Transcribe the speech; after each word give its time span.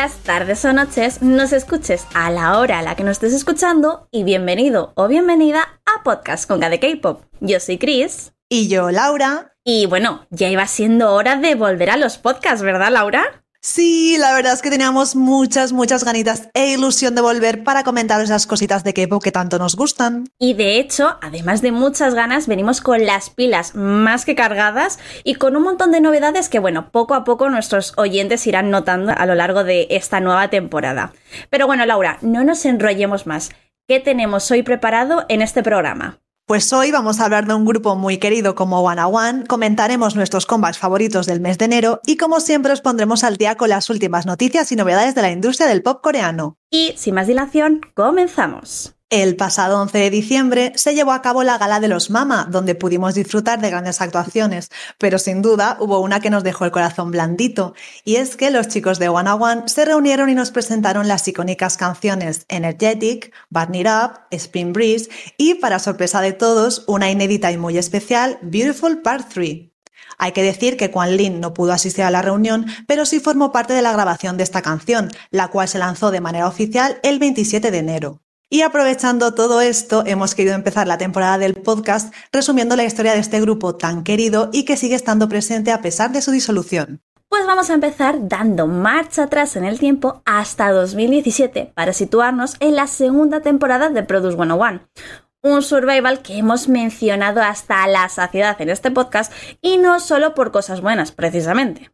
Días, 0.00 0.16
tardes 0.22 0.64
o 0.64 0.72
noches, 0.72 1.20
nos 1.20 1.52
escuches 1.52 2.06
a 2.14 2.30
la 2.30 2.58
hora 2.58 2.78
a 2.78 2.82
la 2.82 2.94
que 2.96 3.04
nos 3.04 3.18
estés 3.18 3.34
escuchando 3.34 4.08
y 4.10 4.24
bienvenido 4.24 4.94
o 4.96 5.08
bienvenida 5.08 5.78
a 5.84 6.02
Podcast 6.02 6.48
con 6.48 6.60
de 6.60 6.80
K-Pop. 6.80 7.24
Yo 7.40 7.60
soy 7.60 7.76
Chris. 7.76 8.32
Y 8.48 8.68
yo, 8.68 8.90
Laura. 8.90 9.52
Y 9.62 9.84
bueno, 9.84 10.26
ya 10.30 10.48
iba 10.48 10.66
siendo 10.66 11.12
hora 11.12 11.36
de 11.36 11.54
volver 11.54 11.90
a 11.90 11.98
los 11.98 12.16
podcasts, 12.16 12.62
¿verdad, 12.62 12.90
Laura? 12.90 13.44
Sí, 13.62 14.16
la 14.18 14.32
verdad 14.34 14.54
es 14.54 14.62
que 14.62 14.70
teníamos 14.70 15.14
muchas, 15.14 15.72
muchas 15.72 16.02
ganitas 16.02 16.48
e 16.54 16.72
ilusión 16.72 17.14
de 17.14 17.20
volver 17.20 17.62
para 17.62 17.84
comentar 17.84 18.18
esas 18.22 18.46
cositas 18.46 18.84
de 18.84 18.94
K-pop 18.94 19.22
que 19.22 19.32
tanto 19.32 19.58
nos 19.58 19.76
gustan. 19.76 20.28
Y 20.38 20.54
de 20.54 20.78
hecho, 20.78 21.18
además 21.20 21.60
de 21.60 21.70
muchas 21.70 22.14
ganas, 22.14 22.46
venimos 22.46 22.80
con 22.80 23.04
las 23.04 23.28
pilas 23.28 23.74
más 23.74 24.24
que 24.24 24.34
cargadas 24.34 24.98
y 25.24 25.34
con 25.34 25.56
un 25.56 25.62
montón 25.62 25.92
de 25.92 26.00
novedades 26.00 26.48
que, 26.48 26.58
bueno, 26.58 26.90
poco 26.90 27.14
a 27.14 27.24
poco 27.24 27.50
nuestros 27.50 27.92
oyentes 27.98 28.46
irán 28.46 28.70
notando 28.70 29.12
a 29.14 29.26
lo 29.26 29.34
largo 29.34 29.62
de 29.62 29.88
esta 29.90 30.20
nueva 30.20 30.48
temporada. 30.48 31.12
Pero 31.50 31.66
bueno, 31.66 31.84
Laura, 31.84 32.16
no 32.22 32.44
nos 32.44 32.64
enrollemos 32.64 33.26
más. 33.26 33.50
¿Qué 33.86 34.00
tenemos 34.00 34.50
hoy 34.50 34.62
preparado 34.62 35.26
en 35.28 35.42
este 35.42 35.62
programa? 35.62 36.18
Pues 36.50 36.72
hoy 36.72 36.90
vamos 36.90 37.20
a 37.20 37.26
hablar 37.26 37.46
de 37.46 37.54
un 37.54 37.64
grupo 37.64 37.94
muy 37.94 38.18
querido 38.18 38.56
como 38.56 38.80
One 38.80 39.04
One, 39.04 39.46
comentaremos 39.46 40.16
nuestros 40.16 40.46
comebacks 40.46 40.78
favoritos 40.78 41.26
del 41.26 41.40
mes 41.40 41.58
de 41.58 41.66
enero 41.66 42.00
y 42.04 42.16
como 42.16 42.40
siempre 42.40 42.72
os 42.72 42.80
pondremos 42.80 43.22
al 43.22 43.36
día 43.36 43.54
con 43.54 43.68
las 43.68 43.88
últimas 43.88 44.26
noticias 44.26 44.72
y 44.72 44.74
novedades 44.74 45.14
de 45.14 45.22
la 45.22 45.30
industria 45.30 45.68
del 45.68 45.84
pop 45.84 46.00
coreano. 46.02 46.56
Y 46.68 46.92
sin 46.96 47.14
más 47.14 47.28
dilación, 47.28 47.82
comenzamos. 47.94 48.96
El 49.12 49.34
pasado 49.34 49.80
11 49.82 49.98
de 49.98 50.10
diciembre 50.10 50.72
se 50.76 50.94
llevó 50.94 51.10
a 51.10 51.20
cabo 51.20 51.42
la 51.42 51.58
Gala 51.58 51.80
de 51.80 51.88
los 51.88 52.10
Mama, 52.10 52.46
donde 52.48 52.76
pudimos 52.76 53.16
disfrutar 53.16 53.60
de 53.60 53.68
grandes 53.68 54.00
actuaciones, 54.00 54.70
pero 54.98 55.18
sin 55.18 55.42
duda 55.42 55.76
hubo 55.80 55.98
una 55.98 56.20
que 56.20 56.30
nos 56.30 56.44
dejó 56.44 56.64
el 56.64 56.70
corazón 56.70 57.10
blandito, 57.10 57.74
y 58.04 58.16
es 58.16 58.36
que 58.36 58.52
los 58.52 58.68
chicos 58.68 59.00
de 59.00 59.08
One 59.08 59.32
One 59.32 59.62
se 59.66 59.84
reunieron 59.84 60.30
y 60.30 60.36
nos 60.36 60.52
presentaron 60.52 61.08
las 61.08 61.26
icónicas 61.26 61.76
canciones 61.76 62.44
Energetic, 62.48 63.32
Burn 63.48 63.74
It 63.74 63.88
Up, 63.88 64.20
Spring 64.30 64.72
Breeze 64.72 65.10
y, 65.36 65.54
para 65.54 65.80
sorpresa 65.80 66.20
de 66.20 66.32
todos, 66.32 66.84
una 66.86 67.10
inédita 67.10 67.50
y 67.50 67.58
muy 67.58 67.78
especial 67.78 68.38
Beautiful 68.42 69.02
Part 69.02 69.28
3. 69.34 69.70
Hay 70.18 70.30
que 70.30 70.44
decir 70.44 70.76
que 70.76 70.92
Quan 70.92 71.16
Lin 71.16 71.40
no 71.40 71.52
pudo 71.52 71.72
asistir 71.72 72.04
a 72.04 72.12
la 72.12 72.22
reunión, 72.22 72.66
pero 72.86 73.04
sí 73.04 73.18
formó 73.18 73.50
parte 73.50 73.72
de 73.72 73.82
la 73.82 73.92
grabación 73.92 74.36
de 74.36 74.44
esta 74.44 74.62
canción, 74.62 75.10
la 75.32 75.48
cual 75.48 75.66
se 75.66 75.80
lanzó 75.80 76.12
de 76.12 76.20
manera 76.20 76.46
oficial 76.46 77.00
el 77.02 77.18
27 77.18 77.72
de 77.72 77.78
enero. 77.78 78.20
Y 78.52 78.62
aprovechando 78.62 79.32
todo 79.32 79.60
esto, 79.60 80.02
hemos 80.06 80.34
querido 80.34 80.56
empezar 80.56 80.88
la 80.88 80.98
temporada 80.98 81.38
del 81.38 81.54
podcast 81.54 82.12
resumiendo 82.32 82.74
la 82.74 82.82
historia 82.82 83.12
de 83.12 83.20
este 83.20 83.40
grupo 83.40 83.76
tan 83.76 84.02
querido 84.02 84.50
y 84.52 84.64
que 84.64 84.76
sigue 84.76 84.96
estando 84.96 85.28
presente 85.28 85.70
a 85.70 85.80
pesar 85.80 86.10
de 86.10 86.20
su 86.20 86.32
disolución. 86.32 87.00
Pues 87.28 87.46
vamos 87.46 87.70
a 87.70 87.74
empezar 87.74 88.26
dando 88.26 88.66
marcha 88.66 89.22
atrás 89.22 89.54
en 89.54 89.64
el 89.64 89.78
tiempo 89.78 90.20
hasta 90.26 90.72
2017 90.72 91.70
para 91.76 91.92
situarnos 91.92 92.56
en 92.58 92.74
la 92.74 92.88
segunda 92.88 93.40
temporada 93.40 93.88
de 93.88 94.02
Produce 94.02 94.36
101. 94.36 94.80
Un 95.42 95.62
survival 95.62 96.20
que 96.20 96.36
hemos 96.36 96.66
mencionado 96.68 97.40
hasta 97.42 97.86
la 97.86 98.08
saciedad 98.08 98.60
en 98.60 98.70
este 98.70 98.90
podcast 98.90 99.32
y 99.62 99.78
no 99.78 100.00
solo 100.00 100.34
por 100.34 100.50
cosas 100.50 100.80
buenas, 100.80 101.12
precisamente. 101.12 101.92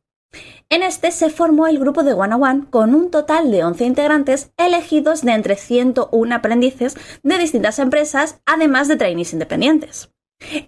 En 0.69 0.83
este 0.83 1.11
se 1.11 1.31
formó 1.31 1.67
el 1.67 1.79
grupo 1.79 2.03
de 2.03 2.13
One 2.13 2.35
One 2.35 2.65
con 2.71 2.95
un 2.95 3.11
total 3.11 3.51
de 3.51 3.65
11 3.65 3.85
integrantes 3.85 4.51
elegidos 4.57 5.23
de 5.23 5.33
entre 5.33 5.57
101 5.57 6.35
aprendices 6.35 6.97
de 7.23 7.39
distintas 7.39 7.79
empresas, 7.79 8.41
además 8.47 8.89
de 8.89 8.97
trainees 8.97 9.33
independientes. 9.33 10.11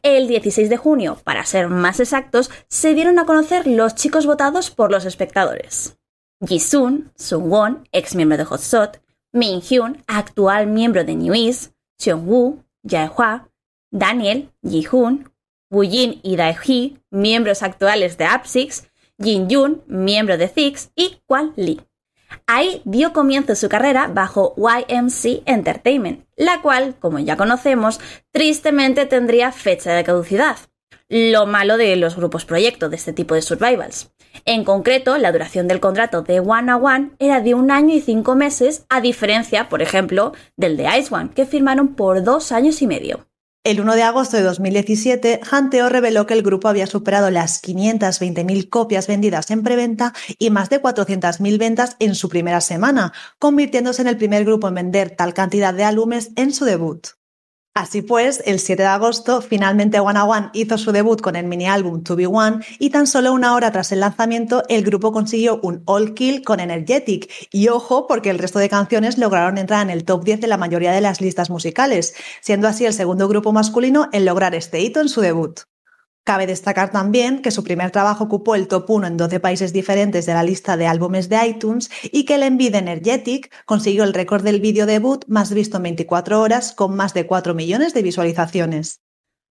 El 0.03 0.29
16 0.29 0.71
de 0.71 0.77
junio, 0.77 1.19
para 1.25 1.45
ser 1.45 1.69
más 1.69 2.01
exactos, 2.01 2.51
se 2.69 2.95
dieron 2.95 3.19
a 3.19 3.27
conocer 3.27 3.67
los 3.67 3.95
chicos 3.95 4.25
votados 4.27 4.71
por 4.71 4.91
los 4.91 5.05
espectadores. 5.05 5.99
Jisun, 6.47 7.13
Sungwon, 7.17 7.89
ex 7.93 8.15
miembro 8.15 8.39
de 8.39 8.45
Hot 8.45 8.61
Shot, 8.61 9.03
Min 9.33 9.61
Hyun, 9.61 10.03
actual 10.07 10.69
miembro 10.69 11.05
de 11.05 11.17
New 11.17 11.35
East, 11.35 11.73
Woo, 12.07 12.65
Jaehwa, 12.83 13.51
Daniel, 13.91 14.53
Ji-hoon, 14.63 15.31
Woo 15.71 15.83
Jin 15.83 16.21
y 16.23 16.37
Dae-hee, 16.37 16.99
miembros 17.11 17.63
actuales 17.63 18.17
de 18.17 18.27
Up6, 18.27 18.88
Jin 19.21 19.49
Jun, 19.51 19.83
miembro 19.87 20.39
de 20.39 20.49
Six, 20.49 20.91
y 20.95 21.21
Kwan 21.27 21.53
Lee. 21.57 21.81
Ahí 22.47 22.83
dio 22.85 23.13
comienzo 23.13 23.55
su 23.55 23.69
carrera 23.69 24.09
bajo 24.09 24.55
YMC 24.57 25.43
Entertainment, 25.47 26.25
la 26.37 26.63
cual, 26.63 26.95
como 26.99 27.19
ya 27.19 27.37
conocemos, 27.37 28.01
tristemente 28.31 29.07
tendría 29.07 29.51
fecha 29.53 29.93
de 29.93 30.05
caducidad. 30.05 30.57
Lo 31.09 31.47
malo 31.47 31.79
de 31.79 31.97
los 31.97 32.17
grupos 32.17 32.45
proyecto 32.45 32.89
de 32.89 32.97
este 32.97 33.13
tipo 33.13 33.35
de 33.35 33.43
survivals. 33.43 34.13
En 34.45 34.65
concreto, 34.65 35.17
la 35.19 35.33
duración 35.33 35.67
del 35.67 35.81
contrato 35.81 36.23
de 36.23 36.41
One 36.41 36.71
a 36.71 36.77
One 36.77 37.11
era 37.19 37.41
de 37.41 37.55
un 37.55 37.71
año 37.71 37.95
y 37.95 38.01
cinco 38.01 38.35
meses, 38.35 38.85
a 38.89 39.01
diferencia, 39.01 39.69
por 39.69 39.83
ejemplo, 39.83 40.33
del 40.57 40.77
de 40.77 40.85
Ice 40.99 41.15
One, 41.15 41.31
que 41.35 41.47
firmaron 41.47 41.95
por 41.97 42.23
dos 42.23 42.53
años 42.53 42.83
y 42.83 42.87
medio. 42.87 43.28
El 43.65 43.81
1 43.81 43.97
de 43.97 44.03
agosto 44.03 44.37
de 44.37 44.45
2017, 44.45 45.41
Hanteo 45.51 45.89
reveló 45.89 46.27
que 46.27 46.35
el 46.35 46.43
grupo 46.43 46.69
había 46.69 46.87
superado 46.87 47.31
las 47.31 47.63
520.000 47.63 48.69
copias 48.71 49.07
vendidas 49.07 49.51
en 49.51 49.63
preventa 49.63 50.15
y 50.39 50.51
más 50.51 50.71
de 50.71 50.81
400.000 50.81 51.59
ventas 51.59 51.97
en 51.99 52.15
su 52.15 52.29
primera 52.29 52.61
semana, 52.61 53.13
convirtiéndose 53.39 54.01
en 54.03 54.09
el 54.09 54.17
primer 54.17 54.45
grupo 54.45 54.69
en 54.69 54.75
vender 54.75 55.11
tal 55.11 55.35
cantidad 55.35 55.75
de 55.75 55.85
álbumes 55.85 56.31
en 56.37 56.53
su 56.55 56.65
debut. 56.65 57.18
Así 57.79 58.03
pues, 58.03 58.43
el 58.45 58.59
7 58.59 58.83
de 58.83 58.89
agosto, 58.89 59.41
finalmente 59.41 60.01
One 60.01 60.21
One 60.21 60.51
hizo 60.53 60.77
su 60.79 60.91
debut 60.91 61.21
con 61.21 61.37
el 61.37 61.47
mini 61.47 61.69
álbum 61.69 62.03
To 62.03 62.17
Be 62.17 62.27
One 62.27 62.59
y 62.81 62.91
tan 62.91 63.07
solo 63.07 63.33
una 63.33 63.55
hora 63.55 63.71
tras 63.71 63.93
el 63.93 64.01
lanzamiento, 64.01 64.65
el 64.69 64.83
grupo 64.83 65.13
consiguió 65.13 65.61
un 65.63 65.83
All 65.85 66.13
Kill 66.13 66.43
con 66.43 66.59
Energetic. 66.59 67.31
Y 67.53 67.69
ojo, 67.69 68.09
porque 68.09 68.31
el 68.31 68.41
resto 68.41 68.59
de 68.59 68.69
canciones 68.69 69.17
lograron 69.17 69.59
entrar 69.59 69.83
en 69.83 69.91
el 69.91 70.03
top 70.05 70.25
10 70.25 70.41
de 70.41 70.49
la 70.49 70.57
mayoría 70.57 70.91
de 70.91 71.01
las 71.01 71.21
listas 71.21 71.51
musicales, 71.51 72.17
siendo 72.41 72.67
así 72.67 72.85
el 72.85 72.95
segundo 72.95 73.29
grupo 73.29 73.53
masculino 73.53 74.09
en 74.13 74.25
lograr 74.25 74.57
este 74.57 74.81
hito 74.81 75.01
en 75.01 75.09
su 75.09 75.21
debut. 75.21 75.61
Cabe 76.25 76.47
destacar 76.47 76.91
también 76.91 77.41
que 77.41 77.51
su 77.51 77.65
primer 77.65 77.91
trabajo 77.91 78.25
ocupó 78.25 78.55
el 78.55 78.69
top 78.69 78.91
1 78.91 79.07
en 79.07 79.17
12 79.17 79.41
países 79.41 79.73
diferentes 79.73 80.27
de 80.27 80.35
la 80.35 80.43
lista 80.43 80.77
de 80.77 80.87
álbumes 80.87 81.29
de 81.29 81.47
iTunes 81.47 81.91
y 82.13 82.25
que 82.25 82.35
el 82.35 82.43
Envid 82.43 82.75
Energetic 82.75 83.51
consiguió 83.65 84.05
el 84.05 84.13
récord 84.13 84.43
del 84.43 84.61
vídeo 84.61 84.85
debut 84.85 85.25
más 85.27 85.53
visto 85.55 85.79
en 85.79 85.85
24 85.85 86.41
horas 86.41 86.73
con 86.73 86.95
más 86.95 87.15
de 87.15 87.27
4 87.27 87.55
millones 87.55 87.95
de 87.95 88.03
visualizaciones. 88.03 89.01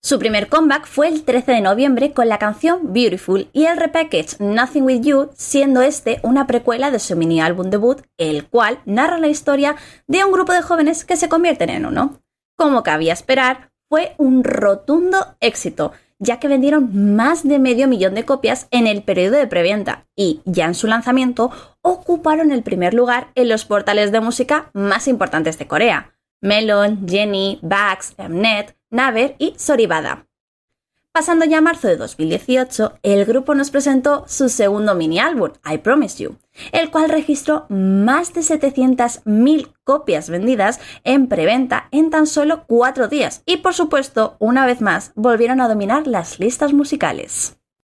Su 0.06 0.20
primer 0.20 0.50
comeback 0.50 0.86
fue 0.86 1.08
el 1.08 1.24
13 1.24 1.54
de 1.54 1.62
noviembre 1.62 2.14
con 2.14 2.30
la 2.30 2.38
canción 2.38 2.94
Beautiful 2.94 3.50
y 3.54 3.66
el 3.66 3.76
repackage 3.76 4.40
Nothing 4.40 4.84
With 4.84 5.02
You, 5.02 5.30
siendo 5.34 5.82
este 5.82 6.20
una 6.22 6.46
precuela 6.46 6.92
de 6.92 7.00
su 7.00 7.16
mini 7.16 7.42
álbum 7.42 7.72
debut, 7.72 8.04
el 8.20 8.48
cual 8.48 8.80
narra 8.86 9.18
la 9.18 9.30
historia 9.30 9.76
de 10.06 10.24
un 10.24 10.32
grupo 10.32 10.54
de 10.54 10.62
jóvenes 10.62 11.06
que 11.06 11.18
se 11.18 11.28
convierten 11.28 11.72
en 11.72 11.88
uno. 11.88 12.22
Como 12.56 12.84
cabía 12.84 13.14
esperar, 13.14 13.72
fue 13.90 14.14
un 14.20 14.44
rotundo 14.44 15.38
éxito, 15.40 15.92
ya 16.26 16.40
que 16.40 16.50
vendieron 16.50 17.16
más 17.16 17.48
de 17.48 17.60
medio 17.60 17.88
millón 17.88 18.16
de 18.16 18.26
copias 18.26 18.68
en 18.72 18.88
el 18.88 19.04
periodo 19.04 19.38
de 19.38 19.48
preventa 19.48 20.06
y 20.16 20.42
ya 20.44 20.66
en 20.66 20.76
su 20.76 20.88
lanzamiento 20.88 21.52
ocuparon 21.82 22.52
el 22.52 22.64
primer 22.64 22.94
lugar 22.94 23.28
en 23.36 23.48
los 23.48 23.64
portales 23.64 24.12
de 24.12 24.20
música 24.20 24.70
más 24.74 25.08
importantes 25.08 25.58
de 25.58 25.68
Corea, 25.68 26.16
Melon, 26.42 27.08
Jenny, 27.08 27.60
Bax, 27.62 28.16
Mnet, 28.18 28.76
Naver 28.90 29.36
y 29.40 29.54
Soribada. 29.58 30.28
Pasando 31.16 31.46
ya 31.46 31.60
a 31.60 31.62
marzo 31.62 31.88
de 31.88 31.96
2018, 31.96 33.00
el 33.02 33.24
grupo 33.24 33.56
nos 33.56 33.72
presentó 33.72 34.26
su 34.28 34.50
segundo 34.50 34.96
mini 34.96 35.18
álbum, 35.18 35.52
I 35.66 35.78
Promise 35.78 36.22
You, 36.22 36.38
el 36.74 36.92
cual 36.92 37.08
registró 37.10 37.68
más 37.70 38.34
de 38.34 38.42
700.000 38.42 39.72
copias 39.86 40.30
vendidas 40.30 40.82
en 41.06 41.30
preventa 41.30 41.88
en 41.92 42.10
tan 42.10 42.28
solo 42.28 42.66
cuatro 42.68 43.08
días 43.08 43.44
y 43.46 43.56
por 43.58 43.74
supuesto, 43.74 44.36
una 44.40 44.66
vez 44.66 44.82
más, 44.82 45.14
volvieron 45.16 45.62
a 45.62 45.70
dominar 45.70 46.06
las 46.06 46.38
listas 46.38 46.74
musicales. 46.74 47.56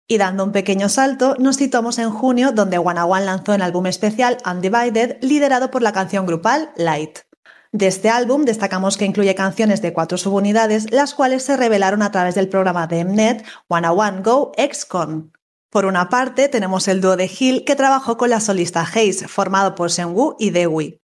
Y 0.07 0.19
dando 0.19 0.43
un 0.43 0.51
pequeño 0.51 0.87
salto, 0.87 1.35
nos 1.39 1.55
situamos 1.55 1.97
en 1.97 2.11
junio, 2.11 2.51
donde 2.51 2.77
One 2.77 2.99
lanzó 3.25 3.55
el 3.55 3.63
álbum 3.63 3.87
especial 3.87 4.37
Undivided, 4.45 5.17
liderado 5.21 5.71
por 5.71 5.81
la 5.81 5.91
canción 5.91 6.27
grupal 6.27 6.69
Light. 6.77 7.26
De 7.71 7.87
este 7.87 8.09
álbum 8.09 8.45
destacamos 8.45 8.97
que 8.97 9.05
incluye 9.05 9.35
canciones 9.35 9.81
de 9.81 9.93
cuatro 9.93 10.17
subunidades, 10.17 10.91
las 10.91 11.13
cuales 11.13 11.43
se 11.43 11.57
revelaron 11.57 12.01
a 12.01 12.11
través 12.11 12.35
del 12.35 12.49
programa 12.49 12.87
de 12.87 13.03
Mnet 13.03 13.45
One 13.67 13.89
One 13.89 14.21
Go 14.21 14.51
XCon. 14.57 15.33
Por 15.69 15.85
una 15.85 16.09
parte, 16.09 16.47
tenemos 16.47 16.87
el 16.87 17.01
dúo 17.01 17.17
de 17.17 17.29
Hill 17.39 17.65
que 17.65 17.75
trabajó 17.75 18.17
con 18.17 18.29
la 18.29 18.39
solista 18.39 18.81
Haze, 18.81 19.27
formado 19.27 19.75
por 19.75 19.91
Seungwoo 19.91 20.37
y 20.39 20.51
Dewi. 20.51 21.01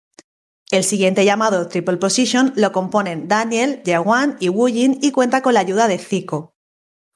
El 0.70 0.84
siguiente 0.84 1.26
llamado 1.26 1.68
Triple 1.68 1.98
Position 1.98 2.54
lo 2.56 2.72
componen 2.72 3.28
Daniel, 3.28 3.82
Jaewon 3.86 4.38
y 4.40 4.50
Woojin 4.50 5.00
y 5.02 5.12
cuenta 5.12 5.42
con 5.42 5.56
la 5.56 5.60
ayuda 5.60 5.88
de 5.88 5.98
Zico. 5.98 6.56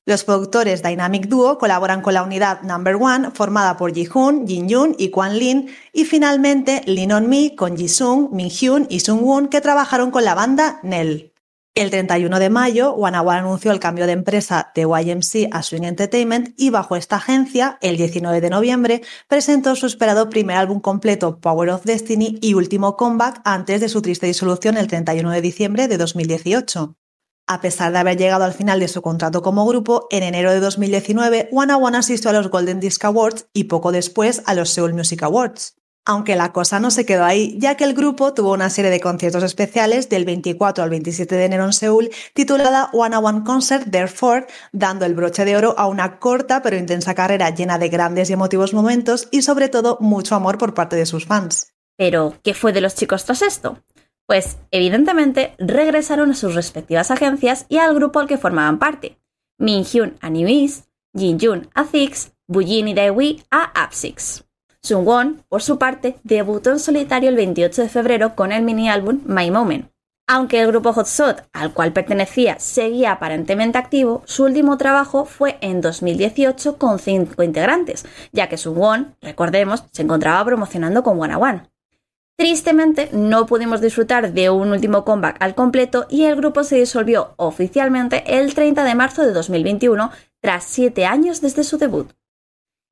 Los 0.07 0.24
productores 0.24 0.84
Dynamic 0.84 1.25
Duo 1.25 1.57
colaboran 1.57 2.02
con 2.02 2.13
la 2.13 2.22
unidad 2.22 2.62
Number 2.62 2.96
One, 2.96 3.31
formada 3.31 3.75
por 3.75 3.92
Ji-hoon, 3.92 4.46
Jin-yoon 4.46 4.96
y 5.00 5.10
Kwan 5.10 5.40
Lin, 5.40 5.69
y 5.94 6.06
finalmente 6.06 6.84
Lin 6.86 7.12
On 7.12 7.28
Me 7.28 7.56
con 7.56 7.75
Ji-sung, 7.75 8.30
Min-hyun 8.31 8.86
y 8.88 9.00
Sung-woon, 9.00 9.48
que 9.48 9.62
trabajaron 9.62 10.12
con 10.12 10.24
la 10.24 10.36
banda 10.36 10.80
Nell. 10.84 11.34
El 11.74 11.90
31 11.90 12.38
de 12.38 12.52
mayo, 12.52 12.94
One 12.94 13.18
anunció 13.18 13.72
el 13.72 13.80
cambio 13.80 14.06
de 14.06 14.12
empresa 14.12 14.72
de 14.75 14.84
YMC 14.84 15.50
a 15.52 15.63
Swing 15.63 15.84
Entertainment 15.84 16.54
y 16.56 16.69
bajo 16.69 16.96
esta 16.96 17.16
agencia, 17.16 17.80
el 17.81 17.98
19 17.98 18.42
de 18.42 18.50
noviembre, 18.51 19.01
presentó 19.28 19.75
su 19.75 19.88
esperado 19.88 20.30
primer 20.30 20.58
álbum 20.58 20.81
completo, 20.81 21.40
Power 21.40 21.72
of 21.72 21.84
Destiny, 21.84 22.38
y 22.44 22.54
último 22.54 22.96
comeback 22.96 23.42
antes 23.44 23.81
de 23.81 23.90
su 23.90 24.04
triste 24.04 24.28
disolución 24.28 24.78
el 24.78 24.86
31 24.86 25.31
de 25.31 25.42
diciembre 25.42 25.88
de 25.88 25.98
2018. 25.98 26.96
A 27.48 27.62
pesar 27.62 27.92
de 27.92 28.00
haber 28.00 28.18
llegado 28.18 28.44
al 28.44 28.54
final 28.54 28.80
de 28.80 28.88
su 28.88 29.04
contrato 29.04 29.44
como 29.44 29.68
grupo, 29.68 30.08
en 30.10 30.24
enero 30.24 30.52
de 30.52 30.60
2019, 30.60 31.50
One 31.52 31.76
One 31.76 31.98
asistió 31.98 32.32
a 32.32 32.34
los 32.34 32.50
Golden 32.50 32.80
Disc 32.80 33.06
Awards 33.06 33.46
y 33.54 33.66
poco 33.66 33.92
después 33.92 34.42
a 34.48 34.56
los 34.56 34.72
Seoul 34.72 34.96
Music 34.96 35.22
Awards. 35.22 35.76
Aunque 36.08 36.36
la 36.36 36.52
cosa 36.54 36.80
no 36.80 36.90
se 36.90 37.06
quedó 37.06 37.24
ahí, 37.24 37.56
ya 37.60 37.78
que 37.78 37.84
el 37.84 37.94
grupo 37.94 38.34
tuvo 38.34 38.54
una 38.54 38.72
serie 38.72 38.90
de 38.90 39.00
conciertos 39.00 39.44
especiales 39.44 40.10
del 40.10 40.26
24 40.26 40.84
al 40.84 40.90
27 40.90 41.36
de 41.36 41.46
enero 41.46 41.66
en 41.66 41.74
Seúl, 41.74 42.10
titulada 42.34 42.90
One 42.94 43.18
One 43.18 43.44
Concert 43.44 43.92
Therefore, 43.92 44.48
dando 44.72 45.06
el 45.06 45.14
broche 45.14 45.46
de 45.46 45.56
oro 45.56 45.76
a 45.78 45.86
una 45.86 46.18
corta 46.20 46.64
pero 46.64 46.78
intensa 46.78 47.14
carrera 47.14 47.52
llena 47.52 47.78
de 47.78 47.90
grandes 47.90 48.32
y 48.32 48.34
emotivos 48.34 48.74
momentos 48.74 49.28
y 49.30 49.44
sobre 49.44 49.70
todo 49.70 50.00
mucho 50.00 50.34
amor 50.34 50.58
por 50.58 50.74
parte 50.74 50.96
de 50.96 51.06
sus 51.06 51.28
fans. 51.28 51.74
Pero, 51.96 52.34
¿qué 52.44 52.56
fue 52.56 52.74
de 52.74 52.82
los 52.82 52.96
chicos 52.96 53.24
tras 53.26 53.44
esto? 53.44 53.80
Pues, 54.27 54.57
evidentemente, 54.72 55.54
regresaron 55.57 56.31
a 56.31 56.36
sus 56.36 56.56
respectivas 56.56 57.12
agencias 57.12 57.66
y 57.69 57.77
al 57.77 57.94
grupo 57.94 58.19
al 58.19 58.27
que 58.27 58.38
formaban 58.38 58.80
parte. 58.80 59.18
Min 59.57 59.86
Hyun 59.86 60.18
a 60.19 60.30
New 60.30 60.48
East, 60.48 60.88
Jin 61.16 61.39
Jun 61.39 61.69
a 61.74 61.86
Six, 61.86 62.33
Bujin 62.48 62.88
y 62.88 62.94
Daewoo 62.94 63.38
a 63.51 63.72
Up6. 63.74 64.44
Sungwon, 64.81 65.44
por 65.50 65.63
su 65.63 65.80
parte, 65.80 66.18
debutó 66.24 66.72
en 66.72 66.80
solitario 66.80 67.30
el 67.30 67.36
28 67.36 67.83
de 67.83 67.89
febrero 67.89 68.36
con 68.36 68.51
el 68.51 68.63
mini 68.63 68.89
álbum 68.89 69.22
My 69.25 69.50
Moment. 69.50 69.89
Aunque 70.27 70.60
el 70.60 70.68
grupo 70.68 70.92
Hot 70.94 71.07
Shot, 71.07 71.48
al 71.54 71.74
cual 71.74 71.94
pertenecía, 71.94 72.60
seguía 72.60 73.12
aparentemente 73.12 73.77
activo, 73.77 74.24
su 74.25 74.44
último 74.44 74.77
trabajo 74.77 75.25
fue 75.25 75.57
en 75.62 75.81
2018 75.81 76.77
con 76.77 77.00
cinco 77.00 77.44
integrantes, 77.44 78.06
ya 78.31 78.50
que 78.50 78.57
Sungwon, 78.57 79.16
recordemos, 79.22 79.86
se 79.92 80.01
encontraba 80.01 80.44
promocionando 80.44 81.04
con 81.04 81.19
One 81.22 81.36
One. 81.36 81.75
Tristemente, 82.38 83.10
no 83.14 83.46
pudimos 83.46 83.80
disfrutar 83.80 84.34
de 84.34 84.50
un 84.50 84.72
último 84.72 85.06
comeback 85.06 85.38
al 85.40 85.56
completo 85.56 86.06
y 86.10 86.24
el 86.24 86.36
grupo 86.36 86.64
se 86.66 86.76
disolvió 86.76 87.34
oficialmente 87.38 88.24
el 88.38 88.54
30 88.54 88.84
de 88.84 88.96
marzo 88.96 89.22
de 89.22 89.32
2021, 89.32 90.12
tras 90.42 90.66
siete 90.66 91.06
años 91.06 91.40
desde 91.40 91.64
su 91.64 91.78
debut. 91.78 92.12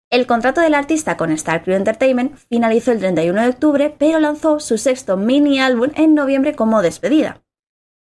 El 0.10 0.28
contrato 0.28 0.62
del 0.62 0.76
artista 0.76 1.18
con 1.18 1.32
Star 1.32 1.64
Crew 1.64 1.76
Entertainment 1.76 2.38
finalizó 2.48 2.92
el 2.92 3.00
31 3.00 3.42
de 3.42 3.50
octubre, 3.50 3.96
pero 3.98 4.20
lanzó 4.20 4.60
su 4.60 4.78
sexto 4.78 5.18
mini 5.18 5.60
álbum 5.60 5.90
en 5.96 6.14
noviembre 6.14 6.56
como 6.56 6.82
despedida. 6.82 7.44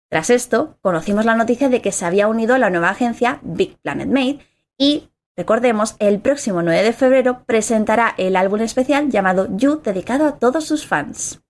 Tras 0.09 0.31
esto, 0.31 0.79
conocimos 0.81 1.27
la 1.27 1.37
noticia 1.37 1.69
de 1.69 1.81
que 1.81 1.93
se 1.93 2.05
había 2.05 2.27
unido 2.27 2.55
a 2.55 2.59
la 2.59 2.71
nueva 2.71 2.89
agencia 2.89 3.39
Big 3.43 3.77
Planet 3.79 4.09
Made 4.09 4.41
y, 4.77 5.11
recordemos, 5.41 5.97
el 6.01 6.21
próximo 6.21 6.61
9 6.61 6.83
de 6.83 6.93
febrero 6.93 7.45
presentará 7.47 8.15
el 8.19 8.37
álbum 8.37 8.61
especial 8.61 9.09
llamado 9.09 9.49
You 9.57 9.81
dedicado 9.83 10.27
a 10.27 10.37
todos 10.39 10.67
sus 10.67 10.87
fans. 10.87 11.41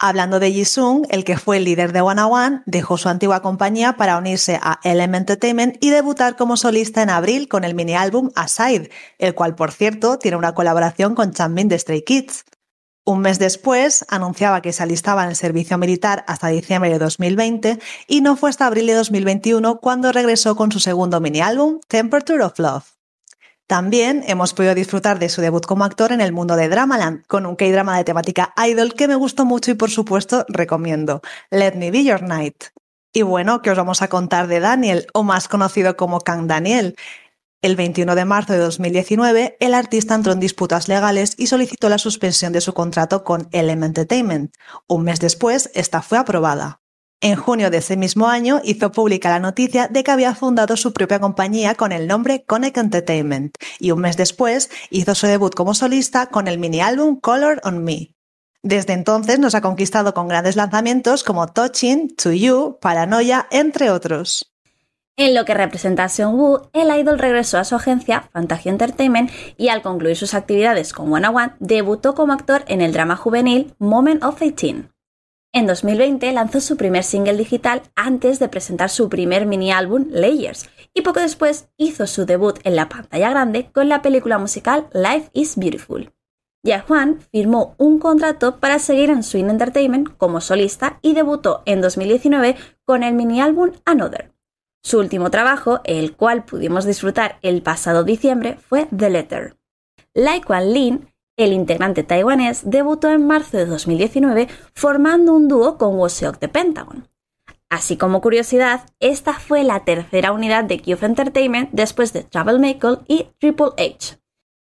Hablando 0.00 0.40
de 0.40 0.50
Jisung, 0.50 1.06
el 1.08 1.22
que 1.22 1.38
fue 1.38 1.58
el 1.58 1.64
líder 1.64 1.92
de 1.92 2.00
One 2.00 2.20
One, 2.22 2.62
dejó 2.66 2.98
su 2.98 3.08
antigua 3.08 3.40
compañía 3.40 3.92
para 3.92 4.18
unirse 4.18 4.58
a 4.60 4.80
LM 4.82 5.14
Entertainment 5.14 5.76
y 5.80 5.90
debutar 5.90 6.34
como 6.34 6.56
solista 6.56 7.00
en 7.00 7.10
abril 7.10 7.46
con 7.46 7.62
el 7.62 7.76
mini 7.76 7.94
álbum 7.94 8.30
Aside, 8.34 8.90
el 9.18 9.36
cual, 9.36 9.54
por 9.54 9.70
cierto, 9.70 10.18
tiene 10.18 10.36
una 10.36 10.52
colaboración 10.52 11.14
con 11.14 11.32
Changbin 11.32 11.68
de 11.68 11.78
Stray 11.78 12.02
Kids. 12.02 12.44
Un 13.04 13.20
mes 13.20 13.38
después 13.38 14.04
anunciaba 14.08 14.62
que 14.62 14.72
se 14.72 14.82
alistaba 14.82 15.22
en 15.22 15.30
el 15.30 15.36
servicio 15.36 15.78
militar 15.78 16.24
hasta 16.26 16.48
diciembre 16.48 16.90
de 16.90 16.98
2020 16.98 17.78
y 18.08 18.20
no 18.20 18.36
fue 18.36 18.50
hasta 18.50 18.66
abril 18.66 18.88
de 18.88 18.94
2021 18.94 19.78
cuando 19.78 20.10
regresó 20.10 20.56
con 20.56 20.72
su 20.72 20.80
segundo 20.80 21.20
mini 21.20 21.40
álbum, 21.40 21.78
Temperature 21.86 22.42
of 22.42 22.58
Love. 22.58 22.97
También 23.68 24.24
hemos 24.26 24.54
podido 24.54 24.74
disfrutar 24.74 25.18
de 25.18 25.28
su 25.28 25.42
debut 25.42 25.66
como 25.66 25.84
actor 25.84 26.12
en 26.12 26.22
el 26.22 26.32
mundo 26.32 26.56
de 26.56 26.70
Dramaland, 26.70 27.26
con 27.26 27.44
un 27.44 27.54
K-drama 27.54 27.98
de 27.98 28.04
temática 28.04 28.54
idol 28.66 28.94
que 28.94 29.06
me 29.06 29.14
gustó 29.14 29.44
mucho 29.44 29.70
y 29.70 29.74
por 29.74 29.90
supuesto 29.90 30.46
recomiendo, 30.48 31.20
Let 31.50 31.74
Me 31.74 31.90
Be 31.90 32.02
Your 32.02 32.22
Night. 32.22 32.64
Y 33.12 33.20
bueno, 33.20 33.60
¿qué 33.60 33.70
os 33.70 33.76
vamos 33.76 34.00
a 34.00 34.08
contar 34.08 34.46
de 34.46 34.60
Daniel, 34.60 35.06
o 35.12 35.22
más 35.22 35.48
conocido 35.48 35.98
como 35.98 36.20
Kang 36.20 36.46
Daniel? 36.46 36.96
El 37.60 37.76
21 37.76 38.14
de 38.14 38.24
marzo 38.24 38.54
de 38.54 38.60
2019, 38.60 39.58
el 39.60 39.74
artista 39.74 40.14
entró 40.14 40.32
en 40.32 40.40
disputas 40.40 40.88
legales 40.88 41.34
y 41.36 41.48
solicitó 41.48 41.90
la 41.90 41.98
suspensión 41.98 42.54
de 42.54 42.62
su 42.62 42.72
contrato 42.72 43.22
con 43.22 43.50
LM 43.52 43.84
Entertainment. 43.84 44.54
Un 44.86 45.04
mes 45.04 45.20
después, 45.20 45.70
esta 45.74 46.00
fue 46.00 46.16
aprobada. 46.16 46.80
En 47.20 47.34
junio 47.34 47.70
de 47.70 47.78
ese 47.78 47.96
mismo 47.96 48.28
año 48.28 48.60
hizo 48.62 48.92
pública 48.92 49.28
la 49.28 49.40
noticia 49.40 49.88
de 49.88 50.04
que 50.04 50.10
había 50.12 50.36
fundado 50.36 50.76
su 50.76 50.92
propia 50.92 51.18
compañía 51.18 51.74
con 51.74 51.90
el 51.90 52.06
nombre 52.06 52.44
Connect 52.44 52.78
Entertainment 52.78 53.56
y 53.80 53.90
un 53.90 54.00
mes 54.00 54.16
después 54.16 54.70
hizo 54.90 55.16
su 55.16 55.26
debut 55.26 55.52
como 55.52 55.74
solista 55.74 56.26
con 56.26 56.46
el 56.46 56.58
mini 56.58 56.80
álbum 56.80 57.18
Color 57.18 57.60
on 57.64 57.82
Me. 57.82 58.14
Desde 58.62 58.92
entonces 58.92 59.40
nos 59.40 59.56
ha 59.56 59.62
conquistado 59.62 60.14
con 60.14 60.28
grandes 60.28 60.54
lanzamientos 60.54 61.24
como 61.24 61.48
Touching, 61.48 62.14
To 62.14 62.30
You, 62.30 62.78
Paranoia, 62.80 63.48
entre 63.50 63.90
otros. 63.90 64.52
En 65.16 65.34
lo 65.34 65.44
que 65.44 65.54
representa 65.54 66.04
a 66.04 66.08
Seung-woo, 66.08 66.70
el 66.72 66.96
idol 66.96 67.18
regresó 67.18 67.58
a 67.58 67.64
su 67.64 67.74
agencia, 67.74 68.28
Fantasia 68.32 68.70
Entertainment, 68.70 69.32
y 69.56 69.68
al 69.68 69.82
concluir 69.82 70.16
sus 70.16 70.34
actividades 70.34 70.92
con 70.92 71.12
One 71.12 71.26
One, 71.26 71.52
debutó 71.58 72.14
como 72.14 72.32
actor 72.32 72.64
en 72.68 72.80
el 72.80 72.92
drama 72.92 73.16
juvenil 73.16 73.74
Moment 73.80 74.22
of 74.22 74.38
18. 74.38 74.88
En 75.54 75.66
2020 75.66 76.30
lanzó 76.32 76.60
su 76.60 76.76
primer 76.76 77.02
single 77.02 77.36
digital 77.36 77.82
antes 77.96 78.38
de 78.38 78.48
presentar 78.48 78.90
su 78.90 79.08
primer 79.08 79.46
mini 79.46 79.72
álbum 79.72 80.06
Layers 80.10 80.68
y 80.92 81.00
poco 81.00 81.20
después 81.20 81.70
hizo 81.78 82.06
su 82.06 82.26
debut 82.26 82.58
en 82.64 82.76
la 82.76 82.90
pantalla 82.90 83.30
grande 83.30 83.70
con 83.72 83.88
la 83.88 84.02
película 84.02 84.38
musical 84.38 84.88
Life 84.92 85.30
is 85.32 85.56
Beautiful. 85.56 86.12
Ya 86.62 86.80
Juan 86.80 87.20
firmó 87.32 87.74
un 87.78 87.98
contrato 87.98 88.58
para 88.58 88.78
seguir 88.78 89.08
en 89.08 89.22
Swing 89.22 89.48
Entertainment 89.48 90.16
como 90.18 90.42
solista 90.42 90.98
y 91.00 91.14
debutó 91.14 91.62
en 91.64 91.80
2019 91.80 92.56
con 92.84 93.02
el 93.02 93.14
mini 93.14 93.40
álbum 93.40 93.70
Another. 93.86 94.32
Su 94.82 94.98
último 94.98 95.30
trabajo, 95.30 95.80
el 95.84 96.14
cual 96.14 96.44
pudimos 96.44 96.84
disfrutar 96.84 97.38
el 97.42 97.62
pasado 97.62 98.04
diciembre, 98.04 98.58
fue 98.68 98.86
The 98.94 99.10
Letter. 99.10 99.56
Lin 100.14 101.08
el 101.38 101.54
integrante 101.54 102.02
taiwanés 102.02 102.68
debutó 102.68 103.08
en 103.08 103.26
marzo 103.26 103.56
de 103.56 103.64
2019 103.64 104.48
formando 104.74 105.32
un 105.32 105.48
dúo 105.48 105.78
con 105.78 105.94
Woseok 105.94 106.38
de 106.38 106.48
Pentagon. 106.48 107.08
Así 107.70 107.96
como 107.96 108.20
curiosidad, 108.20 108.82
esta 108.98 109.34
fue 109.34 109.62
la 109.62 109.84
tercera 109.84 110.32
unidad 110.32 110.64
de 110.64 110.80
Cube 110.80 111.06
Entertainment 111.06 111.70
después 111.72 112.12
de 112.12 112.26
Maple 112.34 112.98
y 113.06 113.28
Triple 113.38 113.72
H. 113.76 114.18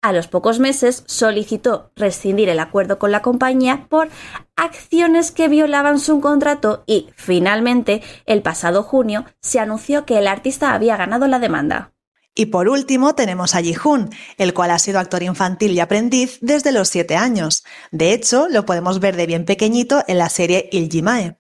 A 0.04 0.14
los 0.14 0.28
pocos 0.28 0.60
meses 0.60 1.04
solicitó 1.06 1.92
rescindir 1.96 2.50
el 2.50 2.60
acuerdo 2.60 2.98
con 2.98 3.12
la 3.12 3.22
compañía 3.22 3.86
por 3.88 4.10
acciones 4.56 5.32
que 5.32 5.48
violaban 5.48 6.00
su 6.00 6.20
contrato 6.22 6.84
y, 6.88 7.10
finalmente, 7.16 8.02
el 8.26 8.42
pasado 8.42 8.84
junio 8.84 9.26
se 9.42 9.60
anunció 9.60 10.06
que 10.06 10.18
el 10.18 10.28
artista 10.28 10.74
había 10.74 10.98
ganado 10.98 11.28
la 11.28 11.40
demanda. 11.40 11.94
Y 12.34 12.48
por 12.48 12.70
último 12.70 13.14
tenemos 13.14 13.56
a 13.56 13.62
Ji-hoon, 13.62 14.10
el 14.38 14.54
cual 14.54 14.72
ha 14.72 14.80
sido 14.80 15.00
actor 15.00 15.22
infantil 15.22 15.72
y 15.72 15.80
aprendiz 15.82 16.38
desde 16.42 16.72
los 16.72 16.88
7 16.88 17.16
años. 17.18 17.64
De 17.92 18.14
hecho, 18.14 18.48
lo 18.50 18.66
podemos 18.66 19.00
ver 19.00 19.18
de 19.18 19.26
bien 19.26 19.46
pequeñito 19.46 20.04
en 20.08 20.18
la 20.18 20.30
serie 20.30 20.70
Il 20.72 20.90
Jimae. 20.90 21.38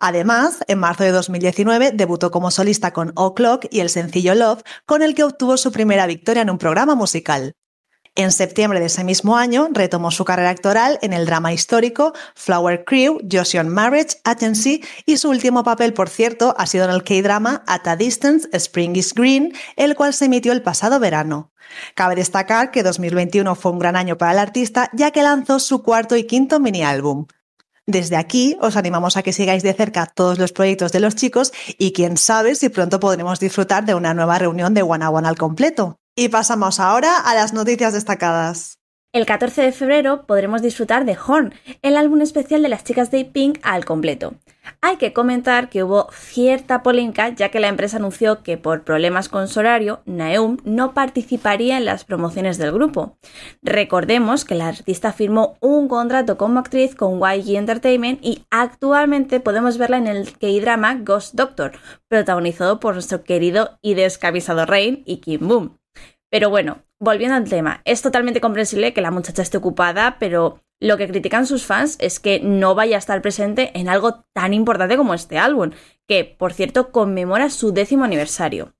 Además, 0.00 0.58
en 0.68 0.80
marzo 0.80 1.04
de 1.04 1.12
2019 1.12 1.92
debutó 1.92 2.30
como 2.30 2.50
solista 2.50 2.92
con 2.92 3.12
O'Clock 3.14 3.66
y 3.70 3.80
el 3.80 3.88
sencillo 3.88 4.34
Love, 4.34 4.62
con 4.84 5.02
el 5.02 5.14
que 5.14 5.24
obtuvo 5.24 5.56
su 5.56 5.72
primera 5.72 6.06
victoria 6.06 6.42
en 6.42 6.50
un 6.50 6.58
programa 6.58 6.94
musical. 6.94 7.54
En 8.16 8.30
septiembre 8.30 8.78
de 8.78 8.86
ese 8.86 9.02
mismo 9.02 9.36
año 9.36 9.68
retomó 9.72 10.12
su 10.12 10.24
carrera 10.24 10.50
actoral 10.50 11.00
en 11.02 11.12
el 11.12 11.26
drama 11.26 11.52
histórico 11.52 12.12
Flower 12.36 12.84
Crew, 12.84 13.18
Joseon 13.30 13.68
Marriage 13.68 14.18
Agency 14.22 14.84
y 15.04 15.16
su 15.16 15.30
último 15.30 15.64
papel, 15.64 15.94
por 15.94 16.08
cierto, 16.08 16.54
ha 16.56 16.66
sido 16.66 16.84
en 16.84 16.92
el 16.92 17.02
K-drama 17.02 17.64
At 17.66 17.88
a 17.88 17.96
Distance, 17.96 18.48
Spring 18.52 18.94
is 18.94 19.14
Green, 19.14 19.52
el 19.74 19.96
cual 19.96 20.14
se 20.14 20.26
emitió 20.26 20.52
el 20.52 20.62
pasado 20.62 21.00
verano. 21.00 21.50
Cabe 21.96 22.14
destacar 22.14 22.70
que 22.70 22.84
2021 22.84 23.52
fue 23.56 23.72
un 23.72 23.80
gran 23.80 23.96
año 23.96 24.16
para 24.16 24.30
el 24.30 24.38
artista 24.38 24.90
ya 24.92 25.10
que 25.10 25.24
lanzó 25.24 25.58
su 25.58 25.82
cuarto 25.82 26.14
y 26.14 26.22
quinto 26.22 26.60
mini 26.60 26.84
álbum. 26.84 27.26
Desde 27.84 28.14
aquí 28.14 28.56
os 28.60 28.76
animamos 28.76 29.16
a 29.16 29.24
que 29.24 29.32
sigáis 29.32 29.64
de 29.64 29.74
cerca 29.74 30.06
todos 30.06 30.38
los 30.38 30.52
proyectos 30.52 30.92
de 30.92 31.00
los 31.00 31.16
chicos 31.16 31.52
y 31.78 31.92
quién 31.92 32.16
sabe 32.16 32.54
si 32.54 32.68
pronto 32.68 33.00
podremos 33.00 33.40
disfrutar 33.40 33.84
de 33.84 33.94
una 33.94 34.14
nueva 34.14 34.38
reunión 34.38 34.72
de 34.72 34.82
One 34.82 35.04
One 35.04 35.26
al 35.26 35.36
completo. 35.36 35.98
Y 36.16 36.28
pasamos 36.28 36.78
ahora 36.78 37.18
a 37.18 37.34
las 37.34 37.52
noticias 37.52 37.92
destacadas. 37.92 38.78
El 39.12 39.26
14 39.26 39.62
de 39.62 39.72
febrero 39.72 40.26
podremos 40.26 40.62
disfrutar 40.62 41.04
de 41.04 41.16
Horn, 41.16 41.54
el 41.82 41.96
álbum 41.96 42.20
especial 42.20 42.62
de 42.62 42.68
las 42.68 42.84
chicas 42.84 43.10
de 43.10 43.24
Pink 43.24 43.58
al 43.62 43.84
completo. 43.84 44.34
Hay 44.80 44.96
que 44.96 45.12
comentar 45.12 45.70
que 45.70 45.82
hubo 45.82 46.08
cierta 46.12 46.84
polémica 46.84 47.30
ya 47.30 47.48
que 47.48 47.58
la 47.58 47.66
empresa 47.66 47.96
anunció 47.96 48.44
que 48.44 48.58
por 48.58 48.84
problemas 48.84 49.28
con 49.28 49.48
su 49.48 49.58
horario, 49.58 50.02
Naeum 50.06 50.58
no 50.64 50.94
participaría 50.94 51.78
en 51.78 51.84
las 51.84 52.04
promociones 52.04 52.58
del 52.58 52.70
grupo. 52.70 53.16
Recordemos 53.62 54.44
que 54.44 54.54
la 54.54 54.68
artista 54.68 55.12
firmó 55.12 55.56
un 55.60 55.88
contrato 55.88 56.36
como 56.36 56.60
actriz 56.60 56.94
con 56.94 57.18
YG 57.18 57.56
Entertainment 57.56 58.24
y 58.24 58.44
actualmente 58.50 59.40
podemos 59.40 59.78
verla 59.78 59.98
en 59.98 60.06
el 60.06 60.32
K-drama 60.32 60.94
Ghost 61.02 61.34
Doctor, 61.34 61.72
protagonizado 62.06 62.78
por 62.78 62.94
nuestro 62.94 63.24
querido 63.24 63.78
y 63.82 63.94
descamisado 63.94 64.64
Rain 64.64 65.02
y 65.06 65.16
Kim 65.16 65.48
Boom. 65.48 65.76
Pero 66.30 66.50
bueno, 66.50 66.82
volviendo 66.98 67.36
al 67.36 67.48
tema, 67.48 67.80
es 67.84 68.02
totalmente 68.02 68.40
comprensible 68.40 68.92
que 68.92 69.00
la 69.00 69.10
muchacha 69.10 69.42
esté 69.42 69.58
ocupada, 69.58 70.16
pero 70.18 70.60
lo 70.80 70.96
que 70.96 71.08
critican 71.08 71.46
sus 71.46 71.64
fans 71.64 71.96
es 72.00 72.20
que 72.20 72.40
no 72.40 72.74
vaya 72.74 72.96
a 72.96 72.98
estar 72.98 73.22
presente 73.22 73.70
en 73.78 73.88
algo 73.88 74.24
tan 74.32 74.52
importante 74.52 74.96
como 74.96 75.14
este 75.14 75.38
álbum, 75.38 75.70
que 76.06 76.24
por 76.24 76.52
cierto 76.52 76.90
conmemora 76.90 77.50
su 77.50 77.72
décimo 77.72 78.04
aniversario. 78.04 78.74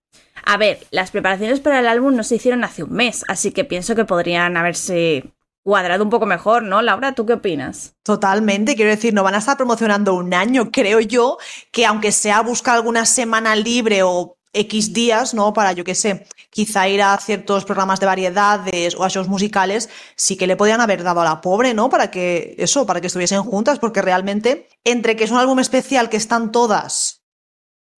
A 0.45 0.57
ver, 0.57 0.87
las 0.91 1.11
preparaciones 1.11 1.61
para 1.61 1.81
el 1.81 1.87
álbum 1.87 2.15
no 2.15 2.23
se 2.23 2.35
hicieron 2.35 2.65
hace 2.65 2.83
un 2.83 2.93
mes, 2.93 3.25
así 3.29 3.53
que 3.53 3.65
pienso 3.65 3.95
que 3.95 4.05
podrían 4.05 4.57
haberse 4.57 5.33
cuadrado 5.63 6.05
un 6.05 6.11
poco 6.11 6.27
mejor, 6.27 6.63
¿no? 6.63 6.83
Laura, 6.83 7.15
¿tú 7.15 7.25
qué 7.25 7.33
opinas? 7.33 7.95
Totalmente, 8.03 8.77
quiero 8.77 8.91
decir, 8.91 9.15
no 9.15 9.23
van 9.23 9.35
a 9.35 9.39
estar 9.39 9.57
promocionando 9.57 10.13
un 10.15 10.35
año, 10.35 10.71
creo 10.71 11.01
yo, 11.01 11.39
que 11.73 11.87
aunque 11.87 12.13
sea 12.13 12.43
buscar 12.43 12.77
alguna 12.77 13.07
semana 13.07 13.57
libre 13.57 14.03
o 14.03 14.37
X 14.53 14.93
días, 14.93 15.33
¿no? 15.33 15.55
Para, 15.55 15.73
yo 15.73 15.85
qué 15.85 15.95
sé, 15.95 16.27
quizá 16.55 16.89
ir 16.89 17.03
a 17.03 17.19
ciertos 17.19 17.65
programas 17.65 17.99
de 17.99 18.07
variedades 18.07 18.95
o 18.95 19.03
a 19.03 19.09
shows 19.09 19.29
musicales, 19.29 19.91
sí 20.15 20.37
que 20.37 20.47
le 20.47 20.57
podían 20.57 20.81
haber 20.81 21.03
dado 21.03 21.21
a 21.21 21.25
la 21.25 21.41
pobre, 21.41 21.75
¿no? 21.75 21.91
Para 21.91 22.13
que, 22.13 22.55
eso, 22.59 22.87
para 22.87 23.01
que 23.01 23.09
estuviesen 23.09 23.43
juntas, 23.43 23.81
porque 23.81 24.01
realmente, 24.01 24.69
entre 24.85 25.17
que 25.17 25.25
es 25.25 25.33
un 25.33 25.39
álbum 25.39 25.59
especial 25.59 26.09
que 26.09 26.17
están 26.17 26.53
todas 26.53 27.25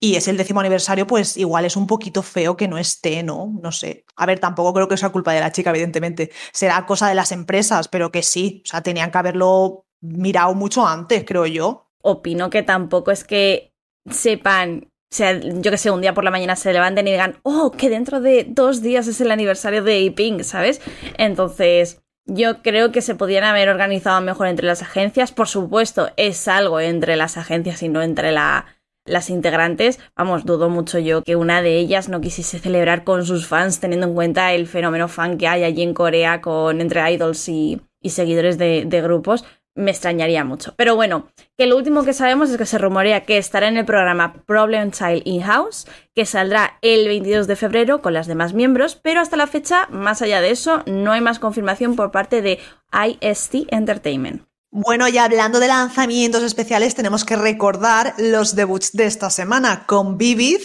y 0.01 0.17
es 0.17 0.27
el 0.27 0.39
décimo 0.39 0.61
aniversario, 0.61 1.07
pues 1.07 1.37
igual 1.37 1.67
es 1.67 1.77
un 1.77 1.87
poquito 1.87 2.23
feo 2.23 2.57
que 2.57 2.67
no 2.67 2.79
esté, 2.79 3.23
¿no? 3.23 3.53
No 3.63 3.73
sé. 3.73 4.07
A 4.17 4.25
ver, 4.25 4.39
tampoco 4.39 4.73
creo 4.73 4.89
que 4.89 4.97
sea 4.97 5.11
culpa 5.11 5.33
de 5.33 5.41
la 5.41 5.53
chica, 5.53 5.71
evidentemente. 5.71 6.31
Será 6.53 6.87
cosa 6.87 7.09
de 7.09 7.15
las 7.15 7.33
empresas, 7.33 7.89
pero 7.89 8.11
que 8.11 8.23
sí. 8.23 8.63
O 8.65 8.69
sea, 8.69 8.83
tenían 8.83 9.11
que 9.11 9.19
haberlo 9.19 9.85
mirado 10.01 10.55
mucho 10.55 10.87
antes, 10.87 11.25
creo 11.27 11.47
yo. 11.47 11.91
Opino 12.01 12.49
que 12.49 12.63
tampoco 12.63 13.11
es 13.11 13.25
que 13.25 13.75
sepan 14.11 14.89
o 15.09 15.15
sea, 15.15 15.39
yo 15.39 15.71
que 15.71 15.79
sé, 15.79 15.91
un 15.91 16.01
día 16.01 16.15
por 16.15 16.25
la 16.25 16.33
mañana 16.33 16.57
se 16.57 16.73
levanten 16.73 17.07
y 17.07 17.13
digan, 17.13 17.39
oh, 17.45 17.71
que 17.71 17.89
dentro 17.89 18.21
de 18.21 18.45
dos 18.49 18.83
días 18.83 19.07
es 19.07 19.21
el 19.21 19.31
aniversario 19.31 19.85
de 19.85 20.01
Iping, 20.01 20.43
¿sabes? 20.43 20.81
Entonces, 21.17 22.03
yo 22.25 22.61
creo 22.63 22.91
que 22.91 23.03
se 23.03 23.15
podían 23.15 23.45
haber 23.45 23.69
organizado 23.69 24.21
mejor 24.21 24.49
entre 24.49 24.67
las 24.67 24.83
agencias. 24.83 25.31
Por 25.31 25.47
supuesto, 25.47 26.11
es 26.17 26.49
algo 26.49 26.81
entre 26.81 27.15
las 27.15 27.37
agencias 27.37 27.85
y 27.85 27.89
no 27.89 28.03
entre 28.03 28.33
la, 28.33 28.67
las 29.05 29.31
integrantes. 29.31 30.01
Vamos, 30.17 30.45
dudo 30.45 30.69
mucho 30.71 30.99
yo 30.99 31.23
que 31.23 31.37
una 31.37 31.63
de 31.63 31.79
ellas 31.79 32.09
no 32.09 32.21
quisiese 32.21 32.59
celebrar 32.59 33.05
con 33.05 33.25
sus 33.25 33.47
fans, 33.47 33.79
teniendo 33.79 34.09
en 34.09 34.15
cuenta 34.15 34.53
el 34.55 34.67
fenómeno 34.67 35.07
fan 35.07 35.39
que 35.39 35.47
hay 35.47 35.63
allí 35.63 35.83
en 35.83 35.95
Corea 35.95 36.41
con 36.41 36.81
entre 36.81 37.13
idols 37.13 37.49
y, 37.49 37.81
y 38.03 38.11
seguidores 38.11 38.59
de 38.59 39.01
grupos 39.03 39.45
me 39.76 39.92
extrañaría 39.92 40.45
mucho. 40.45 40.75
Pero 40.76 40.97
bueno, 40.97 41.28
que 41.56 41.66
lo 41.66 41.76
último 41.76 42.04
que 42.04 42.12
sabemos 42.12 42.50
es 42.50 42.56
que 42.56 42.66
se 42.66 42.78
rumorea 42.78 43.25
que 43.25 43.38
estará 43.38 43.68
en 43.68 43.76
el 43.76 43.85
programa 43.85 44.42
Problem 44.47 44.90
Child 44.90 45.23
In-House, 45.25 45.87
que 46.14 46.26
saldrá 46.26 46.78
el 46.83 47.06
22 47.06 47.47
de 47.47 47.56
febrero 47.56 48.02
con 48.02 48.14
las 48.14 48.26
demás 48.26 48.54
miembros, 48.54 48.97
pero 48.97 49.21
hasta 49.21 49.37
la 49.37 49.47
fecha, 49.47 49.87
más 49.90 50.23
allá 50.23 50.40
de 50.40 50.50
eso, 50.50 50.83
no 50.87 51.12
hay 51.12 51.21
más 51.21 51.38
confirmación 51.38 51.95
por 51.95 52.11
parte 52.11 52.42
de 52.42 52.59
IST 52.92 53.66
Entertainment. 53.71 54.42
Bueno, 54.71 55.09
y 55.09 55.16
hablando 55.16 55.61
de 55.61 55.68
lanzamientos 55.68 56.42
especiales, 56.42 56.95
tenemos 56.95 57.25
que 57.25 57.37
recordar 57.37 58.14
los 58.18 58.56
debuts 58.56 58.92
de 58.92 59.06
esta 59.06 59.30
semana 59.30 59.87
con 59.87 60.18
Vivid, 60.18 60.61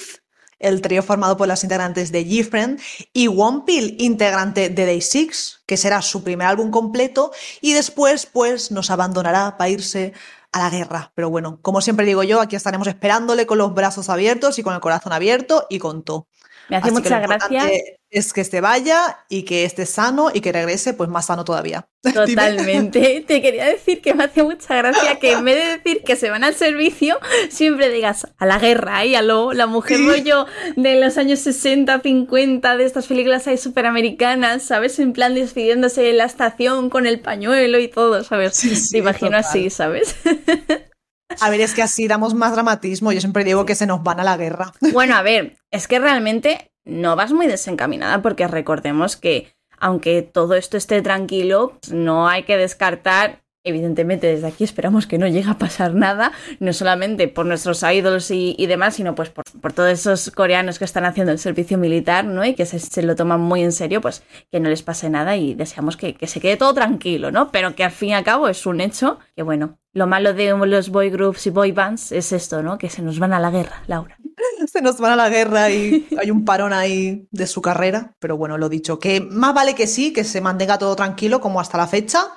el 0.61 0.81
trío 0.81 1.03
formado 1.03 1.37
por 1.37 1.47
las 1.47 1.63
integrantes 1.63 2.11
de 2.11 2.23
Gfriend, 2.23 2.79
y 3.13 3.27
Pill, 3.65 3.95
integrante 3.99 4.69
de 4.69 4.85
Day 4.85 5.01
Six, 5.01 5.61
que 5.65 5.77
será 5.77 6.01
su 6.01 6.23
primer 6.23 6.47
álbum 6.47 6.71
completo, 6.71 7.31
y 7.61 7.73
después, 7.73 8.25
pues, 8.25 8.71
nos 8.71 8.89
abandonará 8.89 9.57
para 9.57 9.69
irse 9.69 10.13
a 10.51 10.59
la 10.59 10.69
guerra. 10.69 11.11
Pero 11.15 11.29
bueno, 11.29 11.59
como 11.61 11.81
siempre 11.81 12.05
digo 12.05 12.23
yo, 12.23 12.41
aquí 12.41 12.55
estaremos 12.55 12.87
esperándole 12.87 13.45
con 13.45 13.57
los 13.57 13.73
brazos 13.73 14.09
abiertos 14.09 14.59
y 14.59 14.63
con 14.63 14.73
el 14.73 14.81
corazón 14.81 15.13
abierto 15.13 15.65
y 15.69 15.79
con 15.79 16.03
todo. 16.03 16.27
Me 16.69 16.77
hace 16.77 16.91
mucha 16.91 17.19
gracia 17.19 17.69
es 18.11 18.33
que 18.33 18.41
este 18.41 18.59
vaya 18.59 19.19
y 19.29 19.43
que 19.43 19.63
esté 19.63 19.85
sano 19.85 20.31
y 20.33 20.41
que 20.41 20.51
regrese 20.51 20.93
pues 20.93 21.09
más 21.09 21.27
sano 21.27 21.45
todavía. 21.45 21.87
Totalmente. 22.13 23.23
Te 23.25 23.41
quería 23.41 23.65
decir 23.65 24.01
que 24.01 24.13
me 24.13 24.25
hace 24.25 24.43
mucha 24.43 24.75
gracia 24.75 25.15
que 25.15 25.31
en 25.31 25.45
vez 25.45 25.55
de 25.55 25.77
decir 25.77 26.03
que 26.03 26.17
se 26.17 26.29
van 26.29 26.43
al 26.43 26.53
servicio, 26.53 27.19
siempre 27.49 27.89
digas 27.89 28.27
a 28.37 28.45
la 28.45 28.59
guerra 28.59 29.05
y 29.05 29.15
a 29.15 29.21
lo, 29.21 29.53
la 29.53 29.65
mujer 29.65 29.99
rollo 30.05 30.45
de 30.75 30.99
los 30.99 31.17
años 31.17 31.39
60, 31.39 32.01
50, 32.01 32.77
de 32.77 32.85
estas 32.85 33.07
películas 33.07 33.47
ahí 33.47 33.57
superamericanas, 33.57 34.63
¿sabes? 34.63 34.99
En 34.99 35.13
plan 35.13 35.33
despidiéndose 35.33 36.09
en 36.09 36.17
la 36.17 36.25
estación 36.25 36.89
con 36.89 37.07
el 37.07 37.21
pañuelo 37.21 37.79
y 37.79 37.87
todo, 37.87 38.23
¿sabes? 38.25 38.59
Te 38.91 38.97
imagino 38.97 39.37
así, 39.37 39.69
¿sabes? 39.69 40.15
A 41.39 41.49
ver, 41.49 41.61
es 41.61 41.73
que 41.73 41.81
así 41.81 42.07
damos 42.07 42.33
más 42.33 42.51
dramatismo. 42.53 43.11
Yo 43.11 43.21
siempre 43.21 43.43
digo 43.43 43.65
que 43.65 43.75
se 43.75 43.85
nos 43.85 44.03
van 44.03 44.19
a 44.19 44.23
la 44.23 44.37
guerra. 44.37 44.73
Bueno, 44.93 45.15
a 45.15 45.21
ver, 45.21 45.57
es 45.71 45.87
que 45.87 45.99
realmente 45.99 46.71
no 46.83 47.15
vas 47.15 47.31
muy 47.31 47.47
desencaminada 47.47 48.21
porque 48.21 48.47
recordemos 48.47 49.15
que 49.15 49.53
aunque 49.79 50.21
todo 50.21 50.53
esto 50.55 50.77
esté 50.77 51.01
tranquilo, 51.01 51.79
no 51.91 52.27
hay 52.27 52.43
que 52.43 52.55
descartar 52.55 53.40
Evidentemente 53.63 54.25
desde 54.25 54.47
aquí 54.47 54.63
esperamos 54.63 55.05
que 55.05 55.19
no 55.19 55.27
llegue 55.27 55.51
a 55.51 55.57
pasar 55.59 55.93
nada, 55.93 56.31
no 56.59 56.73
solamente 56.73 57.27
por 57.27 57.45
nuestros 57.45 57.83
idols 57.83 58.31
y, 58.31 58.65
demás, 58.65 58.95
sino 58.95 59.13
pues 59.13 59.29
por, 59.29 59.73
todos 59.73 59.91
esos 59.91 60.31
coreanos 60.31 60.79
que 60.79 60.85
están 60.85 61.05
haciendo 61.05 61.31
el 61.31 61.37
servicio 61.37 61.77
militar, 61.77 62.25
¿no? 62.25 62.43
Y 62.43 62.55
que 62.55 62.65
se, 62.65 63.01
lo 63.03 63.15
toman 63.15 63.39
muy 63.39 63.61
en 63.61 63.71
serio, 63.71 64.01
pues 64.01 64.23
que 64.51 64.59
no 64.59 64.67
les 64.67 64.81
pase 64.81 65.11
nada 65.11 65.37
y 65.37 65.53
deseamos 65.53 65.95
que, 65.95 66.15
que, 66.15 66.25
se 66.25 66.39
quede 66.39 66.57
todo 66.57 66.73
tranquilo, 66.73 67.31
¿no? 67.31 67.51
Pero 67.51 67.75
que 67.75 67.83
al 67.83 67.91
fin 67.91 68.09
y 68.09 68.13
al 68.15 68.23
cabo 68.23 68.47
es 68.47 68.65
un 68.65 68.81
hecho 68.81 69.19
que, 69.35 69.43
bueno, 69.43 69.77
lo 69.93 70.07
malo 70.07 70.33
de 70.33 70.49
los 70.49 70.89
boy 70.89 71.11
groups 71.11 71.45
y 71.45 71.51
boy 71.51 71.71
bands 71.71 72.11
es 72.11 72.31
esto, 72.31 72.63
¿no? 72.63 72.79
Que 72.79 72.89
se 72.89 73.03
nos 73.03 73.19
van 73.19 73.33
a 73.33 73.39
la 73.39 73.51
guerra, 73.51 73.83
Laura. 73.85 74.17
Se 74.71 74.81
nos 74.81 74.99
van 74.99 75.13
a 75.13 75.15
la 75.15 75.29
guerra 75.29 75.69
y 75.71 76.07
hay 76.19 76.29
un 76.29 76.45
parón 76.45 76.71
ahí 76.71 77.27
de 77.31 77.47
su 77.47 77.61
carrera, 77.61 78.15
pero 78.19 78.37
bueno, 78.37 78.57
lo 78.57 78.69
dicho, 78.69 78.99
que 78.99 79.19
más 79.19 79.53
vale 79.53 79.73
que 79.75 79.87
sí, 79.87 80.13
que 80.13 80.23
se 80.23 80.39
mantenga 80.39 80.77
todo 80.77 80.95
tranquilo 80.95 81.41
como 81.41 81.59
hasta 81.59 81.77
la 81.77 81.87
fecha 81.87 82.27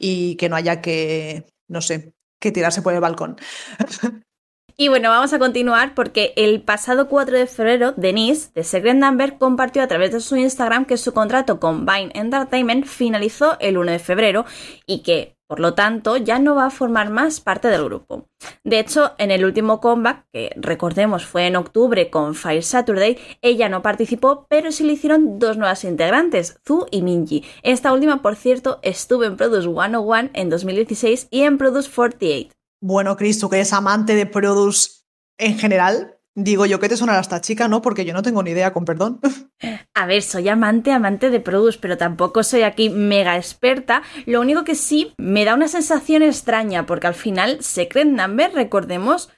y 0.00 0.34
que 0.36 0.48
no 0.48 0.56
haya 0.56 0.80
que, 0.80 1.44
no 1.68 1.80
sé, 1.80 2.14
que 2.40 2.50
tirarse 2.50 2.82
por 2.82 2.94
el 2.94 3.00
balcón. 3.00 3.36
Y 4.76 4.88
bueno, 4.88 5.10
vamos 5.10 5.30
a 5.34 5.38
continuar 5.38 5.94
porque 5.94 6.32
el 6.36 6.62
pasado 6.62 7.06
4 7.06 7.36
de 7.36 7.46
febrero, 7.46 7.92
Denise, 7.98 8.50
de 8.54 8.64
Secret 8.64 8.96
Number, 8.96 9.36
compartió 9.36 9.82
a 9.82 9.88
través 9.88 10.10
de 10.10 10.20
su 10.20 10.36
Instagram 10.36 10.86
que 10.86 10.96
su 10.96 11.12
contrato 11.12 11.60
con 11.60 11.84
Vine 11.84 12.12
Entertainment 12.14 12.86
finalizó 12.86 13.58
el 13.60 13.76
1 13.76 13.92
de 13.92 13.98
febrero 13.98 14.46
y 14.86 15.02
que 15.02 15.36
por 15.50 15.58
lo 15.58 15.74
tanto, 15.74 16.16
ya 16.16 16.38
no 16.38 16.54
va 16.54 16.66
a 16.66 16.70
formar 16.70 17.10
más 17.10 17.40
parte 17.40 17.66
del 17.66 17.86
grupo. 17.86 18.28
De 18.62 18.78
hecho, 18.78 19.14
en 19.18 19.32
el 19.32 19.44
último 19.44 19.80
comeback, 19.80 20.26
que 20.32 20.52
recordemos 20.54 21.26
fue 21.26 21.48
en 21.48 21.56
octubre 21.56 22.08
con 22.08 22.36
Fire 22.36 22.62
Saturday, 22.62 23.18
ella 23.42 23.68
no 23.68 23.82
participó, 23.82 24.46
pero 24.48 24.70
sí 24.70 24.84
le 24.84 24.92
hicieron 24.92 25.40
dos 25.40 25.56
nuevas 25.56 25.82
integrantes, 25.82 26.60
Zu 26.64 26.86
y 26.92 27.02
Minji. 27.02 27.44
Esta 27.64 27.92
última, 27.92 28.22
por 28.22 28.36
cierto, 28.36 28.78
estuvo 28.82 29.24
en 29.24 29.36
Produce 29.36 29.66
101 29.66 30.30
en 30.34 30.50
2016 30.50 31.26
y 31.32 31.42
en 31.42 31.58
Produce 31.58 31.90
48. 31.92 32.54
Bueno, 32.80 33.16
Chris, 33.16 33.40
tú 33.40 33.50
que 33.50 33.56
eres 33.56 33.72
amante 33.72 34.14
de 34.14 34.26
Produce 34.26 35.00
en 35.36 35.58
general, 35.58 36.19
Digo 36.36 36.64
yo, 36.64 36.78
¿qué 36.78 36.88
te 36.88 36.96
sonará 36.96 37.20
esta 37.20 37.40
chica? 37.40 37.66
No, 37.66 37.82
porque 37.82 38.04
yo 38.04 38.12
no 38.12 38.22
tengo 38.22 38.42
ni 38.42 38.52
idea, 38.52 38.72
con 38.72 38.84
perdón. 38.84 39.20
A 39.94 40.06
ver, 40.06 40.22
soy 40.22 40.48
amante, 40.48 40.92
amante 40.92 41.28
de 41.28 41.40
Produce, 41.40 41.78
pero 41.80 41.98
tampoco 41.98 42.42
soy 42.44 42.62
aquí 42.62 42.88
mega 42.88 43.36
experta. 43.36 44.02
Lo 44.26 44.40
único 44.40 44.62
que 44.62 44.76
sí 44.76 45.12
me 45.18 45.44
da 45.44 45.54
una 45.54 45.68
sensación 45.68 46.22
extraña, 46.22 46.86
porque 46.86 47.08
al 47.08 47.14
final 47.14 47.62
Secret 47.62 48.06
Number, 48.06 48.52
recordemos, 48.54 49.30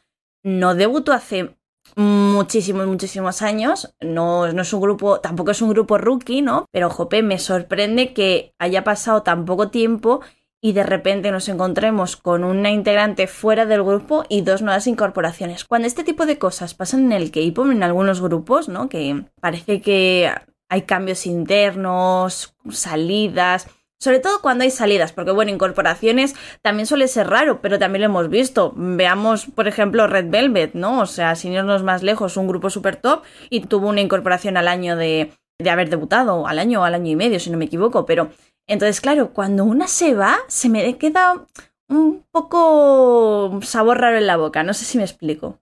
no 0.43 0.75
debutó 0.75 1.13
hace 1.13 1.57
muchísimos, 1.97 2.87
muchísimos 2.87 3.41
años. 3.41 3.95
No, 4.01 4.53
no 4.53 4.63
es 4.63 4.73
un 4.73 4.81
grupo, 4.83 5.21
tampoco 5.21 5.53
es 5.53 5.63
un 5.63 5.71
grupo 5.71 5.97
rookie, 5.97 6.43
¿no? 6.43 6.67
Pero, 6.73 6.91
jope, 6.91 7.23
me 7.23 7.39
sorprende 7.39 8.13
que 8.13 8.55
haya 8.59 8.85
pasado 8.85 9.23
tan 9.23 9.47
poco 9.47 9.71
tiempo 9.71 10.21
y 10.64 10.73
de 10.73 10.85
repente 10.85 11.33
nos 11.33 11.49
encontremos 11.49 12.16
con 12.16 12.45
una 12.45 12.71
integrante 12.71 13.26
fuera 13.26 13.66
del 13.66 13.83
grupo 13.83 14.25
y 14.28 14.42
dos 14.42 14.62
nuevas 14.62 14.87
incorporaciones. 14.87 15.64
Cuando 15.64 15.88
este 15.88 16.04
tipo 16.04 16.25
de 16.25 16.38
cosas 16.38 16.73
pasan 16.75 17.07
en 17.07 17.12
el 17.12 17.33
K-pop, 17.33 17.66
en 17.71 17.83
algunos 17.83 18.21
grupos, 18.23 18.69
¿no? 18.69 18.88
Que 18.88 19.25
parece 19.40 19.83
que 19.83 20.33
hay 20.69 20.83
cambios 20.83 21.26
internos, 21.26 22.54
salidas. 22.71 23.66
Sobre 23.99 24.21
todo 24.21 24.40
cuando 24.40 24.62
hay 24.62 24.71
salidas, 24.71 25.12
porque 25.12 25.33
bueno, 25.33 25.50
incorporaciones 25.50 26.37
también 26.62 26.87
suele 26.87 27.09
ser 27.09 27.28
raro, 27.28 27.61
pero 27.61 27.81
también 27.81 28.02
lo 28.02 28.07
hemos 28.07 28.28
visto. 28.28 28.73
Veamos, 28.76 29.47
por 29.47 29.66
ejemplo, 29.66 30.07
Red 30.07 30.31
Velvet, 30.31 30.75
¿no? 30.75 31.00
O 31.00 31.07
sea, 31.07 31.35
sin 31.35 31.52
irnos 31.52 31.83
más 31.83 32.04
lejos, 32.04 32.37
un 32.37 32.47
grupo 32.47 32.71
super 32.71 32.95
top 32.97 33.25
y 33.50 33.62
tuvo 33.62 33.88
una 33.88 34.00
incorporación 34.00 34.57
al 34.57 34.69
año 34.69 34.97
de, 34.97 35.33
de 35.59 35.71
haber 35.71 35.90
debutado, 35.90 36.47
al 36.47 36.61
año 36.61 36.83
o 36.83 36.85
al 36.85 36.95
año 36.95 37.11
y 37.11 37.16
medio, 37.16 37.40
si 37.40 37.50
no 37.50 37.59
me 37.59 37.64
equivoco, 37.64 38.07
pero 38.07 38.31
Entonces, 38.66 39.00
claro, 39.00 39.33
cuando 39.33 39.64
una 39.64 39.88
se 39.88 40.14
va, 40.14 40.38
se 40.49 40.69
me 40.69 40.97
queda 40.99 41.47
un 41.88 42.25
poco 42.31 43.61
sabor 43.62 44.00
raro 44.00 44.19
en 44.19 44.26
la 44.26 44.37
boca. 44.37 44.62
No 44.62 44.75
sé 44.75 44.85
si 44.85 44.99
me 44.99 45.04
explico. 45.04 45.59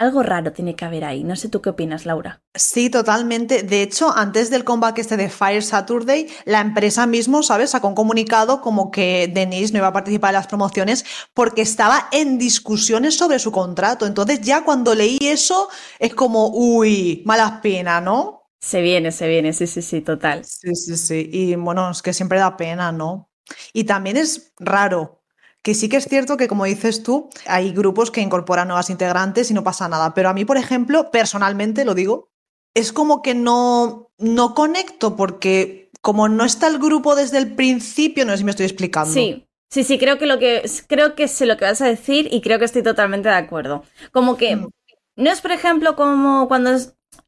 Algo 0.00 0.22
raro 0.22 0.52
tiene 0.52 0.76
que 0.76 0.84
haber 0.84 1.04
ahí. 1.04 1.24
No 1.24 1.34
sé 1.34 1.48
tú 1.48 1.60
qué 1.60 1.70
opinas, 1.70 2.06
Laura. 2.06 2.40
Sí, 2.54 2.88
totalmente. 2.88 3.64
De 3.64 3.82
hecho, 3.82 4.16
antes 4.16 4.48
del 4.48 4.62
comeback 4.62 4.98
este 4.98 5.16
de 5.16 5.28
Fire 5.28 5.62
Saturday, 5.62 6.28
la 6.44 6.60
empresa 6.60 7.04
mismo, 7.08 7.42
¿sabes? 7.42 7.70
Sacó 7.70 7.88
un 7.88 7.96
comunicado 7.96 8.60
como 8.60 8.92
que 8.92 9.28
Denise 9.34 9.72
no 9.72 9.80
iba 9.80 9.88
a 9.88 9.92
participar 9.92 10.30
en 10.30 10.34
las 10.34 10.46
promociones 10.46 11.04
porque 11.34 11.62
estaba 11.62 12.08
en 12.12 12.38
discusiones 12.38 13.16
sobre 13.16 13.40
su 13.40 13.50
contrato. 13.50 14.06
Entonces, 14.06 14.40
ya 14.40 14.62
cuando 14.62 14.94
leí 14.94 15.18
eso, 15.20 15.68
es 15.98 16.14
como, 16.14 16.50
uy, 16.50 17.22
mala 17.26 17.60
pena, 17.60 18.00
¿no? 18.00 18.47
Se 18.60 18.80
viene, 18.80 19.12
se 19.12 19.28
viene, 19.28 19.52
sí, 19.52 19.66
sí, 19.66 19.82
sí, 19.82 20.00
total. 20.00 20.44
Sí, 20.44 20.74
sí, 20.74 20.96
sí. 20.96 21.28
Y 21.32 21.54
bueno, 21.54 21.90
es 21.90 22.02
que 22.02 22.12
siempre 22.12 22.38
da 22.38 22.56
pena, 22.56 22.92
¿no? 22.92 23.30
Y 23.72 23.84
también 23.84 24.16
es 24.16 24.52
raro, 24.58 25.22
que 25.62 25.74
sí 25.74 25.88
que 25.88 25.96
es 25.96 26.04
cierto 26.06 26.36
que, 26.36 26.48
como 26.48 26.64
dices 26.64 27.02
tú, 27.02 27.30
hay 27.46 27.72
grupos 27.72 28.10
que 28.10 28.20
incorporan 28.20 28.68
nuevas 28.68 28.90
integrantes 28.90 29.50
y 29.50 29.54
no 29.54 29.64
pasa 29.64 29.88
nada. 29.88 30.14
Pero 30.14 30.28
a 30.28 30.34
mí, 30.34 30.44
por 30.44 30.56
ejemplo, 30.56 31.10
personalmente 31.10 31.84
lo 31.84 31.94
digo, 31.94 32.30
es 32.74 32.92
como 32.92 33.22
que 33.22 33.34
no, 33.34 34.10
no 34.18 34.54
conecto 34.54 35.16
porque 35.16 35.90
como 36.00 36.28
no 36.28 36.44
está 36.44 36.68
el 36.68 36.78
grupo 36.78 37.14
desde 37.14 37.38
el 37.38 37.54
principio, 37.54 38.24
no 38.24 38.32
sé 38.32 38.38
si 38.38 38.44
me 38.44 38.50
estoy 38.50 38.66
explicando. 38.66 39.12
Sí. 39.12 39.44
Sí, 39.70 39.84
sí, 39.84 39.98
creo 39.98 40.16
que 40.16 40.24
lo 40.24 40.38
que 40.38 40.62
creo 40.86 41.14
que 41.14 41.28
sé 41.28 41.44
lo 41.44 41.58
que 41.58 41.66
vas 41.66 41.82
a 41.82 41.86
decir 41.86 42.26
y 42.30 42.40
creo 42.40 42.58
que 42.58 42.64
estoy 42.64 42.82
totalmente 42.82 43.28
de 43.28 43.34
acuerdo. 43.34 43.82
Como 44.12 44.38
que 44.38 44.56
mm. 44.56 44.68
no 45.16 45.30
es, 45.30 45.42
por 45.42 45.52
ejemplo, 45.52 45.94
como 45.94 46.48
cuando 46.48 46.70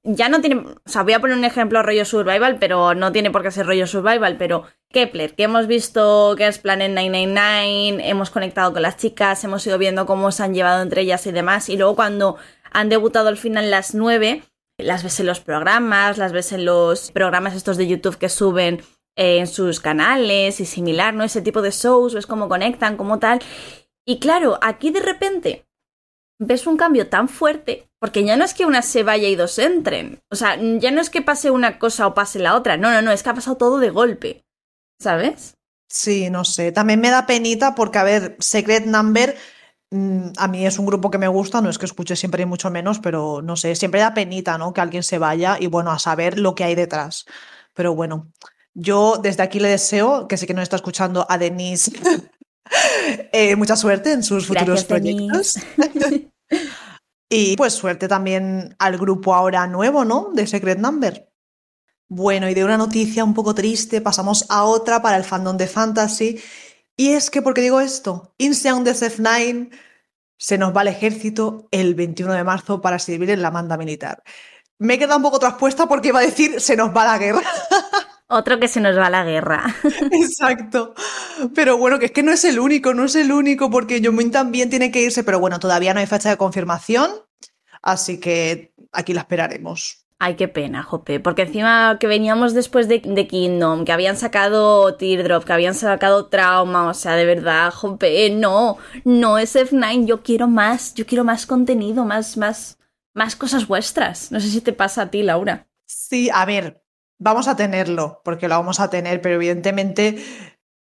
ya 0.02 0.28
no 0.28 0.40
tiene, 0.40 0.56
o 0.56 0.88
sea, 0.88 1.02
voy 1.02 1.12
a 1.12 1.20
poner 1.20 1.36
un 1.36 1.44
ejemplo 1.44 1.82
rollo 1.82 2.04
survival, 2.04 2.58
pero 2.58 2.94
no 2.94 3.12
tiene 3.12 3.30
por 3.30 3.42
qué 3.42 3.50
ser 3.50 3.66
rollo 3.66 3.86
survival, 3.86 4.36
pero 4.38 4.64
Kepler, 4.90 5.34
que 5.34 5.42
hemos 5.44 5.66
visto 5.66 6.34
que 6.36 6.46
es 6.46 6.58
Planet 6.58 6.90
999, 6.90 8.08
hemos 8.08 8.30
conectado 8.30 8.72
con 8.72 8.82
las 8.82 8.96
chicas, 8.96 9.44
hemos 9.44 9.66
ido 9.66 9.78
viendo 9.78 10.06
cómo 10.06 10.32
se 10.32 10.42
han 10.42 10.54
llevado 10.54 10.82
entre 10.82 11.02
ellas 11.02 11.26
y 11.26 11.32
demás, 11.32 11.68
y 11.68 11.76
luego 11.76 11.96
cuando 11.96 12.36
han 12.72 12.88
debutado 12.88 13.28
al 13.28 13.36
final 13.36 13.70
las 13.70 13.94
nueve, 13.94 14.42
las 14.78 15.02
ves 15.02 15.20
en 15.20 15.26
los 15.26 15.40
programas, 15.40 16.16
las 16.16 16.32
ves 16.32 16.52
en 16.52 16.64
los 16.64 17.10
programas 17.10 17.54
estos 17.54 17.76
de 17.76 17.86
YouTube 17.86 18.16
que 18.16 18.28
suben 18.28 18.82
en 19.16 19.46
sus 19.46 19.80
canales 19.80 20.60
y 20.60 20.66
similar, 20.66 21.12
¿no? 21.12 21.24
Ese 21.24 21.42
tipo 21.42 21.60
de 21.60 21.72
shows, 21.72 22.14
ves 22.14 22.26
cómo 22.26 22.48
conectan, 22.48 22.96
como 22.96 23.18
tal. 23.18 23.40
Y 24.06 24.18
claro, 24.18 24.58
aquí 24.62 24.90
de 24.90 25.00
repente 25.00 25.66
ves 26.40 26.66
un 26.66 26.76
cambio 26.76 27.08
tan 27.08 27.28
fuerte, 27.28 27.88
porque 28.00 28.24
ya 28.24 28.36
no 28.36 28.44
es 28.44 28.54
que 28.54 28.64
una 28.64 28.82
se 28.82 29.02
vaya 29.02 29.28
y 29.28 29.36
dos 29.36 29.58
entren. 29.58 30.20
O 30.30 30.34
sea, 30.36 30.56
ya 30.56 30.90
no 30.90 31.00
es 31.00 31.10
que 31.10 31.22
pase 31.22 31.50
una 31.50 31.78
cosa 31.78 32.06
o 32.06 32.14
pase 32.14 32.38
la 32.38 32.56
otra. 32.56 32.76
No, 32.76 32.90
no, 32.90 33.02
no, 33.02 33.12
es 33.12 33.22
que 33.22 33.28
ha 33.28 33.34
pasado 33.34 33.56
todo 33.56 33.78
de 33.78 33.90
golpe. 33.90 34.44
¿Sabes? 34.98 35.54
Sí, 35.88 36.30
no 36.30 36.44
sé. 36.44 36.72
También 36.72 37.00
me 37.00 37.10
da 37.10 37.26
penita 37.26 37.74
porque, 37.74 37.98
a 37.98 38.04
ver, 38.04 38.36
Secret 38.40 38.86
Number 38.86 39.36
mm, 39.90 40.30
a 40.36 40.48
mí 40.48 40.66
es 40.66 40.78
un 40.78 40.86
grupo 40.86 41.10
que 41.10 41.18
me 41.18 41.28
gusta, 41.28 41.60
no 41.60 41.68
es 41.68 41.78
que 41.78 41.86
escuche 41.86 42.16
siempre 42.16 42.42
y 42.42 42.46
mucho 42.46 42.70
menos, 42.70 43.00
pero 43.00 43.42
no 43.42 43.56
sé, 43.56 43.74
siempre 43.76 44.00
da 44.00 44.14
penita, 44.14 44.56
¿no? 44.56 44.72
Que 44.72 44.80
alguien 44.80 45.02
se 45.02 45.18
vaya 45.18 45.58
y 45.60 45.66
bueno, 45.66 45.90
a 45.90 45.98
saber 45.98 46.38
lo 46.38 46.54
que 46.54 46.64
hay 46.64 46.74
detrás. 46.74 47.26
Pero 47.74 47.94
bueno, 47.94 48.30
yo 48.72 49.18
desde 49.22 49.42
aquí 49.42 49.60
le 49.60 49.68
deseo, 49.68 50.26
que 50.26 50.36
sé 50.36 50.46
que 50.46 50.54
nos 50.54 50.62
está 50.62 50.76
escuchando 50.76 51.26
a 51.28 51.36
Denise, 51.38 51.92
eh, 53.32 53.56
mucha 53.56 53.76
suerte 53.76 54.12
en 54.12 54.22
sus 54.22 54.46
futuros 54.46 54.84
proyectos. 54.84 55.58
y 57.28 57.56
pues 57.56 57.74
suerte 57.74 58.08
también 58.08 58.74
al 58.78 58.98
grupo 58.98 59.34
ahora 59.34 59.66
nuevo, 59.66 60.04
¿no? 60.04 60.30
De 60.32 60.46
Secret 60.46 60.78
Number. 60.78 61.30
Bueno, 62.08 62.48
y 62.48 62.54
de 62.54 62.64
una 62.64 62.76
noticia 62.76 63.22
un 63.22 63.34
poco 63.34 63.54
triste 63.54 64.00
pasamos 64.00 64.44
a 64.48 64.64
otra 64.64 65.00
para 65.00 65.16
el 65.16 65.24
fandom 65.24 65.56
de 65.56 65.68
Fantasy. 65.68 66.40
Y 66.96 67.12
es 67.12 67.30
que, 67.30 67.40
¿por 67.40 67.54
qué 67.54 67.60
digo 67.60 67.80
esto? 67.80 68.34
Inseon 68.36 68.82
de 68.84 68.92
SF9 68.92 69.70
se 70.36 70.58
nos 70.58 70.74
va 70.74 70.80
al 70.80 70.88
ejército 70.88 71.68
el 71.70 71.94
21 71.94 72.32
de 72.32 72.44
marzo 72.44 72.80
para 72.80 72.98
servir 72.98 73.30
en 73.30 73.42
la 73.42 73.50
manda 73.50 73.76
militar. 73.76 74.22
Me 74.78 74.94
he 74.94 74.98
quedado 74.98 75.18
un 75.18 75.22
poco 75.22 75.38
traspuesta 75.38 75.86
porque 75.86 76.08
iba 76.08 76.18
a 76.18 76.22
decir 76.22 76.60
se 76.60 76.76
nos 76.76 76.94
va 76.96 77.04
la 77.04 77.18
guerra. 77.18 77.42
Otro 78.32 78.60
que 78.60 78.68
se 78.68 78.80
nos 78.80 78.96
va 78.96 79.10
la 79.10 79.24
guerra. 79.24 79.74
Exacto. 80.12 80.94
Pero 81.52 81.76
bueno, 81.78 81.98
que 81.98 82.06
es 82.06 82.12
que 82.12 82.22
no 82.22 82.30
es 82.30 82.44
el 82.44 82.60
único, 82.60 82.94
no 82.94 83.04
es 83.04 83.16
el 83.16 83.32
único, 83.32 83.70
porque 83.70 84.00
Yomin 84.00 84.30
también 84.30 84.70
tiene 84.70 84.92
que 84.92 85.02
irse, 85.02 85.24
pero 85.24 85.40
bueno, 85.40 85.58
todavía 85.58 85.92
no 85.94 85.98
hay 86.00 86.06
fecha 86.06 86.30
de 86.30 86.36
confirmación, 86.36 87.10
así 87.82 88.20
que 88.20 88.72
aquí 88.92 89.14
la 89.14 89.22
esperaremos. 89.22 90.06
Ay, 90.20 90.36
qué 90.36 90.46
pena, 90.46 90.84
Jope. 90.84 91.18
Porque 91.18 91.42
encima 91.42 91.96
que 91.98 92.06
veníamos 92.06 92.54
después 92.54 92.86
de, 92.86 93.00
Kingdom, 93.00 93.84
que 93.84 93.90
habían 93.90 94.16
sacado 94.16 94.94
Teardrop, 94.94 95.42
que 95.42 95.52
habían 95.52 95.74
sacado 95.74 96.26
Trauma, 96.26 96.88
o 96.88 96.94
sea, 96.94 97.16
de 97.16 97.24
verdad, 97.24 97.72
Jope, 97.72 98.30
no, 98.30 98.76
no 99.04 99.38
es 99.38 99.56
F9, 99.56 100.04
yo 100.04 100.22
quiero 100.22 100.46
más, 100.46 100.94
yo 100.94 101.04
quiero 101.04 101.24
más 101.24 101.46
contenido, 101.46 102.04
más, 102.04 102.36
más, 102.36 102.78
más 103.12 103.34
cosas 103.34 103.66
vuestras. 103.66 104.30
No 104.30 104.38
sé 104.38 104.50
si 104.50 104.60
te 104.60 104.72
pasa 104.72 105.02
a 105.02 105.10
ti, 105.10 105.24
Laura. 105.24 105.66
Sí, 105.86 106.30
a 106.32 106.44
ver, 106.44 106.80
vamos 107.20 107.46
a 107.46 107.54
tenerlo, 107.54 108.20
porque 108.24 108.48
lo 108.48 108.56
vamos 108.56 108.80
a 108.80 108.90
tener, 108.90 109.20
pero 109.20 109.36
evidentemente 109.36 110.18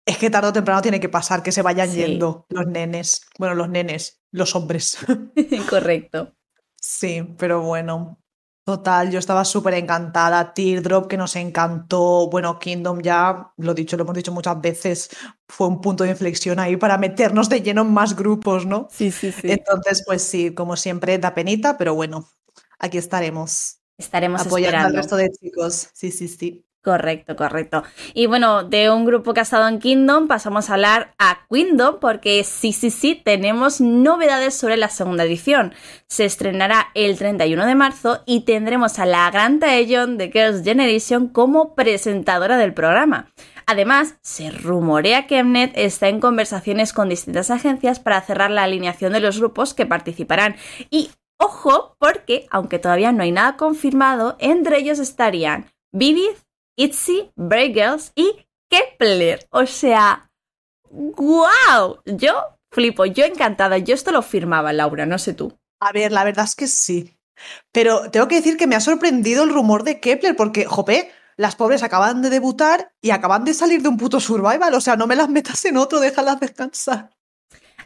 es 0.06 0.18
que 0.18 0.30
tarde 0.30 0.50
o 0.50 0.52
temprano 0.52 0.82
tiene 0.82 1.00
que 1.00 1.08
pasar 1.08 1.42
que 1.42 1.50
se 1.50 1.62
vayan 1.62 1.90
yendo 1.90 2.46
los 2.48 2.66
nenes. 2.66 3.26
Bueno, 3.38 3.56
los 3.56 3.68
nenes, 3.68 4.22
los 4.30 4.54
hombres. 4.54 4.98
Correcto. 5.68 6.32
Sí, 6.80 7.34
pero 7.36 7.62
bueno, 7.62 8.20
Total, 8.66 9.12
yo 9.12 9.20
estaba 9.20 9.44
súper 9.44 9.74
encantada. 9.74 10.52
Teardrop, 10.52 11.06
que 11.06 11.16
nos 11.16 11.36
encantó. 11.36 12.28
Bueno, 12.28 12.58
Kingdom 12.58 13.00
ya, 13.00 13.52
lo 13.58 13.74
dicho, 13.74 13.96
lo 13.96 14.02
hemos 14.02 14.16
dicho 14.16 14.32
muchas 14.32 14.60
veces, 14.60 15.08
fue 15.46 15.68
un 15.68 15.80
punto 15.80 16.02
de 16.02 16.10
inflexión 16.10 16.58
ahí 16.58 16.76
para 16.76 16.98
meternos 16.98 17.48
de 17.48 17.62
lleno 17.62 17.82
en 17.82 17.92
más 17.92 18.16
grupos, 18.16 18.66
¿no? 18.66 18.88
Sí, 18.90 19.12
sí, 19.12 19.30
sí. 19.30 19.52
Entonces, 19.52 20.02
pues 20.04 20.22
sí, 20.22 20.52
como 20.52 20.74
siempre, 20.74 21.16
da 21.18 21.32
penita, 21.32 21.78
pero 21.78 21.94
bueno, 21.94 22.28
aquí 22.80 22.98
estaremos. 22.98 23.75
Estaremos 23.98 24.46
apoyando 24.46 24.88
al 24.88 24.94
resto 24.94 25.16
de 25.16 25.30
chicos. 25.30 25.88
Sí, 25.92 26.10
sí, 26.10 26.28
sí. 26.28 26.66
Correcto, 26.86 27.34
correcto. 27.34 27.82
Y 28.14 28.26
bueno, 28.26 28.62
de 28.62 28.90
un 28.90 29.04
grupo 29.04 29.34
que 29.34 29.40
ha 29.40 29.42
estado 29.42 29.66
en 29.66 29.80
Kingdom 29.80 30.28
pasamos 30.28 30.70
a 30.70 30.74
hablar 30.74 31.14
a 31.18 31.40
Kingdom 31.50 31.98
porque 32.00 32.44
sí, 32.44 32.72
sí, 32.72 32.90
sí, 32.90 33.20
tenemos 33.24 33.80
novedades 33.80 34.54
sobre 34.54 34.76
la 34.76 34.88
segunda 34.88 35.24
edición. 35.24 35.74
Se 36.06 36.24
estrenará 36.24 36.86
el 36.94 37.18
31 37.18 37.66
de 37.66 37.74
marzo 37.74 38.22
y 38.24 38.42
tendremos 38.42 39.00
a 39.00 39.06
la 39.06 39.28
gran 39.32 39.58
Taeyeon 39.58 40.16
de 40.16 40.30
Girls' 40.30 40.62
Generation 40.62 41.26
como 41.26 41.74
presentadora 41.74 42.56
del 42.56 42.72
programa. 42.72 43.32
Además, 43.66 44.14
se 44.22 44.52
rumorea 44.52 45.26
que 45.26 45.42
Mnet 45.42 45.72
está 45.74 46.08
en 46.08 46.20
conversaciones 46.20 46.92
con 46.92 47.08
distintas 47.08 47.50
agencias 47.50 47.98
para 47.98 48.20
cerrar 48.20 48.52
la 48.52 48.62
alineación 48.62 49.12
de 49.12 49.18
los 49.18 49.40
grupos 49.40 49.74
que 49.74 49.86
participarán. 49.86 50.54
Y 50.88 51.10
ojo, 51.38 51.96
porque, 51.98 52.46
aunque 52.50 52.78
todavía 52.78 53.12
no 53.12 53.22
hay 53.22 53.32
nada 53.32 53.56
confirmado, 53.56 54.36
entre 54.38 54.78
ellos 54.78 54.98
estarían 54.98 55.70
Vivid, 55.92 56.36
Itzy, 56.76 57.32
Girls 57.36 58.12
y 58.14 58.46
Kepler. 58.70 59.46
O 59.50 59.66
sea, 59.66 60.30
¡guau! 60.90 62.00
Yo 62.04 62.34
flipo, 62.70 63.06
yo 63.06 63.24
encantada. 63.24 63.78
Yo 63.78 63.94
esto 63.94 64.12
lo 64.12 64.22
firmaba, 64.22 64.72
Laura, 64.72 65.06
no 65.06 65.18
sé 65.18 65.32
tú. 65.32 65.58
A 65.80 65.92
ver, 65.92 66.12
la 66.12 66.24
verdad 66.24 66.44
es 66.44 66.54
que 66.54 66.66
sí. 66.66 67.16
Pero 67.72 68.10
tengo 68.10 68.28
que 68.28 68.36
decir 68.36 68.56
que 68.56 68.66
me 68.66 68.76
ha 68.76 68.80
sorprendido 68.80 69.44
el 69.44 69.52
rumor 69.52 69.82
de 69.82 70.00
Kepler, 70.00 70.36
porque, 70.36 70.64
jope, 70.64 71.10
las 71.36 71.56
pobres 71.56 71.82
acaban 71.82 72.22
de 72.22 72.30
debutar 72.30 72.92
y 73.02 73.10
acaban 73.10 73.44
de 73.44 73.54
salir 73.54 73.82
de 73.82 73.88
un 73.88 73.98
puto 73.98 74.20
survival. 74.20 74.74
O 74.74 74.80
sea, 74.80 74.96
no 74.96 75.06
me 75.06 75.16
las 75.16 75.28
metas 75.28 75.64
en 75.64 75.76
otro, 75.76 76.00
déjalas 76.00 76.40
descansar. 76.40 77.10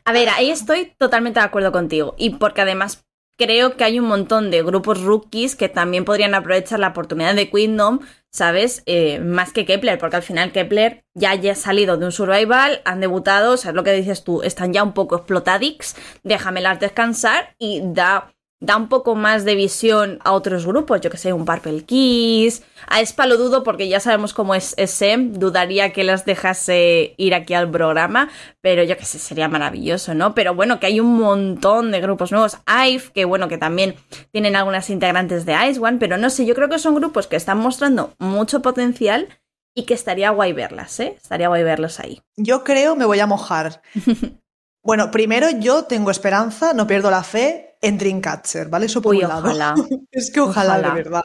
A 0.05 0.13
ver, 0.13 0.29
ahí 0.31 0.51
estoy 0.51 0.95
totalmente 0.99 1.41
de 1.41 1.47
acuerdo 1.47 1.73
contigo. 1.73 2.15
Y 2.17 2.31
porque 2.31 2.63
además 2.63 3.05
creo 3.41 3.79
que 3.79 3.85
hay 3.85 3.99
un 3.99 4.07
montón 4.07 4.51
de 4.51 4.63
grupos 4.63 5.01
rookies 5.01 5.57
que 5.57 5.71
también 5.71 6.05
podrían 6.05 6.35
aprovechar 6.35 6.79
la 6.79 6.89
oportunidad 6.89 7.35
de 7.35 7.49
Queendom, 7.49 8.01
¿sabes? 8.29 8.83
Eh, 8.85 9.19
más 9.19 9.55
que 9.55 9.65
Kepler, 9.65 9.99
porque 9.99 10.17
al 10.17 10.23
final 10.23 10.53
Kepler 10.53 11.05
ya 11.15 11.33
ha 11.33 11.55
salido 11.55 11.97
de 11.97 12.05
un 12.05 12.13
survival, 12.13 12.83
han 12.85 13.01
debutado, 13.01 13.55
o 13.55 13.57
sea, 13.57 13.73
lo 13.73 13.83
que 13.83 13.95
dices 13.95 14.25
tú, 14.25 14.43
están 14.43 14.75
ya 14.75 14.83
un 14.83 14.93
poco 14.93 15.17
explotadix, 15.17 15.97
déjamelas 16.23 16.81
descansar 16.81 17.55
y 17.59 17.81
da 17.83 18.35
da 18.61 18.77
un 18.77 18.89
poco 18.89 19.15
más 19.15 19.45
de 19.45 19.55
visión 19.55 20.19
a 20.23 20.33
otros 20.33 20.67
grupos, 20.67 21.01
yo 21.01 21.11
que 21.11 21.17
sé, 21.17 21.33
un 21.33 21.47
Purple 21.47 21.85
Kiss. 21.85 22.63
A 22.87 23.01
Espa 23.01 23.27
lo 23.27 23.39
dudo 23.39 23.63
porque 23.63 23.89
ya 23.89 24.01
sabemos 24.01 24.35
cómo 24.35 24.55
es 24.55 24.75
SM, 24.77 25.39
dudaría 25.39 25.93
que 25.93 26.05
las 26.05 26.27
dejase 26.27 27.15
ir 27.17 27.35
aquí 27.35 27.55
al 27.55 27.71
programa, 27.71 28.29
pero 28.61 28.83
yo 28.83 28.99
que 28.99 29.07
sé, 29.07 29.19
sería 29.19 29.49
maravilloso, 29.49 30.15
¿no? 30.15 30.35
Pero 30.35 30.55
bueno, 30.55 30.79
que 30.79 30.87
hay 30.87 31.01
un 31.01 31.17
montón 31.19 31.91
de 31.91 32.01
grupos 32.03 32.33
nuevos. 32.33 32.59
IVE, 32.67 33.11
que 33.15 33.25
bueno, 33.25 33.49
que 33.49 33.57
también 33.57 33.97
tienen 34.31 34.55
algunas 34.57 34.91
integrantes 34.91 35.47
de 35.47 35.57
Ice 35.69 35.81
One, 35.81 35.97
pero 35.99 36.19
no 36.19 36.29
sé, 36.29 36.45
yo 36.45 36.55
creo 36.55 36.69
que 36.69 36.79
son 36.79 36.95
grupos 36.95 37.27
que 37.27 37.37
están 37.37 37.59
mostrando 37.59 38.13
mucho 38.19 38.61
potencial 38.61 39.29
y 39.75 39.85
que 39.85 39.95
estaría 39.95 40.31
guay 40.31 40.53
verlas, 40.53 41.01
¿eh? 41.01 41.15
Estaría 41.17 41.49
guay 41.49 41.63
verlos 41.63 41.99
ahí. 41.99 42.21
Yo 42.37 42.63
creo, 42.63 42.95
me 42.95 43.07
voy 43.07 43.21
a 43.21 43.27
mojar. 43.27 43.81
bueno, 44.83 45.11
primero 45.11 45.49
yo 45.51 45.85
tengo 45.85 46.11
esperanza, 46.11 46.75
no 46.75 46.87
pierdo 46.87 47.11
la 47.11 47.23
fe 47.23 47.70
en 47.81 47.99
Dreamcatcher, 47.99 48.69
¿vale? 48.69 48.87
Eso 48.87 49.01
por 49.03 49.15
Uy, 49.15 49.23
un 49.23 49.29
lado. 49.29 49.41
ojalá. 49.41 49.75
es 50.11 50.31
que 50.31 50.41
ojalá, 50.41 50.79
Ojalá. 50.79 50.89
de 50.89 50.95
verdad. 50.95 51.23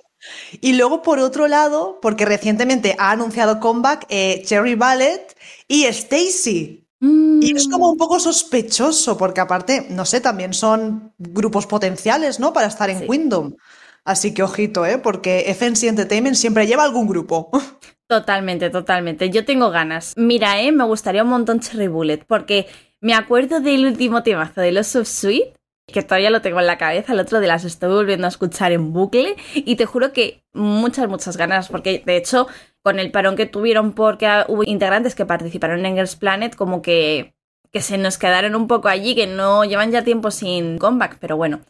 Y 0.61 0.73
luego, 0.73 1.01
por 1.01 1.19
otro 1.19 1.47
lado, 1.47 1.99
porque 2.01 2.25
recientemente 2.25 2.95
ha 2.97 3.11
anunciado 3.11 3.59
comeback 3.59 4.05
eh, 4.09 4.41
Cherry 4.45 4.75
Ballet 4.75 5.35
y 5.67 5.85
Stacy. 5.85 6.81
Y 7.39 7.55
es 7.55 7.67
como 7.67 7.91
un 7.91 7.97
poco 7.97 8.19
sospechoso, 8.19 9.15
porque 9.17 9.39
aparte, 9.41 9.85
no 9.89 10.05
sé, 10.05 10.21
también 10.21 10.53
son 10.53 11.13
grupos 11.19 11.67
potenciales, 11.67 12.39
¿no? 12.39 12.51
Para 12.53 12.67
estar 12.67 12.89
en 12.89 13.01
Sí. 13.01 13.07
Kingdom. 13.07 13.55
Así 14.05 14.33
que 14.33 14.41
ojito, 14.41 14.85
¿eh? 14.85 14.97
Porque 14.97 15.45
FNC 15.49 15.83
Entertainment 15.89 16.35
siempre 16.35 16.65
lleva 16.65 16.83
algún 16.83 17.07
grupo. 17.07 17.51
Totalmente, 18.07 18.69
totalmente. 18.69 19.29
Yo 19.31 19.45
tengo 19.45 19.71
ganas. 19.71 20.13
Mira, 20.15 20.61
eh, 20.61 20.71
me 20.71 20.83
gustaría 20.83 21.23
un 21.23 21.29
montón 21.29 21.59
Cherry 21.59 21.87
Bullet, 21.87 22.19
porque 22.27 22.67
me 23.01 23.15
acuerdo 23.15 23.59
del 23.61 23.85
último 23.85 24.21
temazo 24.21 24.61
de 24.61 24.71
los 24.71 24.95
of 24.95 25.07
Sweet, 25.07 25.55
que 25.87 26.01
todavía 26.01 26.29
lo 26.29 26.41
tengo 26.41 26.59
en 26.59 26.67
la 26.67 26.77
cabeza, 26.77 27.13
el 27.13 27.19
otro 27.19 27.39
de 27.39 27.47
las 27.47 27.63
estoy 27.63 27.89
volviendo 27.89 28.25
a 28.25 28.29
escuchar 28.29 28.71
en 28.71 28.91
bucle, 28.91 29.35
y 29.53 29.75
te 29.75 29.85
juro 29.85 30.13
que 30.13 30.43
muchas, 30.53 31.07
muchas 31.07 31.37
ganas, 31.37 31.69
porque 31.69 32.01
de 32.05 32.17
hecho, 32.17 32.47
con 32.81 32.99
el 32.99 33.11
parón 33.11 33.35
que 33.35 33.45
tuvieron 33.45 33.93
porque 33.93 34.27
hubo 34.47 34.63
integrantes 34.63 35.15
que 35.15 35.25
participaron 35.25 35.85
en 35.85 35.95
Girls 35.95 36.15
Planet, 36.15 36.55
como 36.55 36.81
que, 36.81 37.33
que 37.71 37.81
se 37.81 37.97
nos 37.97 38.17
quedaron 38.17 38.55
un 38.55 38.67
poco 38.67 38.87
allí, 38.87 39.15
que 39.15 39.27
no 39.27 39.63
llevan 39.63 39.91
ya 39.91 40.03
tiempo 40.03 40.31
sin 40.31 40.77
comeback, 40.77 41.17
pero 41.19 41.37
bueno. 41.37 41.61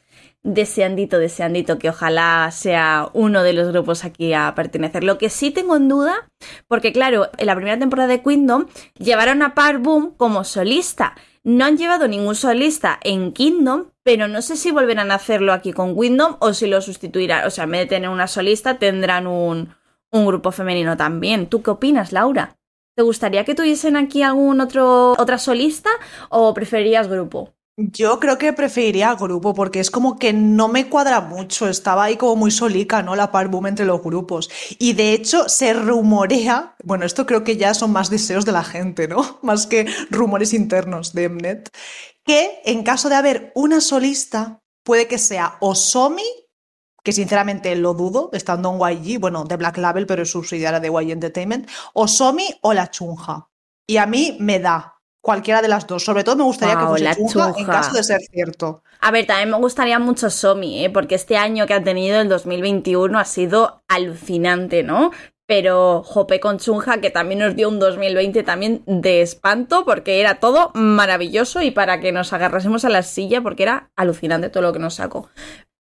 Deseandito, 0.44 1.18
deseandito 1.18 1.80
que 1.80 1.90
ojalá 1.90 2.52
sea 2.52 3.10
uno 3.14 3.42
de 3.42 3.54
los 3.54 3.70
grupos 3.70 4.06
aquí 4.06 4.32
a 4.34 4.54
pertenecer. 4.56 5.04
Lo 5.04 5.18
que 5.18 5.32
sí 5.32 5.50
tengo 5.50 5.76
en 5.76 5.88
duda 5.90 6.30
porque 6.68 6.94
claro, 6.94 7.32
en 7.40 7.48
la 7.48 7.56
primera 7.56 7.80
temporada 7.80 8.10
de 8.10 8.22
Kingdom 8.22 8.68
llevaron 9.00 9.42
a 9.42 9.56
Par 9.56 9.80
Boom 9.80 10.14
como 10.16 10.44
solista. 10.44 11.16
No 11.44 11.66
han 11.66 11.78
llevado 11.78 12.08
ningún 12.08 12.36
solista 12.36 13.00
en 13.04 13.32
Kingdom, 13.32 13.86
pero 14.06 14.28
no 14.28 14.44
sé 14.44 14.56
si 14.56 14.70
volverán 14.70 15.10
a 15.10 15.16
hacerlo 15.16 15.52
aquí 15.52 15.74
con 15.74 16.00
Kingdom 16.00 16.38
o 16.40 16.54
si 16.54 16.68
lo 16.68 16.80
sustituirán. 16.80 17.48
O 17.48 17.50
sea, 17.50 17.64
en 17.64 17.72
vez 17.72 17.82
de 17.82 17.88
tener 17.88 18.10
una 18.10 18.28
solista, 18.28 18.78
tendrán 18.78 19.26
un, 19.26 19.74
un 20.12 20.26
grupo 20.28 20.52
femenino 20.52 20.96
también. 20.96 21.48
¿Tú 21.48 21.64
qué 21.64 21.72
opinas, 21.72 22.12
Laura? 22.12 22.56
¿Te 22.96 23.02
gustaría 23.02 23.44
que 23.44 23.56
tuviesen 23.56 23.98
aquí 23.98 24.22
algún 24.22 24.62
otro 24.62 25.14
otra 25.18 25.40
solista 25.40 25.90
o 26.30 26.54
preferirías 26.54 27.08
grupo? 27.08 27.56
Yo 27.78 28.20
creo 28.22 28.38
que 28.38 28.54
preferiría 28.54 29.16
grupo 29.16 29.54
porque 29.56 29.82
es 29.82 29.90
como 29.90 30.18
que 30.18 30.34
no 30.34 30.68
me 30.68 30.88
cuadra 30.88 31.20
mucho. 31.20 31.68
Estaba 31.68 32.04
ahí 32.04 32.16
como 32.16 32.36
muy 32.36 32.52
solica, 32.52 33.02
¿no? 33.02 33.16
La 33.16 33.32
par 33.32 33.50
boom 33.50 33.66
entre 33.66 33.86
los 33.86 34.04
grupos. 34.04 34.52
Y 34.78 34.94
de 34.94 35.14
hecho 35.14 35.50
se 35.50 35.74
rumorea, 35.74 36.76
bueno, 36.84 37.06
esto 37.06 37.26
creo 37.26 37.44
que 37.44 37.58
ya 37.58 37.74
son 37.74 37.92
más 37.92 38.12
deseos 38.12 38.46
de 38.46 38.52
la 38.52 38.64
gente, 38.64 39.08
¿no? 39.08 39.40
Más 39.42 39.66
que 39.66 39.88
rumores 40.12 40.54
internos 40.54 41.14
de 41.14 41.28
Mnet, 41.28 41.70
que 42.26 42.62
en 42.66 42.84
caso 42.84 43.08
de 43.08 43.16
haber 43.16 43.52
una 43.56 43.80
solista, 43.80 44.62
puede 44.84 45.08
que 45.08 45.18
sea 45.18 45.58
Osomi, 45.62 46.24
que 47.04 47.14
sinceramente 47.14 47.76
lo 47.76 47.94
dudo, 47.94 48.32
estando 48.34 48.72
en 48.72 48.80
YG, 48.80 49.20
bueno, 49.20 49.44
de 49.44 49.58
Black 49.58 49.78
Label, 49.78 50.08
pero 50.08 50.24
es 50.24 50.32
subsidiaria 50.32 50.80
de 50.80 50.88
YG 50.88 51.12
Entertainment, 51.12 51.70
Osomi 51.94 52.48
o 52.62 52.74
la 52.74 52.90
Chunja. 52.90 53.48
Y 53.88 53.98
a 53.98 54.08
mí 54.08 54.38
me 54.40 54.60
da 54.60 54.96
cualquiera 55.22 55.62
de 55.62 55.68
las 55.68 55.86
dos. 55.86 56.04
Sobre 56.04 56.24
todo 56.24 56.36
me 56.36 56.44
gustaría 56.44 56.76
que 56.76 56.82
la 56.82 56.88
fuese 56.88 57.16
Chunja 57.16 57.48
en 57.50 57.54
Chunja. 57.54 57.72
caso 57.72 57.94
de 57.94 58.04
ser 58.04 58.22
cierto. 58.22 58.84
A 59.02 59.12
ver, 59.12 59.28
también 59.28 59.52
me 59.52 59.58
gustaría 59.58 60.00
mucho 60.00 60.32
Somi, 60.32 60.84
¿eh? 60.84 60.90
porque 60.90 61.16
este 61.16 61.38
año 61.38 61.68
que 61.68 61.76
ha 61.76 61.84
tenido 61.84 62.22
el 62.22 62.30
2021 62.30 63.20
ha 63.20 63.26
sido 63.26 63.84
alucinante, 63.88 64.82
¿no? 64.82 65.12
Pero 65.48 66.02
Jope 66.04 66.40
con 66.40 66.58
Chunja, 66.58 67.00
que 67.02 67.12
también 67.12 67.40
nos 67.40 67.56
dio 67.56 67.70
un 67.70 67.80
2020 67.80 68.42
también 68.44 68.84
de 68.88 69.22
espanto, 69.22 69.86
porque 69.86 70.20
era 70.20 70.40
todo 70.40 70.72
maravilloso 70.74 71.62
y 71.62 71.72
para 71.72 72.00
que 72.00 72.12
nos 72.12 72.34
agarrásemos 72.34 72.84
a 72.84 72.90
la 72.90 73.04
silla, 73.04 73.42
porque 73.42 73.64
era 73.64 73.92
alucinante 73.96 74.50
todo 74.50 74.64
lo 74.64 74.74
que 74.74 74.80
nos 74.80 74.96
sacó. 74.96 75.30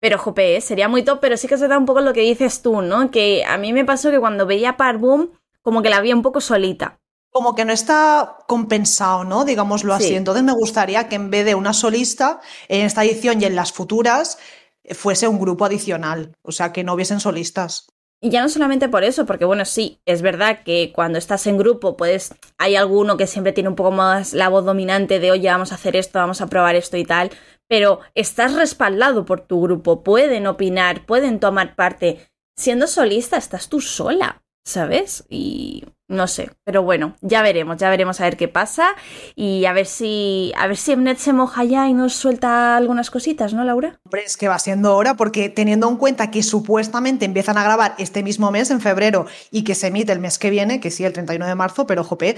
Pero 0.00 0.18
Jope, 0.18 0.56
¿eh? 0.56 0.60
sería 0.60 0.88
muy 0.88 1.02
top, 1.02 1.20
pero 1.20 1.36
sí 1.36 1.48
que 1.48 1.56
se 1.56 1.68
da 1.68 1.78
un 1.78 1.86
poco 1.86 2.00
lo 2.00 2.12
que 2.12 2.20
dices 2.20 2.60
tú, 2.62 2.82
¿no? 2.82 3.10
Que 3.10 3.44
a 3.44 3.56
mí 3.56 3.72
me 3.72 3.84
pasó 3.84 4.10
que 4.10 4.20
cuando 4.20 4.46
veía 4.46 4.76
Par 4.76 4.98
Boom, 4.98 5.32
como 5.62 5.82
que 5.82 5.90
la 5.90 6.00
vi 6.00 6.12
un 6.12 6.22
poco 6.22 6.40
solita. 6.40 7.00
Como 7.30 7.54
que 7.54 7.64
no 7.64 7.72
está 7.72 8.38
compensado, 8.46 9.24
¿no? 9.24 9.44
Digámoslo 9.44 9.94
así. 9.94 10.08
Sí. 10.08 10.14
Entonces 10.14 10.44
me 10.44 10.52
gustaría 10.52 11.08
que 11.08 11.16
en 11.16 11.30
vez 11.30 11.44
de 11.44 11.54
una 11.54 11.72
solista, 11.72 12.40
en 12.68 12.86
esta 12.86 13.04
edición 13.04 13.40
y 13.40 13.46
en 13.46 13.56
las 13.56 13.72
futuras, 13.72 14.38
eh, 14.84 14.94
fuese 14.94 15.28
un 15.28 15.38
grupo 15.38 15.64
adicional. 15.64 16.34
O 16.42 16.52
sea, 16.52 16.72
que 16.72 16.84
no 16.84 16.94
hubiesen 16.94 17.20
solistas. 17.20 17.88
Y 18.22 18.30
ya 18.30 18.42
no 18.42 18.48
solamente 18.48 18.88
por 18.88 19.04
eso, 19.04 19.26
porque 19.26 19.44
bueno, 19.44 19.64
sí, 19.64 20.00
es 20.06 20.22
verdad 20.22 20.62
que 20.64 20.90
cuando 20.94 21.18
estás 21.18 21.46
en 21.46 21.58
grupo, 21.58 21.96
pues 21.96 22.34
hay 22.58 22.74
alguno 22.74 23.16
que 23.16 23.26
siempre 23.26 23.52
tiene 23.52 23.68
un 23.68 23.76
poco 23.76 23.90
más 23.90 24.32
la 24.32 24.48
voz 24.48 24.64
dominante 24.64 25.20
de, 25.20 25.30
oye, 25.30 25.48
vamos 25.48 25.70
a 25.70 25.74
hacer 25.74 25.96
esto, 25.96 26.18
vamos 26.18 26.40
a 26.40 26.46
probar 26.46 26.76
esto 26.76 26.96
y 26.96 27.04
tal, 27.04 27.30
pero 27.68 28.00
estás 28.14 28.54
respaldado 28.54 29.26
por 29.26 29.42
tu 29.42 29.60
grupo, 29.60 30.02
pueden 30.02 30.46
opinar, 30.46 31.04
pueden 31.04 31.40
tomar 31.40 31.74
parte. 31.74 32.26
Siendo 32.58 32.86
solista, 32.86 33.36
estás 33.36 33.68
tú 33.68 33.82
sola, 33.82 34.42
¿sabes? 34.64 35.26
Y 35.28 35.84
no 36.08 36.28
sé, 36.28 36.50
pero 36.62 36.82
bueno, 36.82 37.16
ya 37.20 37.42
veremos, 37.42 37.78
ya 37.78 37.90
veremos 37.90 38.20
a 38.20 38.24
ver 38.24 38.36
qué 38.36 38.46
pasa 38.46 38.94
y 39.34 39.64
a 39.64 39.72
ver 39.72 39.86
si 39.86 40.52
a 40.56 40.68
ver 40.68 40.76
si 40.76 40.94
Mnet 40.94 41.18
se 41.18 41.32
moja 41.32 41.64
ya 41.64 41.88
y 41.88 41.94
nos 41.94 42.14
suelta 42.14 42.76
algunas 42.76 43.10
cositas, 43.10 43.54
¿no, 43.54 43.64
Laura? 43.64 43.98
Hombre, 44.04 44.22
es 44.24 44.36
que 44.36 44.46
va 44.46 44.58
siendo 44.60 44.96
hora 44.96 45.14
porque 45.14 45.48
teniendo 45.48 45.88
en 45.88 45.96
cuenta 45.96 46.30
que 46.30 46.44
supuestamente 46.44 47.24
empiezan 47.24 47.58
a 47.58 47.64
grabar 47.64 47.94
este 47.98 48.22
mismo 48.22 48.52
mes, 48.52 48.70
en 48.70 48.80
febrero, 48.80 49.26
y 49.50 49.64
que 49.64 49.74
se 49.74 49.88
emite 49.88 50.12
el 50.12 50.20
mes 50.20 50.38
que 50.38 50.50
viene, 50.50 50.78
que 50.78 50.92
sí, 50.92 51.04
el 51.04 51.12
31 51.12 51.46
de 51.46 51.54
marzo, 51.56 51.86
pero 51.86 52.04
jope, 52.04 52.36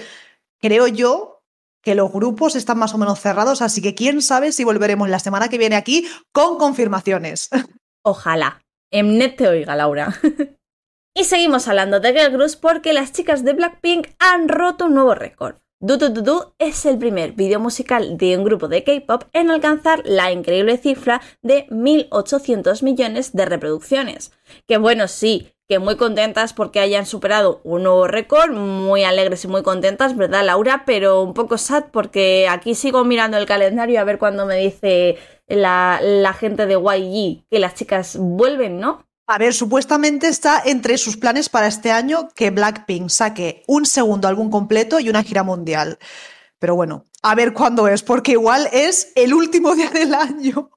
creo 0.61 0.87
yo 0.87 1.43
que 1.83 1.95
los 1.95 2.11
grupos 2.11 2.57
están 2.57 2.79
más 2.79 2.95
o 2.95 2.99
menos 2.99 3.21
cerrados, 3.21 3.63
así 3.63 3.83
que 3.83 3.95
quién 3.95 4.23
sabe 4.23 4.53
si 4.53 4.65
volveremos 4.65 5.09
la 5.09 5.19
semana 5.19 5.49
que 5.49 5.59
viene 5.59 5.77
aquí 5.77 6.07
con 6.33 6.59
confirmaciones. 6.59 7.51
Ojalá. 8.03 8.63
Mnet 8.91 9.37
te 9.37 9.49
oiga, 9.49 9.77
Laura. 9.77 10.15
y 11.19 11.25
seguimos 11.25 11.67
hablando 11.67 11.99
de 11.99 12.13
Girl 12.13 12.31
Groups 12.31 12.55
porque 12.55 12.93
las 12.93 13.13
chicas 13.13 13.45
de 13.45 13.53
Blackpink 13.53 14.07
han 14.21 14.49
roto 14.49 14.85
un 14.85 14.95
nuevo 14.95 15.17
récord. 15.17 15.57
Du 15.81 15.97
Du 15.97 16.11
Du 16.11 16.23
Du 16.23 16.55
es 16.61 16.87
el 16.87 16.97
primer 16.97 17.33
vídeo 17.33 17.59
musical 17.59 18.17
de 18.17 18.37
un 18.37 18.45
grupo 18.45 18.69
de 18.69 18.85
K-pop 18.85 19.25
en 19.33 19.51
alcanzar 19.51 20.03
la 20.05 20.31
increíble 20.31 20.77
cifra 20.77 21.21
de 21.43 21.67
1.800 21.71 22.85
millones 22.85 23.33
de 23.33 23.47
reproducciones. 23.47 24.31
Que 24.69 24.79
bueno, 24.79 25.09
sí, 25.09 25.53
que 25.69 25.81
muy 25.81 25.97
contentas 25.97 26.53
porque 26.53 26.79
hayan 26.79 27.05
superado 27.05 27.61
un 27.65 27.83
nuevo 27.83 28.07
récord, 28.07 28.53
muy 28.53 29.03
alegres 29.03 29.45
y 29.45 29.49
muy 29.49 29.65
contentas, 29.65 30.17
¿verdad, 30.17 30.47
Laura? 30.47 30.85
Pero 30.87 31.23
un 31.23 31.35
poco 31.35 31.59
sad 31.59 31.87
porque 31.91 32.47
aquí 32.49 32.77
sigo 32.77 33.05
mirando 33.05 33.39
el 33.39 33.47
calendario 33.47 34.01
a 34.01 34.05
ver 34.05 34.19
cuándo 34.19 34.47
me 34.47 34.57
dice 34.57 35.19
la, 35.49 35.99
la 36.01 36.33
gente 36.33 36.67
de 36.67 36.75
YG 36.75 37.45
que 37.51 37.59
las 37.59 37.75
chicas 37.75 38.17
vuelven, 38.21 38.79
¿no? 38.79 39.08
A 39.31 39.37
ver, 39.37 39.53
supuestamente 39.53 40.27
está 40.27 40.63
entre 40.65 40.97
sus 40.97 41.19
planes 41.19 41.51
para 41.51 41.67
este 41.67 41.91
año 41.91 42.31
que 42.35 42.49
Blackpink 42.49 43.11
saque 43.11 43.63
un 43.67 43.85
segundo 43.85 44.27
álbum 44.27 44.49
completo 44.49 45.01
y 45.01 45.11
una 45.11 45.23
gira 45.23 45.43
mundial. 45.43 45.99
Pero 46.59 46.75
bueno, 46.75 47.05
a 47.23 47.35
ver 47.35 47.53
cuándo 47.53 47.89
es, 47.89 48.03
porque 48.03 48.33
igual 48.33 48.71
es 48.73 49.13
el 49.17 49.35
último 49.35 49.75
día 49.77 49.91
del 49.91 50.15
año. 50.15 50.71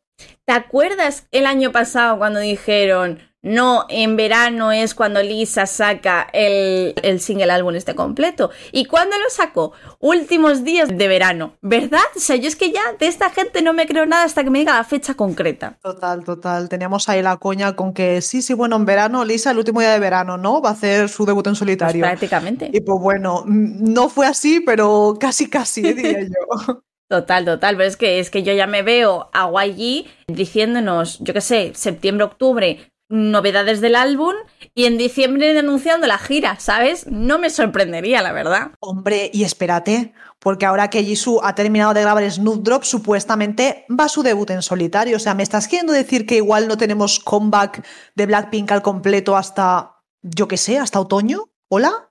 ¿Te 0.44 0.52
acuerdas 0.52 1.28
el 1.32 1.46
año 1.46 1.72
pasado 1.72 2.18
cuando 2.18 2.42
dijeron, 2.42 3.22
no, 3.44 3.86
en 3.90 4.16
verano 4.16 4.72
es 4.72 4.94
cuando 4.94 5.22
Lisa 5.24 5.66
saca 5.66 6.28
el, 6.32 6.94
el 7.02 7.20
single 7.20 7.52
álbum 7.52 7.76
este 7.76 7.96
completo? 7.96 8.52
¿Y 8.72 8.86
cuándo 8.86 9.18
lo 9.18 9.30
sacó? 9.30 9.74
Últimos 10.00 10.64
días 10.64 10.90
de 10.90 11.08
verano, 11.08 11.58
¿verdad? 11.62 12.00
O 12.16 12.20
sea, 12.20 12.36
yo 12.36 12.48
es 12.48 12.56
que 12.56 12.72
ya 12.72 12.82
de 13.00 13.08
esta 13.08 13.30
gente 13.32 13.62
no 13.62 13.74
me 13.74 13.88
creo 13.88 14.06
nada 14.06 14.24
hasta 14.26 14.44
que 14.44 14.50
me 14.52 14.60
diga 14.60 14.76
la 14.76 14.84
fecha 14.84 15.16
concreta. 15.16 15.80
Total, 15.82 16.24
total. 16.24 16.70
Teníamos 16.70 17.10
ahí 17.10 17.22
la 17.22 17.38
coña 17.38 17.76
con 17.76 17.94
que 17.94 18.22
sí, 18.22 18.42
sí, 18.42 18.54
bueno, 18.54 18.76
en 18.76 18.86
verano, 18.86 19.26
Lisa, 19.26 19.52
el 19.52 19.58
último 19.58 19.80
día 19.80 19.92
de 19.92 20.00
verano, 20.00 20.38
¿no? 20.38 20.62
Va 20.62 20.70
a 20.70 20.74
hacer 20.74 21.10
su 21.10 21.26
debut 21.26 21.48
en 21.48 21.52
Pues 21.52 21.60
solitario. 21.60 22.02
prácticamente. 22.02 22.70
y 22.72 22.82
pues 22.82 23.00
bueno, 23.02 23.44
no 23.48 24.10
fue 24.10 24.28
así, 24.28 24.60
pero 24.60 25.16
casi, 25.20 25.50
casi, 25.50 25.86
eh, 25.88 25.94
diría 25.94 26.22
yo. 26.22 26.82
Total, 27.12 27.44
total, 27.44 27.76
pero 27.76 27.90
es 27.90 27.98
que, 27.98 28.20
es 28.20 28.30
que 28.30 28.42
yo 28.42 28.54
ya 28.54 28.68
me 28.68 28.84
veo 28.84 29.30
a 29.34 29.50
YG 29.52 30.06
diciéndonos, 30.28 31.20
yo 31.20 31.34
qué 31.34 31.42
sé, 31.42 31.74
septiembre, 31.76 32.24
octubre, 32.24 32.91
novedades 33.12 33.82
del 33.82 33.96
álbum 33.96 34.34
y 34.74 34.86
en 34.86 34.98
diciembre 34.98 35.58
anunciando 35.58 36.08
la 36.08 36.18
gira, 36.18 36.60
¿sabes? 36.60 37.06
No 37.08 37.38
me 37.38 37.50
sorprendería, 37.50 38.22
la 38.22 38.32
verdad. 38.32 38.72
Hombre, 38.80 39.30
y 39.34 39.44
espérate, 39.44 40.14
porque 40.40 40.66
ahora 40.66 40.90
que 40.90 41.04
Jisoo 41.04 41.44
ha 41.44 41.54
terminado 41.54 41.94
de 41.94 42.02
grabar 42.02 42.30
Snoop 42.30 42.64
Drop, 42.64 42.84
supuestamente 42.84 43.86
va 43.90 44.08
su 44.08 44.24
debut 44.24 44.50
en 44.50 44.62
solitario. 44.62 45.18
O 45.18 45.20
sea, 45.20 45.36
¿me 45.36 45.44
estás 45.44 45.68
queriendo 45.68 45.94
decir 45.94 46.26
que 46.26 46.38
igual 46.38 46.68
no 46.68 46.78
tenemos 46.78 47.20
comeback 47.20 47.86
de 48.16 48.26
Blackpink 48.26 48.72
al 48.72 48.82
completo 48.82 49.36
hasta, 49.36 49.98
yo 50.22 50.48
qué 50.48 50.58
sé, 50.58 50.80
hasta 50.80 51.00
otoño? 51.00 51.52
¿Hola? 51.70 52.11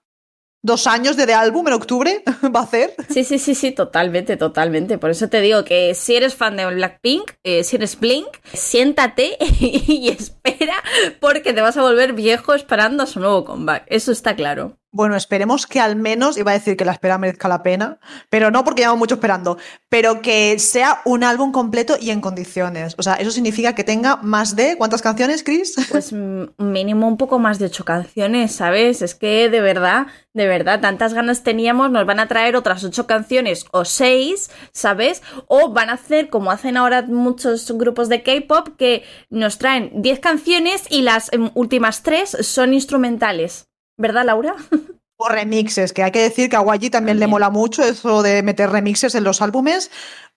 ¿Dos 0.62 0.86
años 0.86 1.16
de, 1.16 1.24
de 1.24 1.32
álbum 1.32 1.66
en 1.68 1.74
octubre 1.74 2.22
va 2.54 2.60
a 2.60 2.64
hacer? 2.64 2.94
Sí, 3.08 3.24
sí, 3.24 3.38
sí, 3.38 3.54
sí, 3.54 3.72
totalmente, 3.72 4.36
totalmente. 4.36 4.98
Por 4.98 5.10
eso 5.10 5.28
te 5.28 5.40
digo 5.40 5.64
que 5.64 5.94
si 5.94 6.16
eres 6.16 6.34
fan 6.34 6.56
de 6.56 6.66
Blackpink, 6.66 7.32
eh, 7.44 7.64
si 7.64 7.76
eres 7.76 7.98
Blink, 7.98 8.28
siéntate 8.52 9.38
y 9.60 10.10
espera 10.10 10.74
porque 11.18 11.54
te 11.54 11.62
vas 11.62 11.76
a 11.78 11.82
volver 11.82 12.12
viejo 12.12 12.52
esperando 12.52 13.02
a 13.02 13.06
su 13.06 13.20
nuevo 13.20 13.44
comeback. 13.44 13.84
Eso 13.86 14.12
está 14.12 14.36
claro. 14.36 14.79
Bueno, 14.92 15.14
esperemos 15.14 15.68
que 15.68 15.78
al 15.78 15.94
menos, 15.94 16.36
iba 16.36 16.50
a 16.50 16.54
decir 16.54 16.76
que 16.76 16.84
la 16.84 16.90
espera 16.90 17.16
merezca 17.16 17.46
la 17.46 17.62
pena, 17.62 18.00
pero 18.28 18.50
no 18.50 18.64
porque 18.64 18.82
llevamos 18.82 18.98
mucho 18.98 19.14
esperando, 19.14 19.56
pero 19.88 20.20
que 20.20 20.58
sea 20.58 21.00
un 21.04 21.22
álbum 21.22 21.52
completo 21.52 21.96
y 22.00 22.10
en 22.10 22.20
condiciones. 22.20 22.96
O 22.98 23.02
sea, 23.04 23.14
eso 23.14 23.30
significa 23.30 23.76
que 23.76 23.84
tenga 23.84 24.16
más 24.16 24.56
de, 24.56 24.76
¿cuántas 24.76 25.00
canciones, 25.00 25.44
Chris? 25.44 25.76
Pues 25.90 26.12
mínimo 26.12 27.06
un 27.06 27.16
poco 27.16 27.38
más 27.38 27.60
de 27.60 27.66
ocho 27.66 27.84
canciones, 27.84 28.52
¿sabes? 28.52 29.00
Es 29.00 29.14
que 29.14 29.48
de 29.48 29.60
verdad, 29.60 30.08
de 30.34 30.48
verdad, 30.48 30.80
tantas 30.80 31.14
ganas 31.14 31.44
teníamos, 31.44 31.92
nos 31.92 32.04
van 32.04 32.18
a 32.18 32.26
traer 32.26 32.56
otras 32.56 32.82
ocho 32.82 33.06
canciones 33.06 33.66
o 33.70 33.84
seis, 33.84 34.50
¿sabes? 34.72 35.22
O 35.46 35.72
van 35.72 35.90
a 35.90 35.94
hacer 35.94 36.30
como 36.30 36.50
hacen 36.50 36.76
ahora 36.76 37.02
muchos 37.02 37.70
grupos 37.72 38.08
de 38.08 38.24
K-pop 38.24 38.76
que 38.76 39.04
nos 39.28 39.58
traen 39.58 40.02
diez 40.02 40.18
canciones 40.18 40.84
y 40.90 41.02
las 41.02 41.32
em, 41.32 41.50
últimas 41.54 42.02
tres 42.02 42.36
son 42.40 42.74
instrumentales. 42.74 43.69
¿Verdad, 44.00 44.24
Laura? 44.24 44.56
O 45.22 45.28
remixes, 45.28 45.92
que 45.92 46.02
hay 46.02 46.12
que 46.12 46.22
decir 46.22 46.48
que 46.48 46.56
a 46.56 46.60
Guayi 46.60 46.88
también, 46.88 47.20
le 47.20 47.26
mola 47.26 47.50
mucho 47.50 47.82
eso 47.82 48.22
de 48.22 48.42
meter 48.42 48.70
remixes 48.70 49.14
en 49.14 49.22
los 49.22 49.42
álbumes 49.42 49.90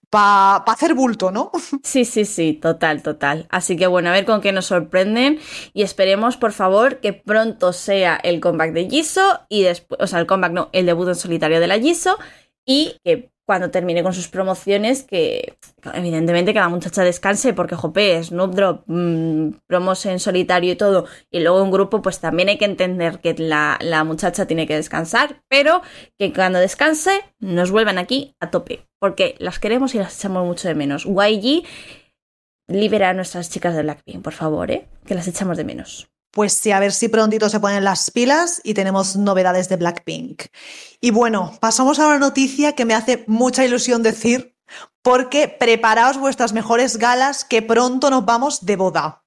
para 0.10 0.58
hacer 0.58 0.94
bulto, 0.94 1.32
¿no? 1.32 1.52
Sí, 1.84 2.04
sí, 2.04 2.26
sí, 2.26 2.52
total, 2.52 3.02
total. 3.02 3.48
Así 3.50 3.78
que 3.78 3.88
bueno, 3.88 4.10
a 4.10 4.12
ver 4.12 4.26
con 4.26 4.42
qué 4.42 4.52
nos 4.52 4.66
sorprenden 4.66 5.40
y 5.74 5.84
esperemos, 5.84 6.36
por 6.36 6.52
favor, 6.52 7.00
que 7.00 7.14
pronto 7.14 7.72
sea 7.72 8.20
el 8.22 8.42
comeback 8.42 8.74
de 8.74 8.90
Jisoo 8.90 9.40
y 9.48 9.64
después, 9.64 10.02
o 10.02 10.08
sea, 10.08 10.20
el 10.20 10.28
comeback 10.28 10.52
no, 10.52 10.70
el 10.74 10.86
debut 10.86 11.08
en 11.08 11.16
solitario 11.16 11.62
de 11.62 11.68
la 11.68 11.80
Jisoo 11.80 12.18
y 12.66 12.98
que 13.06 13.32
cuando 13.46 13.72
termine 13.72 14.04
con 14.04 14.14
sus 14.14 14.30
promociones, 14.30 15.04
que 15.04 15.58
evidentemente 15.94 16.54
que 16.54 16.60
la 16.60 16.70
muchacha 16.70 17.04
descanse, 17.04 17.54
porque 17.54 17.76
jope, 17.76 18.24
Snoop 18.24 18.54
Drop, 18.56 18.84
mmm, 18.88 19.50
en 20.06 20.20
solitario 20.20 20.72
y 20.72 20.76
todo, 20.76 21.06
y 21.30 21.42
luego 21.42 21.62
un 21.62 21.72
grupo, 21.72 22.02
pues 22.02 22.20
también 22.20 22.50
hay 22.50 22.58
que 22.58 22.66
entender 22.66 23.20
que 23.20 23.36
la, 23.38 23.78
la, 23.82 24.04
muchacha 24.04 24.46
tiene 24.46 24.66
que 24.66 24.76
descansar, 24.76 25.42
pero 25.50 25.82
que 26.18 26.32
cuando 26.32 26.60
descanse 26.60 27.22
nos 27.40 27.72
vuelvan 27.72 27.98
aquí 27.98 28.36
a 28.40 28.50
tope, 28.50 28.88
porque 29.00 29.36
las 29.40 29.60
queremos 29.60 29.94
y 29.96 29.98
las 29.98 30.18
echamos 30.18 30.46
mucho 30.46 30.68
de 30.68 30.76
menos. 30.76 31.06
YG, 31.06 31.66
libera 32.68 33.10
a 33.10 33.14
nuestras 33.14 33.50
chicas 33.50 33.76
de 33.76 33.84
Blackpink, 33.84 34.22
por 34.22 34.34
favor, 34.34 34.72
¿eh? 34.72 34.88
que 35.06 35.16
las 35.16 35.28
echamos 35.28 35.58
de 35.58 35.66
menos. 35.66 36.13
Pues 36.34 36.54
sí, 36.54 36.72
a 36.72 36.80
ver 36.80 36.94
si 36.94 37.10
prontito 37.10 37.48
se 37.48 37.60
ponen 37.60 37.84
las 37.84 38.10
pilas 38.10 38.60
y 38.64 38.74
tenemos 38.74 39.16
novedades 39.16 39.70
de 39.70 39.76
Blackpink. 39.76 40.46
Y 41.00 41.12
bueno, 41.12 41.56
pasamos 41.62 42.00
a 42.00 42.08
una 42.08 42.18
noticia 42.18 42.74
que 42.74 42.86
me 42.86 42.96
hace 42.96 43.24
mucha 43.28 43.64
ilusión 43.64 44.02
decir, 44.02 44.56
porque 45.04 45.48
preparaos 45.48 46.18
vuestras 46.18 46.52
mejores 46.52 46.98
galas 46.98 47.46
que 47.46 47.62
pronto 47.62 48.10
nos 48.10 48.26
vamos 48.26 48.66
de 48.66 48.76
boda. 48.76 49.24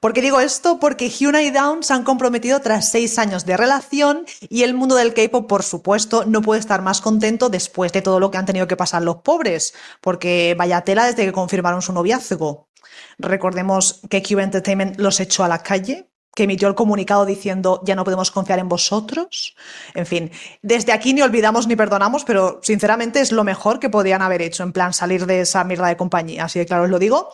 ¿Por 0.00 0.14
qué 0.14 0.22
digo 0.22 0.40
esto? 0.40 0.80
Porque 0.80 1.10
Hyuna 1.10 1.42
y 1.42 1.50
Down 1.50 1.82
se 1.82 1.92
han 1.92 2.04
comprometido 2.04 2.58
tras 2.60 2.90
seis 2.90 3.18
años 3.18 3.44
de 3.44 3.58
relación 3.58 4.24
y 4.48 4.62
el 4.62 4.72
mundo 4.72 4.94
del 4.94 5.12
K-pop, 5.12 5.46
por 5.46 5.62
supuesto, 5.62 6.24
no 6.24 6.40
puede 6.40 6.60
estar 6.60 6.80
más 6.80 7.02
contento 7.02 7.50
después 7.50 7.92
de 7.92 8.00
todo 8.00 8.18
lo 8.18 8.30
que 8.30 8.38
han 8.38 8.46
tenido 8.46 8.66
que 8.66 8.78
pasar 8.78 9.02
los 9.02 9.16
pobres, 9.16 9.74
porque 10.00 10.54
vaya 10.56 10.80
tela 10.80 11.04
desde 11.04 11.26
que 11.26 11.32
confirmaron 11.32 11.82
su 11.82 11.92
noviazgo. 11.92 12.70
Recordemos 13.18 14.00
que 14.08 14.22
Q 14.22 14.40
Entertainment 14.40 14.98
los 14.98 15.20
echó 15.20 15.44
a 15.44 15.48
la 15.48 15.62
calle 15.62 16.09
que 16.34 16.44
emitió 16.44 16.68
el 16.68 16.74
comunicado 16.74 17.26
diciendo 17.26 17.80
ya 17.84 17.94
no 17.94 18.04
podemos 18.04 18.30
confiar 18.30 18.58
en 18.58 18.68
vosotros. 18.68 19.56
En 19.94 20.06
fin, 20.06 20.30
desde 20.62 20.92
aquí 20.92 21.12
ni 21.12 21.22
olvidamos 21.22 21.66
ni 21.66 21.76
perdonamos, 21.76 22.24
pero 22.24 22.60
sinceramente 22.62 23.20
es 23.20 23.32
lo 23.32 23.44
mejor 23.44 23.80
que 23.80 23.90
podían 23.90 24.22
haber 24.22 24.42
hecho, 24.42 24.62
en 24.62 24.72
plan 24.72 24.92
salir 24.92 25.26
de 25.26 25.40
esa 25.40 25.64
mierda 25.64 25.88
de 25.88 25.96
compañía. 25.96 26.44
Así 26.44 26.58
que 26.58 26.66
claro, 26.66 26.84
os 26.84 26.90
lo 26.90 26.98
digo. 26.98 27.30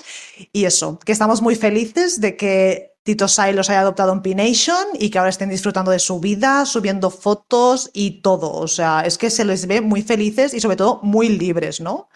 Y 0.52 0.64
eso, 0.64 0.98
que 0.98 1.12
estamos 1.12 1.42
muy 1.42 1.56
felices 1.56 2.20
de 2.20 2.36
que 2.36 2.96
Tito 3.06 3.28
Sai 3.28 3.52
los 3.52 3.70
haya 3.70 3.82
adoptado 3.82 4.12
en 4.12 4.20
P-Nation 4.20 4.88
y 4.98 5.10
que 5.10 5.18
ahora 5.18 5.30
estén 5.30 5.48
disfrutando 5.48 5.92
de 5.92 6.00
su 6.00 6.18
vida, 6.18 6.66
subiendo 6.66 7.10
fotos 7.10 7.90
y 7.92 8.20
todo. 8.20 8.52
O 8.52 8.66
sea, 8.66 9.02
es 9.02 9.16
que 9.16 9.30
se 9.30 9.44
les 9.44 9.66
ve 9.68 9.80
muy 9.80 10.02
felices 10.02 10.54
y 10.54 10.60
sobre 10.60 10.76
todo 10.76 11.00
muy 11.04 11.28
libres, 11.28 11.80
¿no? 11.80 12.08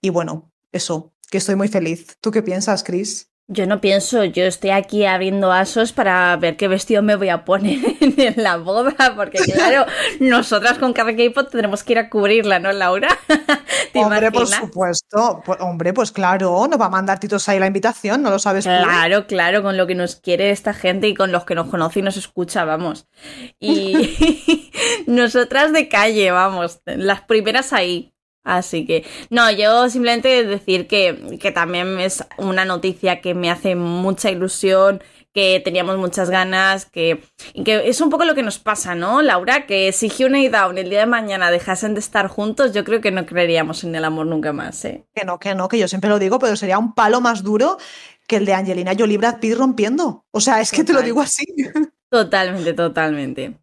Y 0.00 0.08
bueno, 0.08 0.50
eso, 0.72 1.12
que 1.30 1.38
estoy 1.38 1.56
muy 1.56 1.68
feliz. 1.68 2.16
¿Tú 2.20 2.30
qué 2.30 2.42
piensas, 2.42 2.82
Chris? 2.82 3.30
Yo 3.48 3.64
no 3.66 3.80
pienso, 3.80 4.24
yo 4.24 4.42
estoy 4.42 4.70
aquí 4.70 5.06
abriendo 5.06 5.52
asos 5.52 5.92
para 5.92 6.36
ver 6.36 6.56
qué 6.56 6.66
vestido 6.66 7.00
me 7.00 7.14
voy 7.14 7.28
a 7.28 7.44
poner 7.44 7.78
en 8.00 8.42
la 8.42 8.56
boda, 8.56 9.14
porque 9.14 9.38
claro, 9.54 9.86
nosotras 10.18 10.78
con 10.78 10.92
cada 10.92 11.14
K-pop 11.14 11.48
tendremos 11.50 11.84
que 11.84 11.92
ir 11.92 11.98
a 12.00 12.10
cubrirla, 12.10 12.58
¿no, 12.58 12.72
Laura? 12.72 13.08
hombre, 13.94 14.32
por 14.32 14.48
supuesto, 14.48 15.44
hombre, 15.60 15.92
pues 15.92 16.10
claro, 16.10 16.66
nos 16.68 16.80
va 16.80 16.86
a 16.86 16.90
mandar 16.90 17.20
Titos 17.20 17.48
ahí 17.48 17.60
la 17.60 17.68
invitación, 17.68 18.20
¿no 18.20 18.30
lo 18.30 18.40
sabes? 18.40 18.64
Claro, 18.64 19.28
claro, 19.28 19.62
con 19.62 19.76
lo 19.76 19.86
que 19.86 19.94
nos 19.94 20.16
quiere 20.16 20.50
esta 20.50 20.74
gente 20.74 21.06
y 21.06 21.14
con 21.14 21.30
los 21.30 21.44
que 21.44 21.54
nos 21.54 21.68
conoce 21.68 22.00
y 22.00 22.02
nos 22.02 22.16
escucha, 22.16 22.64
vamos. 22.64 23.06
Y 23.60 24.70
nosotras 25.06 25.72
de 25.72 25.88
calle, 25.88 26.32
vamos, 26.32 26.80
las 26.84 27.20
primeras 27.20 27.72
ahí. 27.72 28.15
Así 28.46 28.86
que, 28.86 29.04
no, 29.28 29.50
yo 29.50 29.90
simplemente 29.90 30.44
decir 30.44 30.86
que, 30.86 31.36
que 31.40 31.50
también 31.50 31.98
es 31.98 32.24
una 32.38 32.64
noticia 32.64 33.20
que 33.20 33.34
me 33.34 33.50
hace 33.50 33.74
mucha 33.74 34.30
ilusión, 34.30 35.02
que 35.34 35.60
teníamos 35.64 35.98
muchas 35.98 36.30
ganas, 36.30 36.86
que, 36.86 37.24
que 37.64 37.88
es 37.88 38.00
un 38.00 38.08
poco 38.08 38.24
lo 38.24 38.36
que 38.36 38.44
nos 38.44 38.60
pasa, 38.60 38.94
¿no, 38.94 39.20
Laura? 39.20 39.66
Que 39.66 39.90
si 39.90 40.08
Hyuna 40.08 40.40
y 40.40 40.48
Down 40.48 40.78
el 40.78 40.90
día 40.90 41.00
de 41.00 41.06
mañana 41.06 41.50
dejasen 41.50 41.94
de 41.94 42.00
estar 42.00 42.28
juntos, 42.28 42.72
yo 42.72 42.84
creo 42.84 43.00
que 43.00 43.10
no 43.10 43.26
creeríamos 43.26 43.82
en 43.82 43.96
el 43.96 44.04
amor 44.04 44.26
nunca 44.26 44.52
más, 44.52 44.84
¿eh? 44.84 45.04
Que 45.12 45.24
no, 45.24 45.40
que 45.40 45.56
no, 45.56 45.68
que 45.68 45.80
yo 45.80 45.88
siempre 45.88 46.08
lo 46.08 46.20
digo, 46.20 46.38
pero 46.38 46.54
sería 46.54 46.78
un 46.78 46.94
palo 46.94 47.20
más 47.20 47.42
duro 47.42 47.78
que 48.28 48.36
el 48.36 48.46
de 48.46 48.54
Angelina 48.54 48.92
Jolie 48.96 49.18
Brad 49.18 49.40
Pitt 49.40 49.56
rompiendo. 49.56 50.24
O 50.30 50.40
sea, 50.40 50.60
es 50.60 50.70
que 50.70 50.84
te 50.84 50.92
lo 50.92 51.02
digo 51.02 51.20
así. 51.20 51.44
Totalmente, 52.08 52.72
totalmente. 52.72 53.58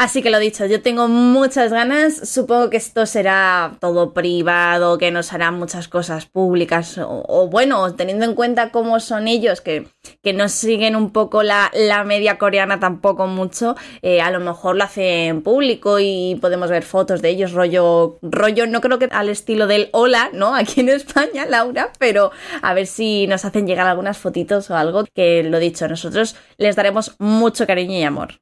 Así 0.00 0.22
que 0.22 0.30
lo 0.30 0.38
dicho, 0.38 0.64
yo 0.64 0.80
tengo 0.80 1.08
muchas 1.08 1.74
ganas. 1.74 2.26
Supongo 2.26 2.70
que 2.70 2.78
esto 2.78 3.04
será 3.04 3.76
todo 3.80 4.14
privado, 4.14 4.96
que 4.96 5.10
nos 5.10 5.34
harán 5.34 5.58
muchas 5.58 5.88
cosas 5.88 6.24
públicas. 6.24 6.98
O, 6.98 7.48
bueno, 7.50 7.94
teniendo 7.94 8.24
en 8.24 8.34
cuenta 8.34 8.70
cómo 8.70 8.98
son 8.98 9.28
ellos, 9.28 9.60
que, 9.60 9.88
que 10.22 10.32
no 10.32 10.48
siguen 10.48 10.96
un 10.96 11.10
poco 11.12 11.42
la, 11.42 11.70
la 11.74 12.02
media 12.04 12.38
coreana 12.38 12.80
tampoco 12.80 13.26
mucho, 13.26 13.76
eh, 14.00 14.22
a 14.22 14.30
lo 14.30 14.40
mejor 14.40 14.76
lo 14.76 14.84
hacen 14.84 15.42
público 15.42 15.98
y 16.00 16.38
podemos 16.40 16.70
ver 16.70 16.82
fotos 16.82 17.20
de 17.20 17.28
ellos, 17.28 17.52
rollo, 17.52 18.18
rollo, 18.22 18.66
no 18.66 18.80
creo 18.80 18.98
que 18.98 19.10
al 19.12 19.28
estilo 19.28 19.66
del 19.66 19.90
hola, 19.92 20.30
¿no? 20.32 20.54
Aquí 20.60 20.80
en 20.80 20.88
España, 20.88 21.44
Laura, 21.44 21.92
pero 21.98 22.30
a 22.62 22.72
ver 22.72 22.86
si 22.86 23.26
nos 23.26 23.44
hacen 23.44 23.66
llegar 23.66 23.86
algunas 23.86 24.16
fotitos 24.16 24.70
o 24.70 24.76
algo. 24.76 25.04
Que 25.14 25.42
lo 25.42 25.58
dicho, 25.58 25.86
nosotros 25.88 26.36
les 26.56 26.74
daremos 26.74 27.16
mucho 27.18 27.66
cariño 27.66 27.98
y 27.98 28.04
amor. 28.04 28.40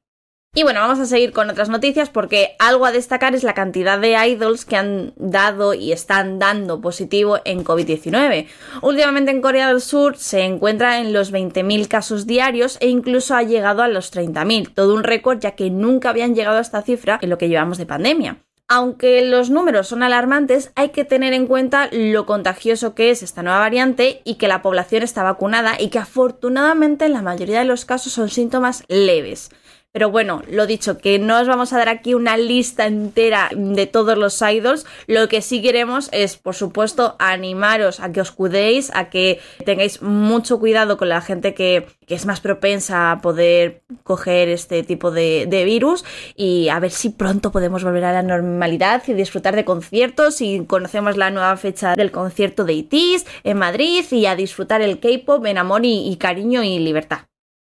Y 0.55 0.63
bueno, 0.63 0.79
vamos 0.79 0.97
a 0.97 1.05
seguir 1.05 1.31
con 1.31 1.47
otras 1.47 1.69
noticias 1.69 2.09
porque 2.09 2.55
algo 2.57 2.87
a 2.87 2.91
destacar 2.91 3.35
es 3.35 3.43
la 3.43 3.53
cantidad 3.53 3.99
de 3.99 4.17
idols 4.27 4.65
que 4.65 4.77
han 4.77 5.13
dado 5.15 5.75
y 5.75 5.91
están 5.91 6.39
dando 6.39 6.81
positivo 6.81 7.37
en 7.45 7.63
COVID-19. 7.63 8.47
Últimamente 8.81 9.29
en 9.29 9.41
Corea 9.41 9.67
del 9.67 9.79
Sur 9.79 10.17
se 10.17 10.41
encuentra 10.41 11.01
en 11.01 11.13
los 11.13 11.31
20.000 11.31 11.87
casos 11.87 12.25
diarios 12.25 12.77
e 12.81 12.87
incluso 12.87 13.35
ha 13.35 13.43
llegado 13.43 13.83
a 13.83 13.87
los 13.87 14.11
30.000, 14.11 14.73
todo 14.73 14.95
un 14.95 15.03
récord 15.03 15.39
ya 15.39 15.51
que 15.51 15.69
nunca 15.69 16.09
habían 16.09 16.33
llegado 16.33 16.57
a 16.57 16.61
esta 16.61 16.81
cifra 16.81 17.19
en 17.21 17.29
lo 17.29 17.37
que 17.37 17.47
llevamos 17.47 17.77
de 17.77 17.85
pandemia. 17.85 18.39
Aunque 18.67 19.23
los 19.25 19.51
números 19.51 19.87
son 19.87 20.01
alarmantes, 20.01 20.71
hay 20.75 20.89
que 20.89 21.05
tener 21.05 21.33
en 21.33 21.47
cuenta 21.47 21.89
lo 21.91 22.25
contagioso 22.25 22.95
que 22.95 23.11
es 23.11 23.21
esta 23.21 23.43
nueva 23.43 23.59
variante 23.59 24.21
y 24.25 24.35
que 24.35 24.47
la 24.47 24.63
población 24.63 25.03
está 25.03 25.21
vacunada 25.21 25.75
y 25.79 25.89
que 25.89 25.99
afortunadamente 25.99 27.05
en 27.05 27.13
la 27.13 27.21
mayoría 27.21 27.59
de 27.59 27.65
los 27.65 27.85
casos 27.85 28.13
son 28.13 28.29
síntomas 28.29 28.83
leves. 28.87 29.51
Pero 29.99 30.11
bueno, 30.11 30.43
lo 30.49 30.65
dicho, 30.65 30.97
que 30.97 31.19
no 31.19 31.41
os 31.41 31.47
vamos 31.49 31.73
a 31.73 31.77
dar 31.77 31.89
aquí 31.89 32.13
una 32.13 32.37
lista 32.37 32.87
entera 32.87 33.49
de 33.53 33.85
todos 33.85 34.17
los 34.17 34.41
idols. 34.41 34.85
Lo 35.07 35.27
que 35.27 35.41
sí 35.41 35.61
queremos 35.61 36.07
es, 36.13 36.37
por 36.37 36.55
supuesto, 36.55 37.17
animaros 37.19 37.99
a 37.99 38.13
que 38.13 38.21
os 38.21 38.31
cuidéis, 38.31 38.91
a 38.95 39.09
que 39.09 39.41
tengáis 39.65 40.01
mucho 40.01 40.57
cuidado 40.57 40.95
con 40.95 41.09
la 41.09 41.19
gente 41.19 41.53
que, 41.53 41.85
es 42.07 42.25
más 42.25 42.39
propensa 42.39 43.11
a 43.11 43.19
poder 43.19 43.81
coger 44.03 44.47
este 44.47 44.83
tipo 44.83 45.11
de, 45.11 45.45
virus 45.65 46.05
y 46.33 46.69
a 46.69 46.79
ver 46.79 46.91
si 46.91 47.09
pronto 47.09 47.51
podemos 47.51 47.83
volver 47.83 48.05
a 48.05 48.13
la 48.13 48.23
normalidad 48.23 49.03
y 49.05 49.13
disfrutar 49.13 49.57
de 49.57 49.65
conciertos 49.65 50.39
y 50.39 50.63
conocemos 50.65 51.17
la 51.17 51.29
nueva 51.29 51.57
fecha 51.57 51.97
del 51.97 52.11
concierto 52.11 52.63
de 52.63 52.71
ITIS 52.71 53.25
en 53.43 53.57
Madrid 53.57 54.05
y 54.11 54.27
a 54.27 54.37
disfrutar 54.37 54.81
el 54.81 55.01
K-pop 55.01 55.45
en 55.45 55.57
amor 55.57 55.81
y 55.83 56.15
cariño 56.15 56.63
y 56.63 56.79
libertad. 56.79 57.28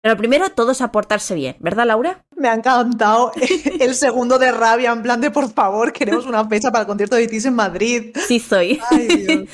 Pero 0.02 0.16
primero 0.16 0.50
todos 0.50 0.82
a 0.82 0.92
portarse 0.92 1.36
bien, 1.36 1.58
¿verdad, 1.60 1.86
Laura? 1.86 2.24
Me 2.36 2.48
ha 2.48 2.54
encantado 2.54 3.32
el 3.80 3.96
segundo 3.96 4.40
de 4.40 4.52
rabia, 4.52 4.92
en 4.92 5.02
plan 5.02 5.20
de 5.20 5.30
por 5.30 5.52
favor, 5.52 5.92
queremos 5.92 6.26
una 6.26 6.48
fecha 6.48 6.72
para 6.72 6.84
el 6.84 6.88
concierto 6.88 7.18
de 7.18 7.24
ITIS 7.24 7.46
en 7.46 7.56
Madrid. 7.56 8.16
Sí, 8.28 8.40
soy. 8.40 8.80
Ay, 8.90 9.08
Dios. 9.08 9.50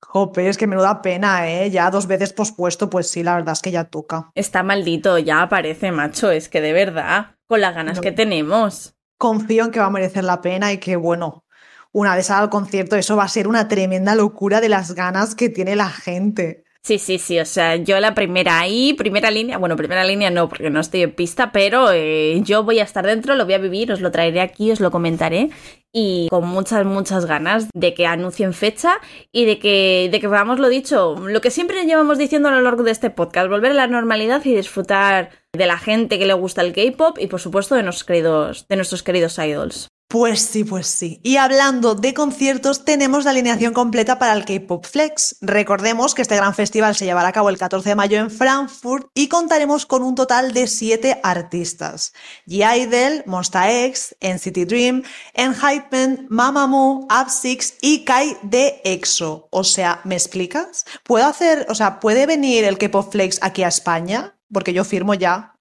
Jope, 0.00 0.48
es 0.48 0.56
que 0.56 0.66
me 0.66 0.74
da 0.74 1.02
pena, 1.02 1.48
¿eh? 1.48 1.70
Ya 1.70 1.90
dos 1.90 2.06
veces 2.06 2.32
pospuesto, 2.32 2.90
pues 2.90 3.08
sí, 3.08 3.22
la 3.22 3.36
verdad 3.36 3.52
es 3.52 3.62
que 3.62 3.70
ya 3.70 3.84
toca. 3.84 4.32
Está 4.34 4.62
maldito, 4.62 5.18
ya 5.18 5.42
aparece, 5.42 5.92
macho, 5.92 6.30
es 6.32 6.48
que 6.48 6.60
de 6.60 6.72
verdad, 6.72 7.36
con 7.46 7.60
las 7.60 7.74
ganas 7.74 8.00
que 8.00 8.10
tenemos. 8.10 8.96
Confío 9.18 9.66
en 9.66 9.70
que 9.70 9.78
va 9.78 9.86
a 9.86 9.90
merecer 9.90 10.24
la 10.24 10.40
pena 10.40 10.72
y 10.72 10.78
que, 10.78 10.96
bueno, 10.96 11.44
una 11.92 12.16
vez 12.16 12.30
al 12.30 12.50
concierto, 12.50 12.96
eso 12.96 13.16
va 13.16 13.24
a 13.24 13.28
ser 13.28 13.46
una 13.46 13.68
tremenda 13.68 14.14
locura 14.14 14.60
de 14.60 14.68
las 14.68 14.94
ganas 14.94 15.34
que 15.34 15.48
tiene 15.48 15.76
la 15.76 15.90
gente. 15.90 16.64
Sí, 16.82 16.98
sí, 16.98 17.18
sí, 17.18 17.38
o 17.38 17.44
sea, 17.44 17.76
yo 17.76 18.00
la 18.00 18.14
primera 18.14 18.58
ahí, 18.58 18.94
primera 18.94 19.30
línea, 19.30 19.58
bueno, 19.58 19.76
primera 19.76 20.02
línea 20.02 20.30
no, 20.30 20.48
porque 20.48 20.70
no 20.70 20.80
estoy 20.80 21.02
en 21.02 21.14
pista, 21.14 21.52
pero 21.52 21.92
eh, 21.92 22.40
yo 22.42 22.64
voy 22.64 22.78
a 22.78 22.84
estar 22.84 23.04
dentro, 23.06 23.34
lo 23.34 23.44
voy 23.44 23.52
a 23.52 23.58
vivir, 23.58 23.92
os 23.92 24.00
lo 24.00 24.10
traeré 24.10 24.40
aquí, 24.40 24.72
os 24.72 24.80
lo 24.80 24.90
comentaré 24.90 25.50
y 25.92 26.28
con 26.30 26.48
muchas, 26.48 26.86
muchas 26.86 27.26
ganas 27.26 27.68
de 27.74 27.92
que 27.92 28.06
anuncien 28.06 28.54
fecha 28.54 28.98
y 29.30 29.44
de 29.44 29.58
que, 29.58 30.08
de 30.10 30.20
que 30.20 30.28
veamos 30.28 30.58
lo 30.58 30.70
dicho, 30.70 31.16
lo 31.18 31.40
que 31.42 31.50
siempre 31.50 31.84
llevamos 31.84 32.16
diciendo 32.16 32.48
a 32.48 32.52
lo 32.52 32.62
largo 32.62 32.82
de 32.82 32.92
este 32.92 33.10
podcast, 33.10 33.50
volver 33.50 33.72
a 33.72 33.74
la 33.74 33.86
normalidad 33.86 34.42
y 34.46 34.54
disfrutar 34.54 35.30
de 35.52 35.66
la 35.66 35.76
gente 35.76 36.18
que 36.18 36.26
le 36.26 36.32
gusta 36.32 36.62
el 36.62 36.72
K-pop 36.72 37.18
y 37.20 37.26
por 37.26 37.40
supuesto 37.40 37.74
de 37.74 37.82
nuestros 37.82 38.04
queridos, 38.04 38.66
de 38.68 38.76
nuestros 38.76 39.02
queridos 39.02 39.38
idols. 39.38 39.88
Pues 40.10 40.40
sí, 40.40 40.64
pues 40.64 40.88
sí. 40.88 41.20
Y 41.22 41.36
hablando 41.36 41.94
de 41.94 42.14
conciertos, 42.14 42.84
tenemos 42.84 43.24
la 43.24 43.30
alineación 43.30 43.72
completa 43.72 44.18
para 44.18 44.32
el 44.32 44.44
K-Pop 44.44 44.84
Flex. 44.84 45.36
Recordemos 45.40 46.16
que 46.16 46.22
este 46.22 46.34
gran 46.34 46.52
festival 46.52 46.96
se 46.96 47.04
llevará 47.04 47.28
a 47.28 47.32
cabo 47.32 47.48
el 47.48 47.56
14 47.56 47.90
de 47.90 47.94
mayo 47.94 48.18
en 48.18 48.28
Frankfurt 48.28 49.06
y 49.14 49.28
contaremos 49.28 49.86
con 49.86 50.02
un 50.02 50.16
total 50.16 50.52
de 50.52 50.66
siete 50.66 51.20
artistas. 51.22 52.12
G-Idol, 52.48 53.22
Monsta 53.26 53.70
X, 53.84 54.16
NCT 54.20 54.66
Dream, 54.66 55.04
Enhypen, 55.32 56.26
Mamamoo, 56.28 57.06
Up6 57.06 57.74
y 57.80 58.04
Kai 58.04 58.36
de 58.42 58.80
EXO. 58.82 59.46
O 59.52 59.62
sea, 59.62 60.00
¿me 60.02 60.16
explicas? 60.16 60.86
¿Puedo 61.04 61.24
hacer, 61.26 61.66
o 61.68 61.76
sea, 61.76 62.00
puede 62.00 62.26
venir 62.26 62.64
el 62.64 62.78
K-Pop 62.78 63.12
Flex 63.12 63.38
aquí 63.42 63.62
a 63.62 63.68
España? 63.68 64.34
Porque 64.52 64.72
yo 64.72 64.82
firmo 64.84 65.14
ya 65.14 65.59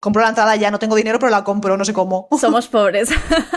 compro 0.00 0.22
la 0.22 0.28
entrada 0.30 0.56
ya, 0.56 0.70
no 0.70 0.78
tengo 0.78 0.96
dinero, 0.96 1.18
pero 1.18 1.30
la 1.30 1.44
compro, 1.44 1.76
no 1.76 1.84
sé 1.84 1.92
cómo. 1.92 2.28
Somos 2.40 2.68
pobres. 2.68 3.10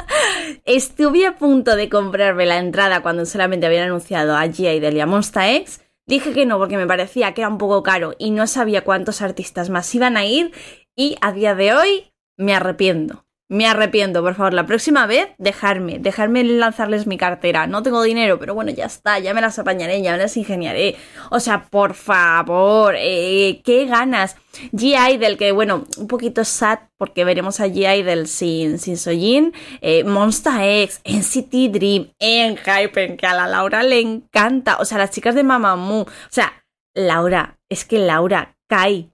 Estuve 0.66 1.26
a 1.26 1.38
punto 1.38 1.76
de 1.76 1.90
comprarme 1.90 2.46
la 2.46 2.58
entrada 2.58 3.02
cuando 3.02 3.26
solamente 3.26 3.66
habían 3.66 3.86
anunciado 3.86 4.36
a 4.36 4.48
Gia 4.48 4.74
y 4.74 4.80
Delia 4.80 5.06
Monsta 5.06 5.52
X. 5.52 5.82
Dije 6.06 6.34
que 6.34 6.46
no 6.46 6.58
porque 6.58 6.78
me 6.78 6.88
parecía 6.88 7.34
que 7.34 7.42
era 7.42 7.50
un 7.50 7.60
poco 7.60 7.84
caro 7.84 8.16
y 8.18 8.32
no 8.32 8.48
sabía 8.48 8.84
cuántos 8.84 9.22
artistas 9.22 9.70
más 9.70 9.94
iban 9.94 10.18
a 10.18 10.26
ir 10.26 10.52
y 10.96 11.18
a 11.22 11.32
día 11.32 11.54
de 11.54 11.74
hoy 11.74 12.14
me 12.36 12.56
arrepiento. 12.56 13.26
Me 13.52 13.66
arrepiento, 13.66 14.22
por 14.22 14.36
favor, 14.36 14.54
la 14.54 14.68
próxima 14.68 15.08
vez 15.08 15.30
dejarme, 15.40 15.98
dejarme 15.98 16.44
lanzarles 16.44 17.08
mi 17.08 17.18
cartera. 17.18 17.66
No 17.66 17.82
tengo 17.82 18.04
dinero, 18.04 18.38
pero 18.38 18.54
bueno, 18.54 18.70
ya 18.70 18.86
está, 18.86 19.18
ya 19.18 19.34
me 19.34 19.42
las 19.42 19.58
apañaré, 19.58 20.04
ya 20.04 20.12
me 20.12 20.20
las 20.20 20.38
ingeniaré. 20.38 20.96
O 21.32 21.40
sea, 21.40 21.64
por 21.64 21.96
favor, 21.96 22.94
eh, 22.96 23.60
qué 23.64 23.88
ganas. 23.88 24.36
G-Idol, 24.72 25.36
que 25.38 25.52
bueno, 25.52 25.86
un 25.98 26.08
poquito 26.08 26.46
sad 26.46 26.78
porque 26.96 27.26
veremos 27.26 27.60
a 27.60 27.66
G-Idol 27.66 28.28
sin, 28.28 28.78
sin 28.78 28.98
Sojin. 28.98 29.52
Eh, 29.82 30.04
Monster 30.04 30.54
X, 30.84 31.02
NCT 31.04 31.72
Dream, 31.72 32.12
en 32.20 32.56
Hypen, 32.56 33.18
que 33.18 33.26
a 33.26 33.34
la 33.34 33.48
Laura 33.48 33.82
le 33.82 34.00
encanta. 34.00 34.78
O 34.78 34.86
sea, 34.86 35.00
las 35.00 35.10
chicas 35.10 35.34
de 35.34 35.42
Mamamoo. 35.42 36.04
O 36.04 36.08
sea, 36.30 36.54
Laura, 36.94 37.58
es 37.68 37.84
que 37.84 37.98
Laura 37.98 38.56
cae 38.68 39.10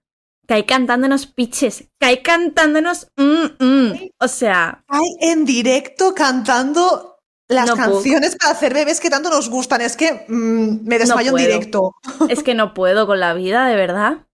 Kai 0.48 0.66
cantándonos 0.66 1.28
pitches, 1.28 1.86
Kai 2.00 2.22
cantándonos 2.22 3.08
mm, 3.18 3.64
mm. 3.64 4.10
O 4.20 4.28
sea. 4.28 4.84
Kai 4.88 5.32
en 5.32 5.46
directo 5.46 6.14
cantando 6.14 7.16
las 7.48 7.72
canciones 7.72 8.36
para 8.36 8.54
hacer 8.54 8.74
bebés 8.74 9.00
que 9.00 9.10
tanto 9.10 9.30
nos 9.30 9.50
gustan. 9.50 9.82
Es 9.82 9.96
que 9.96 10.26
mm, 10.28 10.88
me 10.88 11.00
desmayo 11.00 11.32
en 11.32 11.38
directo. 11.38 11.92
Es 12.30 12.44
que 12.44 12.54
no 12.54 12.74
puedo 12.74 13.08
con 13.08 13.20
la 13.20 13.34
vida, 13.34 13.68
de 13.68 13.76
verdad. 13.76 14.28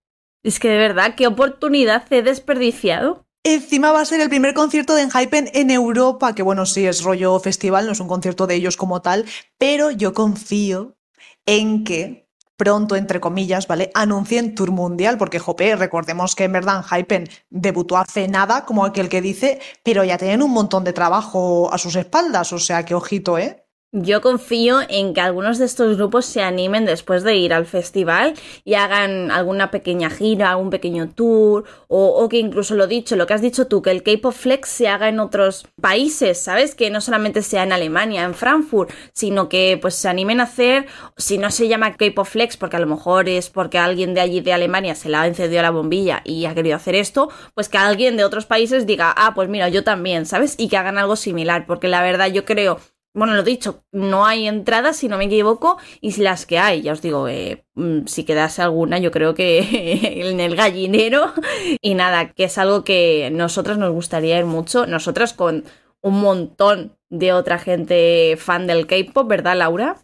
Es 0.43 0.60
que 0.60 0.69
de 0.69 0.78
verdad, 0.78 1.15
qué 1.15 1.28
oportunidad 1.28 2.06
he 2.12 2.24
desperdiciado. 2.24 3.26
Encima 3.43 3.91
va 3.91 4.02
a 4.02 4.06
ser 4.06 4.21
el 4.21 4.30
primer 4.30 4.54
concierto 4.54 4.93
de 4.93 5.04
Enhypen 5.04 5.50
en 5.54 5.71
Europa, 5.71 6.36
que 6.36 6.43
bueno, 6.43 6.65
sí 6.67 6.86
es 6.86 7.04
rollo 7.04 7.39
festival, 7.39 7.88
no 7.88 7.91
es 7.93 8.00
un 8.00 8.08
concierto 8.08 8.45
de 8.45 8.56
ellos 8.56 8.78
como 8.78 9.02
tal, 9.02 9.26
pero 9.58 9.89
yo 9.89 10.13
confío 10.13 10.95
en 11.47 11.84
que 11.84 12.20
pronto, 12.62 12.95
entre 12.95 13.19
comillas, 13.19 13.65
¿vale? 13.65 13.89
Anuncien 13.95 14.54
Tour 14.54 14.69
Mundial, 14.69 15.17
porque, 15.17 15.39
jope, 15.39 15.76
recordemos 15.76 16.36
que 16.36 16.43
en 16.43 16.52
verdad 16.52 16.86
Hypen 16.86 17.28
debutó 17.50 17.97
hace 17.97 18.28
nada, 18.28 18.65
como 18.65 18.86
aquel 18.86 19.10
que 19.10 19.19
dice, 19.19 19.60
pero 19.82 20.04
ya 20.04 20.19
tienen 20.19 20.43
un 20.43 20.52
montón 20.52 20.84
de 20.84 20.93
trabajo 20.93 21.74
a 21.74 21.80
sus 21.80 21.95
espaldas, 21.95 22.54
o 22.54 22.60
sea, 22.60 22.86
que 22.86 22.93
ojito, 22.93 23.39
¿eh? 23.39 23.61
Yo 23.93 24.21
confío 24.21 24.80
en 24.88 25.13
que 25.13 25.19
algunos 25.19 25.58
de 25.58 25.65
estos 25.65 25.97
grupos 25.97 26.25
se 26.25 26.41
animen 26.41 26.86
después 26.86 27.23
de 27.23 27.36
ir 27.36 27.54
al 27.54 27.65
festival 27.65 28.36
y 28.63 28.75
hagan 28.75 29.32
alguna 29.32 29.69
pequeña 29.69 30.10
gira, 30.10 30.56
un 30.56 30.69
pequeño 30.69 31.10
tour, 31.10 31.65
o, 31.89 32.30
que 32.30 32.38
incluso 32.38 32.75
lo 32.75 32.88
dicho, 32.88 33.17
lo 33.17 33.27
que 33.27 33.34
has 33.34 33.41
dicho 33.41 33.67
tú, 33.67 33.82
que 33.82 33.91
el 33.91 34.01
K-Pop 34.01 34.34
Flex 34.34 34.69
se 34.69 34.88
haga 34.88 35.10
en 35.10 35.19
otros 35.19 35.67
países, 35.82 36.41
¿sabes? 36.41 36.73
Que 36.73 36.89
no 36.89 37.01
solamente 37.01 37.41
sea 37.41 37.63
en 37.63 37.73
Alemania, 37.73 38.23
en 38.23 38.34
Frankfurt, 38.34 38.91
sino 39.12 39.49
que 39.49 39.77
pues 39.82 39.95
se 39.95 40.08
animen 40.08 40.39
a 40.39 40.43
hacer, 40.43 40.86
si 41.17 41.38
no 41.38 41.51
se 41.51 41.67
llama 41.67 41.97
K-Pop 41.97 42.25
Flex, 42.25 42.56
porque 42.56 42.77
a 42.77 42.80
lo 42.80 42.88
mejor 42.88 43.27
es 43.27 43.49
porque 43.49 43.77
alguien 43.77 44.13
de 44.13 44.21
allí 44.21 44.39
de 44.39 44.54
Alemania 44.54 44.95
se 44.95 45.10
le 45.10 45.17
ha 45.17 45.27
encendido 45.27 45.62
la 45.63 45.69
bombilla 45.69 46.21
y 46.23 46.45
ha 46.45 46.56
querido 46.56 46.77
hacer 46.77 46.95
esto, 46.95 47.27
pues 47.56 47.67
que 47.67 47.77
alguien 47.77 48.15
de 48.15 48.23
otros 48.23 48.45
países 48.45 48.86
diga, 48.86 49.13
ah, 49.17 49.34
pues 49.36 49.49
mira, 49.49 49.67
yo 49.67 49.84
también, 49.84 50.25
¿sabes? 50.25 50.56
Y 50.58 50.69
que 50.69 50.77
hagan 50.77 50.97
algo 50.97 51.17
similar, 51.17 51.65
porque 51.65 51.89
la 51.89 52.01
verdad 52.01 52.27
yo 52.27 52.45
creo 52.45 52.80
bueno, 53.13 53.34
lo 53.36 53.43
dicho, 53.43 53.84
no 53.91 54.26
hay 54.26 54.47
entradas, 54.47 54.97
si 54.97 55.10
no 55.10 55.17
me 55.17 55.26
equivoco, 55.26 55.78
y 56.00 56.15
las 56.21 56.45
que 56.45 56.60
hay, 56.60 56.82
ya 56.82 56.93
os 56.93 57.02
digo, 57.02 57.28
eh, 57.28 57.65
mm, 57.76 58.06
si 58.06 58.24
quedase 58.24 58.62
alguna, 58.62 59.00
yo 59.00 59.12
creo 59.12 59.34
que 59.34 59.60
en 60.30 60.39
el 60.39 60.56
gallinero. 60.56 61.34
Y 61.82 61.95
nada, 61.95 62.32
que 62.32 62.45
es 62.45 62.58
algo 62.58 62.84
que 62.84 63.30
nosotras 63.32 63.78
nos 63.78 63.91
gustaría 63.91 64.39
ir 64.39 64.45
mucho, 64.45 64.86
nosotras 64.88 65.34
con 65.34 65.65
un 66.02 66.21
montón 66.21 66.97
de 67.10 67.34
otra 67.34 67.60
gente 67.60 68.38
fan 68.38 68.65
del 68.65 68.88
K-pop, 68.88 69.28
¿verdad, 69.28 69.58
Laura? 69.58 69.97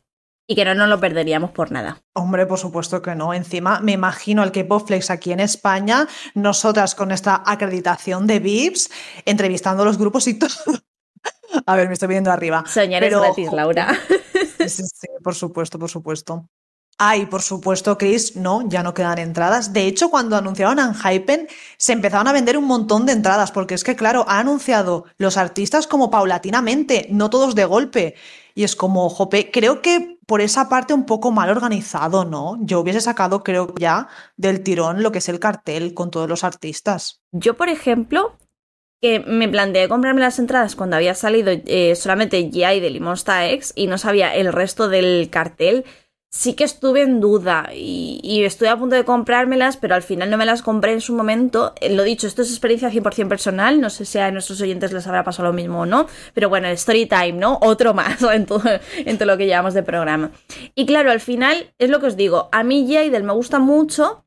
Y 0.49 0.55
que 0.55 0.63
no 0.63 0.75
nos 0.75 0.87
lo 0.87 0.99
perderíamos 0.99 1.51
por 1.51 1.71
nada. 1.71 2.01
Hombre, 2.13 2.45
por 2.45 2.57
supuesto 2.57 3.01
que 3.01 3.15
no. 3.15 3.33
Encima, 3.33 3.81
me 3.81 3.93
imagino 3.93 4.43
el 4.43 4.53
K-Pop 4.53 4.87
Flex 4.87 5.09
aquí 5.09 5.33
en 5.33 5.41
España, 5.41 6.07
nosotras 6.35 6.95
con 6.95 7.11
esta 7.11 7.43
acreditación 7.45 8.27
de 8.27 8.39
VIPs, 8.39 8.89
entrevistando 9.25 9.83
a 9.83 9.85
los 9.85 9.97
grupos 9.97 10.27
y 10.27 10.33
todo. 10.39 10.49
A 11.65 11.75
ver, 11.75 11.87
me 11.87 11.93
estoy 11.93 12.09
viendo 12.09 12.31
arriba. 12.31 12.63
Soñar 12.67 13.03
es 13.03 13.17
gratis, 13.17 13.51
Laura. 13.51 13.97
Sí, 14.67 14.83
sí, 14.83 15.07
por 15.23 15.33
supuesto, 15.33 15.79
por 15.79 15.89
supuesto. 15.89 16.45
Ay, 16.99 17.27
por 17.27 17.43
supuesto, 17.43 17.95
Chris, 17.95 18.35
no, 18.35 18.67
ya 18.67 18.81
no 18.81 18.95
quedan 18.95 19.19
entradas. 19.19 19.71
De 19.71 19.85
hecho, 19.85 20.09
cuando 20.09 20.35
anunciaron 20.35 20.79
a 20.79 20.93
Hypen, 20.95 21.47
se 21.77 21.93
empezaron 21.93 22.27
a 22.27 22.33
vender 22.33 22.57
un 22.57 22.65
montón 22.65 23.05
de 23.05 23.13
entradas, 23.13 23.51
porque 23.51 23.75
es 23.75 23.83
que, 23.83 23.95
claro, 23.95 24.25
ha 24.27 24.39
anunciado 24.39 25.05
los 25.17 25.37
artistas 25.37 25.85
como 25.85 26.09
paulatinamente, 26.09 27.07
no 27.11 27.29
todos 27.29 27.53
de 27.53 27.65
golpe. 27.65 28.15
Y 28.55 28.63
es 28.63 28.75
como, 28.75 29.09
jope, 29.09 29.51
creo 29.51 29.83
que 29.83 30.17
por 30.25 30.41
esa 30.41 30.69
parte 30.69 30.95
un 30.95 31.05
poco 31.05 31.31
mal 31.31 31.51
organizado, 31.51 32.25
¿no? 32.25 32.57
Yo 32.61 32.79
hubiese 32.79 33.01
sacado, 33.01 33.43
creo 33.43 33.75
ya, 33.77 34.07
del 34.35 34.63
tirón 34.63 35.03
lo 35.03 35.11
que 35.11 35.19
es 35.19 35.29
el 35.29 35.39
cartel 35.39 35.93
con 35.93 36.09
todos 36.09 36.27
los 36.27 36.43
artistas. 36.43 37.21
Yo, 37.31 37.55
por 37.55 37.69
ejemplo, 37.69 38.35
que 39.01 39.19
me 39.19 39.47
planteé 39.47 39.87
comprarme 39.87 40.21
las 40.21 40.39
entradas 40.39 40.75
cuando 40.75 40.95
había 40.95 41.13
salido 41.13 41.51
eh, 41.53 41.95
solamente 41.95 42.39
G.I. 42.49 42.79
de 42.79 42.89
Limonsta 42.89 43.47
X 43.49 43.73
y 43.75 43.87
no 43.87 43.97
sabía 43.97 44.33
el 44.35 44.51
resto 44.51 44.89
del 44.89 45.29
cartel, 45.29 45.85
sí 46.29 46.53
que 46.53 46.63
estuve 46.63 47.01
en 47.01 47.19
duda 47.19 47.69
y, 47.73 48.43
estuve 48.43 48.69
a 48.69 48.77
punto 48.77 48.95
de 48.95 49.05
comprármelas, 49.05 49.77
pero 49.77 49.95
al 49.95 50.03
final 50.03 50.29
no 50.29 50.37
me 50.37 50.45
las 50.45 50.61
compré 50.61 50.93
en 50.93 51.01
su 51.01 51.13
momento. 51.13 51.73
Eh, 51.81 51.93
lo 51.93 52.03
dicho, 52.03 52.27
esto 52.27 52.41
es 52.41 52.49
experiencia 52.49 52.89
100% 52.89 53.27
personal, 53.27 53.81
no 53.81 53.89
sé 53.89 54.05
si 54.05 54.19
a 54.19 54.31
nuestros 54.31 54.61
oyentes 54.61 54.91
les 54.93 55.07
habrá 55.07 55.23
pasado 55.23 55.49
lo 55.49 55.53
mismo 55.53 55.81
o 55.81 55.85
no, 55.85 56.07
pero 56.33 56.49
bueno, 56.49 56.67
story 56.69 57.05
time, 57.05 57.33
¿no? 57.33 57.59
Otro 57.61 57.93
más 57.93 58.21
en 58.21 58.45
todo, 58.45 58.63
lo 59.25 59.37
que 59.37 59.45
llevamos 59.45 59.73
de 59.73 59.83
programa. 59.83 60.31
Y 60.75 60.85
claro, 60.85 61.11
al 61.11 61.19
final 61.19 61.73
es 61.77 61.89
lo 61.89 61.99
que 61.99 62.07
os 62.07 62.17
digo, 62.17 62.49
a 62.51 62.63
mí 62.63 62.87
G.I. 62.87 63.09
me 63.23 63.33
gusta 63.33 63.59
mucho, 63.59 64.26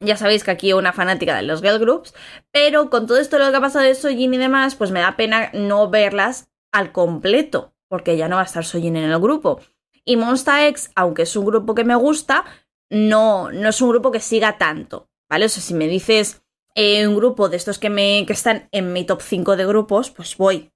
ya 0.00 0.16
sabéis 0.16 0.44
que 0.44 0.50
aquí 0.50 0.72
una 0.72 0.92
fanática 0.92 1.36
de 1.36 1.42
los 1.42 1.62
girl 1.62 1.78
groups, 1.78 2.14
pero 2.52 2.90
con 2.90 3.06
todo 3.06 3.18
esto 3.18 3.38
lo 3.38 3.50
que 3.50 3.56
ha 3.56 3.60
pasado 3.60 3.84
de 3.84 3.94
Sojin 3.94 4.34
y 4.34 4.38
demás, 4.38 4.74
pues 4.74 4.90
me 4.90 5.00
da 5.00 5.16
pena 5.16 5.50
no 5.54 5.88
verlas 5.88 6.50
al 6.72 6.92
completo, 6.92 7.74
porque 7.88 8.16
ya 8.16 8.28
no 8.28 8.36
va 8.36 8.42
a 8.42 8.46
estar 8.46 8.64
Sojin 8.64 8.96
en 8.96 9.10
el 9.10 9.18
grupo. 9.18 9.60
Y 10.04 10.16
Monsta 10.16 10.66
X, 10.68 10.90
aunque 10.94 11.22
es 11.22 11.34
un 11.36 11.46
grupo 11.46 11.74
que 11.74 11.84
me 11.84 11.96
gusta, 11.96 12.44
no, 12.90 13.50
no 13.50 13.68
es 13.68 13.80
un 13.80 13.88
grupo 13.90 14.12
que 14.12 14.20
siga 14.20 14.58
tanto, 14.58 15.08
¿vale? 15.28 15.46
O 15.46 15.48
sea, 15.48 15.62
si 15.62 15.74
me 15.74 15.88
dices 15.88 16.42
eh, 16.74 17.06
un 17.06 17.16
grupo 17.16 17.48
de 17.48 17.56
estos 17.56 17.78
que, 17.78 17.90
me, 17.90 18.24
que 18.26 18.32
están 18.32 18.68
en 18.70 18.92
mi 18.92 19.04
top 19.04 19.22
5 19.22 19.56
de 19.56 19.66
grupos, 19.66 20.10
pues 20.10 20.36
voy. 20.36 20.72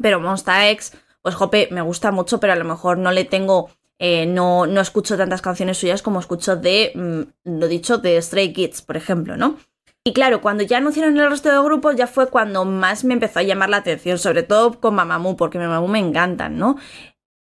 Pero 0.00 0.20
Monsta 0.20 0.70
X, 0.70 0.96
pues 1.22 1.34
jope, 1.34 1.68
me 1.70 1.82
gusta 1.82 2.10
mucho, 2.12 2.40
pero 2.40 2.52
a 2.52 2.56
lo 2.56 2.64
mejor 2.64 2.98
no 2.98 3.10
le 3.12 3.24
tengo 3.24 3.70
eh, 3.98 4.26
no, 4.26 4.66
no 4.66 4.80
escucho 4.80 5.16
tantas 5.16 5.42
canciones 5.42 5.78
suyas 5.78 6.02
como 6.02 6.20
escucho 6.20 6.56
de, 6.56 6.92
mm, 6.94 7.58
lo 7.58 7.68
dicho, 7.68 7.98
de 7.98 8.20
Stray 8.20 8.52
Kids, 8.52 8.82
por 8.82 8.96
ejemplo, 8.96 9.36
¿no? 9.36 9.58
Y 10.06 10.12
claro, 10.12 10.42
cuando 10.42 10.62
ya 10.64 10.78
anunciaron 10.78 11.18
el 11.18 11.30
resto 11.30 11.50
de 11.50 11.62
grupos, 11.62 11.96
ya 11.96 12.06
fue 12.06 12.28
cuando 12.28 12.64
más 12.66 13.04
me 13.04 13.14
empezó 13.14 13.38
a 13.38 13.42
llamar 13.42 13.70
la 13.70 13.78
atención, 13.78 14.18
sobre 14.18 14.42
todo 14.42 14.78
con 14.78 14.94
Mamamoo, 14.94 15.36
porque 15.36 15.58
Mamamoo 15.58 15.88
me 15.88 15.98
encantan, 15.98 16.58
¿no? 16.58 16.76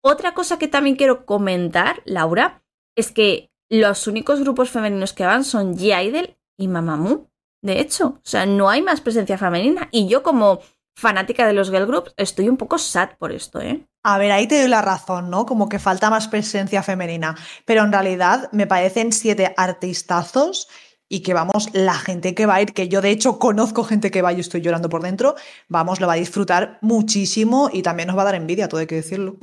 Otra 0.03 0.33
cosa 0.33 0.59
que 0.59 0.67
también 0.67 0.95
quiero 0.95 1.25
comentar, 1.25 2.03
Laura, 2.05 2.63
es 2.95 3.11
que 3.11 3.51
los 3.69 4.05
únicos 4.05 4.41
grupos 4.41 4.69
femeninos 4.69 5.13
que 5.13 5.25
van 5.25 5.43
son 5.43 5.75
G-Idol 5.75 6.37
y 6.57 6.67
Mamamoo. 6.67 7.31
De 7.63 7.79
hecho, 7.79 8.07
o 8.17 8.21
sea, 8.23 8.45
no 8.45 8.69
hay 8.69 8.81
más 8.81 9.01
presencia 9.01 9.37
femenina. 9.37 9.87
Y 9.91 10.07
yo 10.07 10.21
como 10.21 10.59
fanática 10.95 11.47
de 11.47 11.53
los 11.53 11.69
girl 11.69 11.87
groups, 11.87 12.13
estoy 12.17 12.49
un 12.49 12.57
poco 12.57 12.77
sad 12.77 13.11
por 13.17 13.31
esto, 13.31 13.61
¿eh? 13.61 13.85
A 14.03 14.17
ver, 14.17 14.31
ahí 14.31 14.47
te 14.47 14.59
doy 14.59 14.69
la 14.69 14.81
razón, 14.81 15.29
¿no? 15.29 15.45
Como 15.45 15.69
que 15.69 15.79
falta 15.79 16.09
más 16.09 16.27
presencia 16.27 16.83
femenina. 16.83 17.35
Pero 17.65 17.83
en 17.83 17.91
realidad 17.91 18.49
me 18.51 18.67
parecen 18.67 19.11
siete 19.11 19.53
artistazos 19.57 20.67
y 21.07 21.21
que 21.21 21.33
vamos, 21.33 21.69
la 21.73 21.95
gente 21.95 22.33
que 22.33 22.45
va 22.45 22.55
a 22.55 22.61
ir, 22.61 22.73
que 22.73 22.87
yo 22.87 23.01
de 23.01 23.09
hecho 23.09 23.37
conozco 23.37 23.83
gente 23.83 24.11
que 24.11 24.21
va 24.21 24.31
y 24.31 24.39
estoy 24.39 24.61
llorando 24.61 24.87
por 24.87 25.03
dentro, 25.03 25.35
vamos, 25.67 25.99
lo 25.99 26.07
va 26.07 26.13
a 26.13 26.15
disfrutar 26.15 26.79
muchísimo 26.81 27.69
y 27.71 27.81
también 27.81 28.07
nos 28.07 28.17
va 28.17 28.21
a 28.21 28.25
dar 28.25 28.35
envidia, 28.35 28.69
todo 28.69 28.79
hay 28.79 28.87
que 28.87 28.95
decirlo. 28.95 29.37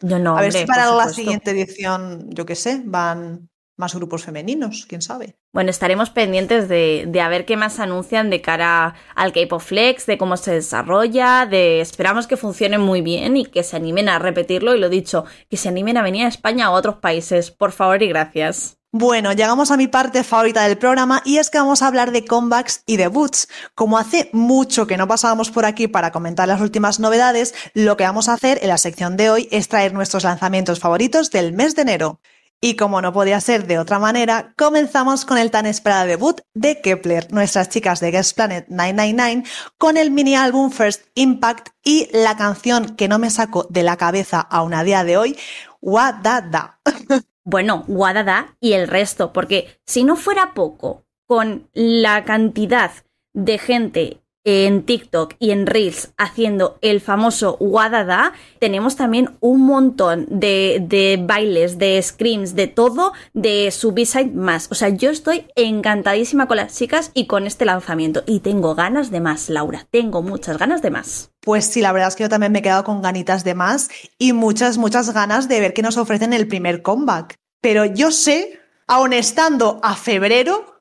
Yo 0.00 0.18
no, 0.18 0.36
a 0.36 0.40
ver 0.40 0.50
hombre, 0.50 0.60
si 0.60 0.66
para 0.66 0.92
la 0.92 1.08
siguiente 1.08 1.50
edición, 1.50 2.30
yo 2.30 2.46
qué 2.46 2.54
sé, 2.54 2.82
van 2.84 3.48
más 3.76 3.94
grupos 3.94 4.24
femeninos, 4.24 4.86
quién 4.88 5.02
sabe. 5.02 5.36
Bueno, 5.52 5.70
estaremos 5.70 6.10
pendientes 6.10 6.68
de, 6.68 7.04
de 7.06 7.20
a 7.20 7.28
ver 7.28 7.44
qué 7.44 7.56
más 7.56 7.80
anuncian 7.80 8.30
de 8.30 8.40
cara 8.40 8.94
al 9.14 9.32
K-Pop 9.32 9.60
Flex, 9.60 10.06
de 10.06 10.18
cómo 10.18 10.36
se 10.36 10.52
desarrolla, 10.52 11.46
de 11.46 11.80
esperamos 11.80 12.26
que 12.26 12.36
funcione 12.36 12.78
muy 12.78 13.00
bien 13.00 13.36
y 13.36 13.46
que 13.46 13.62
se 13.62 13.76
animen 13.76 14.08
a 14.08 14.18
repetirlo 14.18 14.74
y 14.74 14.80
lo 14.80 14.88
dicho, 14.88 15.24
que 15.48 15.56
se 15.56 15.68
animen 15.68 15.96
a 15.96 16.02
venir 16.02 16.26
a 16.26 16.28
España 16.28 16.70
o 16.70 16.74
a 16.74 16.78
otros 16.78 16.96
países, 16.96 17.50
por 17.50 17.72
favor 17.72 18.02
y 18.02 18.08
gracias. 18.08 18.78
Bueno, 18.96 19.32
llegamos 19.32 19.72
a 19.72 19.76
mi 19.76 19.88
parte 19.88 20.22
favorita 20.22 20.62
del 20.68 20.78
programa 20.78 21.20
y 21.24 21.38
es 21.38 21.50
que 21.50 21.58
vamos 21.58 21.82
a 21.82 21.88
hablar 21.88 22.12
de 22.12 22.24
comebacks 22.24 22.84
y 22.86 22.96
debuts. 22.96 23.48
Como 23.74 23.98
hace 23.98 24.30
mucho 24.32 24.86
que 24.86 24.96
no 24.96 25.08
pasábamos 25.08 25.50
por 25.50 25.64
aquí 25.64 25.88
para 25.88 26.12
comentar 26.12 26.46
las 26.46 26.60
últimas 26.60 27.00
novedades, 27.00 27.56
lo 27.74 27.96
que 27.96 28.04
vamos 28.04 28.28
a 28.28 28.34
hacer 28.34 28.60
en 28.62 28.68
la 28.68 28.78
sección 28.78 29.16
de 29.16 29.30
hoy 29.30 29.48
es 29.50 29.66
traer 29.66 29.94
nuestros 29.94 30.22
lanzamientos 30.22 30.78
favoritos 30.78 31.32
del 31.32 31.52
mes 31.52 31.74
de 31.74 31.82
enero. 31.82 32.20
Y 32.64 32.76
como 32.76 33.02
no 33.02 33.12
podía 33.12 33.42
ser 33.42 33.66
de 33.66 33.78
otra 33.78 33.98
manera, 33.98 34.54
comenzamos 34.56 35.26
con 35.26 35.36
el 35.36 35.50
tan 35.50 35.66
esperado 35.66 36.06
debut 36.06 36.40
de 36.54 36.80
Kepler, 36.80 37.30
nuestras 37.30 37.68
chicas 37.68 38.00
de 38.00 38.10
Guest 38.10 38.34
Planet 38.34 38.64
999, 38.70 39.42
con 39.76 39.98
el 39.98 40.10
mini 40.10 40.34
álbum 40.34 40.70
First 40.70 41.02
Impact 41.14 41.68
y 41.84 42.08
la 42.14 42.38
canción 42.38 42.96
que 42.96 43.06
no 43.06 43.18
me 43.18 43.28
saco 43.28 43.66
de 43.68 43.82
la 43.82 43.98
cabeza 43.98 44.40
aún 44.40 44.72
a 44.72 44.82
día 44.82 45.04
de 45.04 45.18
hoy, 45.18 45.36
What 45.82 46.22
Da 46.22 46.40
Da. 46.40 46.80
Bueno, 47.46 47.84
Wadada 47.86 48.56
y 48.58 48.72
el 48.72 48.88
resto, 48.88 49.34
porque 49.34 49.78
si 49.84 50.02
no 50.02 50.16
fuera 50.16 50.54
poco, 50.54 51.04
con 51.26 51.68
la 51.74 52.24
cantidad 52.24 52.92
de 53.34 53.58
gente 53.58 54.23
en 54.44 54.82
TikTok 54.82 55.34
y 55.38 55.50
en 55.50 55.66
Reels 55.66 56.12
haciendo 56.16 56.78
el 56.82 57.00
famoso 57.00 57.56
Wadada, 57.58 58.32
tenemos 58.58 58.96
también 58.96 59.36
un 59.40 59.62
montón 59.62 60.26
de, 60.28 61.18
bailes, 61.26 61.78
de 61.78 62.00
screams, 62.00 62.54
de 62.54 62.66
todo, 62.66 63.12
de 63.32 63.70
su 63.70 63.92
B-side 63.92 64.32
más. 64.32 64.68
O 64.70 64.74
sea, 64.74 64.90
yo 64.90 65.10
estoy 65.10 65.46
encantadísima 65.56 66.46
con 66.46 66.58
las 66.58 66.76
chicas 66.76 67.10
y 67.14 67.26
con 67.26 67.46
este 67.46 67.64
lanzamiento. 67.64 68.22
Y 68.26 68.40
tengo 68.40 68.74
ganas 68.74 69.10
de 69.10 69.20
más, 69.20 69.48
Laura. 69.48 69.86
Tengo 69.90 70.22
muchas 70.22 70.58
ganas 70.58 70.82
de 70.82 70.90
más. 70.90 71.30
Pues 71.40 71.66
sí, 71.66 71.80
la 71.80 71.92
verdad 71.92 72.08
es 72.08 72.16
que 72.16 72.24
yo 72.24 72.28
también 72.28 72.52
me 72.52 72.60
he 72.60 72.62
quedado 72.62 72.84
con 72.84 73.02
ganitas 73.02 73.44
de 73.44 73.54
más 73.54 73.90
y 74.18 74.32
muchas, 74.32 74.78
muchas 74.78 75.12
ganas 75.12 75.48
de 75.48 75.60
ver 75.60 75.74
qué 75.74 75.82
nos 75.82 75.96
ofrecen 75.96 76.32
el 76.32 76.48
primer 76.48 76.82
comeback. 76.82 77.36
Pero 77.60 77.84
yo 77.86 78.10
sé, 78.10 78.60
aun 78.86 79.12
estando 79.12 79.80
a 79.82 79.94
febrero, 79.94 80.73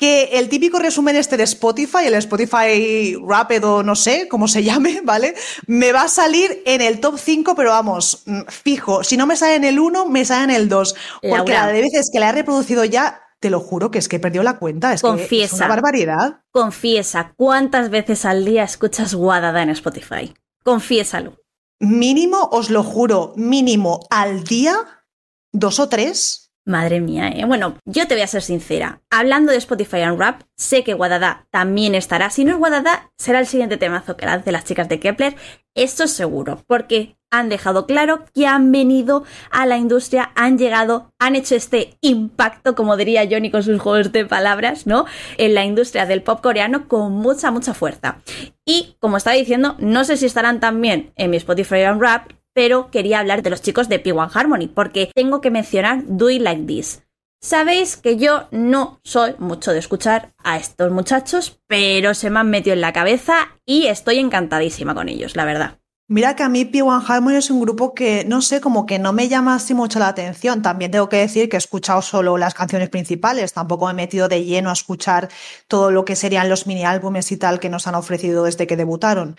que 0.00 0.30
el 0.32 0.48
típico 0.48 0.78
resumen 0.78 1.14
este 1.14 1.36
de 1.36 1.42
Spotify, 1.42 2.06
el 2.06 2.14
Spotify 2.14 3.16
Rapid 3.22 3.62
o 3.66 3.82
no 3.82 3.94
sé 3.94 4.28
cómo 4.28 4.48
se 4.48 4.62
llame, 4.64 5.02
¿vale? 5.04 5.34
Me 5.66 5.92
va 5.92 6.04
a 6.04 6.08
salir 6.08 6.62
en 6.64 6.80
el 6.80 7.00
top 7.00 7.18
5, 7.18 7.54
pero 7.54 7.68
vamos, 7.70 8.22
mm, 8.24 8.40
fijo. 8.48 9.04
Si 9.04 9.18
no 9.18 9.26
me 9.26 9.36
sale 9.36 9.56
en 9.56 9.64
el 9.64 9.78
1, 9.78 10.06
me 10.06 10.24
sale 10.24 10.44
en 10.44 10.50
el 10.62 10.70
2. 10.70 10.94
Porque 11.20 11.28
Laura. 11.52 11.66
la 11.66 11.72
de 11.72 11.82
veces 11.82 12.08
que 12.10 12.18
la 12.18 12.30
he 12.30 12.32
reproducido 12.32 12.86
ya, 12.86 13.20
te 13.40 13.50
lo 13.50 13.60
juro 13.60 13.90
que 13.90 13.98
es 13.98 14.08
que 14.08 14.16
he 14.16 14.20
perdido 14.20 14.42
la 14.42 14.58
cuenta. 14.58 14.94
Es 14.94 15.02
que 15.02 15.08
es 15.08 15.12
Confiesa. 15.12 15.56
una 15.56 15.68
barbaridad. 15.68 16.40
Confiesa, 16.50 17.34
¿cuántas 17.36 17.90
veces 17.90 18.24
al 18.24 18.46
día 18.46 18.64
escuchas 18.64 19.12
Wadada 19.12 19.62
en 19.62 19.68
Spotify? 19.68 20.32
Confiésalo. 20.64 21.36
Mínimo, 21.78 22.48
os 22.52 22.70
lo 22.70 22.82
juro, 22.82 23.34
mínimo 23.36 24.00
al 24.10 24.44
día, 24.44 24.76
dos 25.52 25.78
o 25.78 25.90
tres. 25.90 26.49
Madre 26.70 27.00
mía, 27.00 27.32
¿eh? 27.34 27.44
Bueno, 27.44 27.74
yo 27.84 28.06
te 28.06 28.14
voy 28.14 28.22
a 28.22 28.28
ser 28.28 28.42
sincera. 28.42 29.00
Hablando 29.10 29.50
de 29.50 29.58
Spotify 29.58 30.02
and 30.02 30.20
Rap, 30.20 30.42
sé 30.56 30.84
que 30.84 30.94
Wadada 30.94 31.48
también 31.50 31.96
estará. 31.96 32.30
Si 32.30 32.44
no 32.44 32.52
es 32.52 32.60
Wadada, 32.60 33.10
será 33.18 33.40
el 33.40 33.48
siguiente 33.48 33.76
temazo 33.76 34.16
que 34.16 34.24
lance 34.24 34.52
las 34.52 34.64
chicas 34.64 34.88
de 34.88 35.00
Kepler. 35.00 35.34
Esto 35.74 36.04
es 36.04 36.12
seguro, 36.12 36.62
porque 36.68 37.16
han 37.28 37.48
dejado 37.48 37.86
claro 37.86 38.24
que 38.34 38.46
han 38.46 38.70
venido 38.70 39.24
a 39.50 39.66
la 39.66 39.78
industria, 39.78 40.30
han 40.36 40.58
llegado, 40.58 41.10
han 41.18 41.34
hecho 41.34 41.56
este 41.56 41.96
impacto, 42.02 42.76
como 42.76 42.96
diría 42.96 43.26
Johnny 43.28 43.50
con 43.50 43.64
sus 43.64 43.80
juegos 43.80 44.12
de 44.12 44.24
palabras, 44.24 44.86
¿no? 44.86 45.06
En 45.38 45.54
la 45.54 45.64
industria 45.64 46.06
del 46.06 46.22
pop 46.22 46.40
coreano 46.40 46.86
con 46.86 47.12
mucha, 47.14 47.50
mucha 47.50 47.74
fuerza. 47.74 48.18
Y, 48.64 48.96
como 49.00 49.16
estaba 49.16 49.34
diciendo, 49.34 49.74
no 49.80 50.04
sé 50.04 50.16
si 50.16 50.26
estarán 50.26 50.60
también 50.60 51.12
en 51.16 51.30
mi 51.30 51.36
Spotify 51.36 51.82
and 51.82 52.00
Rap, 52.00 52.30
pero 52.52 52.90
quería 52.90 53.20
hablar 53.20 53.42
de 53.42 53.50
los 53.50 53.62
chicos 53.62 53.88
de 53.88 54.02
P1 54.02 54.30
Harmony, 54.34 54.68
porque 54.68 55.10
tengo 55.14 55.40
que 55.40 55.50
mencionar 55.50 56.02
Do 56.06 56.30
It 56.30 56.42
Like 56.42 56.64
This. 56.64 57.02
Sabéis 57.42 57.96
que 57.96 58.18
yo 58.18 58.48
no 58.50 59.00
soy 59.02 59.34
mucho 59.38 59.72
de 59.72 59.78
escuchar 59.78 60.34
a 60.44 60.58
estos 60.58 60.92
muchachos, 60.92 61.58
pero 61.66 62.12
se 62.12 62.28
me 62.28 62.40
han 62.40 62.50
metido 62.50 62.74
en 62.74 62.82
la 62.82 62.92
cabeza 62.92 63.56
y 63.64 63.86
estoy 63.86 64.18
encantadísima 64.18 64.94
con 64.94 65.08
ellos, 65.08 65.36
la 65.36 65.46
verdad. 65.46 65.80
Mira 66.12 66.34
que 66.34 66.42
a 66.42 66.48
mí 66.48 66.64
P1 66.64 67.04
Harmony 67.06 67.36
es 67.36 67.50
un 67.50 67.60
grupo 67.60 67.94
que, 67.94 68.24
no 68.24 68.42
sé, 68.42 68.60
como 68.60 68.84
que 68.84 68.98
no 68.98 69.12
me 69.12 69.28
llama 69.28 69.54
así 69.54 69.74
mucho 69.74 70.00
la 70.00 70.08
atención. 70.08 70.60
También 70.60 70.90
tengo 70.90 71.08
que 71.08 71.18
decir 71.18 71.48
que 71.48 71.56
he 71.56 71.58
escuchado 71.58 72.02
solo 72.02 72.36
las 72.36 72.52
canciones 72.52 72.88
principales, 72.88 73.52
tampoco 73.52 73.86
me 73.86 73.92
he 73.92 73.94
metido 73.94 74.26
de 74.26 74.44
lleno 74.44 74.70
a 74.70 74.72
escuchar 74.72 75.28
todo 75.68 75.92
lo 75.92 76.04
que 76.04 76.16
serían 76.16 76.48
los 76.48 76.66
mini 76.66 76.84
álbumes 76.84 77.30
y 77.30 77.36
tal 77.36 77.60
que 77.60 77.68
nos 77.68 77.86
han 77.86 77.94
ofrecido 77.94 78.42
desde 78.42 78.66
que 78.66 78.76
debutaron. 78.76 79.36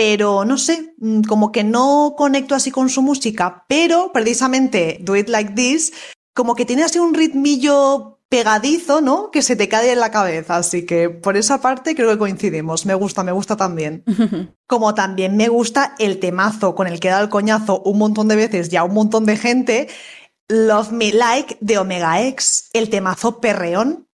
Pero 0.00 0.46
no 0.46 0.56
sé, 0.56 0.94
mm, 0.96 1.24
como 1.24 1.52
que 1.52 1.62
no 1.62 2.14
conecto 2.16 2.54
así 2.54 2.70
con 2.70 2.88
su 2.88 3.02
música, 3.02 3.66
pero 3.68 4.12
precisamente 4.14 4.96
Do 5.02 5.14
It 5.14 5.28
Like 5.28 5.52
This, 5.52 5.92
como 6.34 6.54
que 6.54 6.64
tiene 6.64 6.84
así 6.84 6.98
un 6.98 7.12
ritmillo 7.12 8.18
pegadizo, 8.30 9.02
¿no? 9.02 9.30
Que 9.30 9.42
se 9.42 9.56
te 9.56 9.68
cae 9.68 9.92
en 9.92 10.00
la 10.00 10.10
cabeza. 10.10 10.56
Así 10.56 10.86
que 10.86 11.10
por 11.10 11.36
esa 11.36 11.60
parte 11.60 11.94
creo 11.94 12.08
que 12.08 12.16
coincidimos. 12.16 12.86
Me 12.86 12.94
gusta, 12.94 13.22
me 13.22 13.32
gusta 13.32 13.58
también. 13.58 14.02
Como 14.66 14.94
también 14.94 15.36
me 15.36 15.48
gusta 15.48 15.94
el 15.98 16.18
temazo 16.18 16.74
con 16.74 16.86
el 16.86 16.98
que 16.98 17.08
da 17.08 17.20
el 17.20 17.28
coñazo 17.28 17.82
un 17.82 17.98
montón 17.98 18.28
de 18.28 18.36
veces 18.36 18.72
y 18.72 18.76
a 18.76 18.84
un 18.84 18.94
montón 18.94 19.26
de 19.26 19.36
gente. 19.36 19.88
Love 20.48 20.92
Me 20.92 21.12
Like 21.12 21.58
de 21.60 21.76
Omega 21.76 22.22
X, 22.22 22.70
el 22.72 22.88
temazo 22.88 23.38
perreón. 23.38 24.08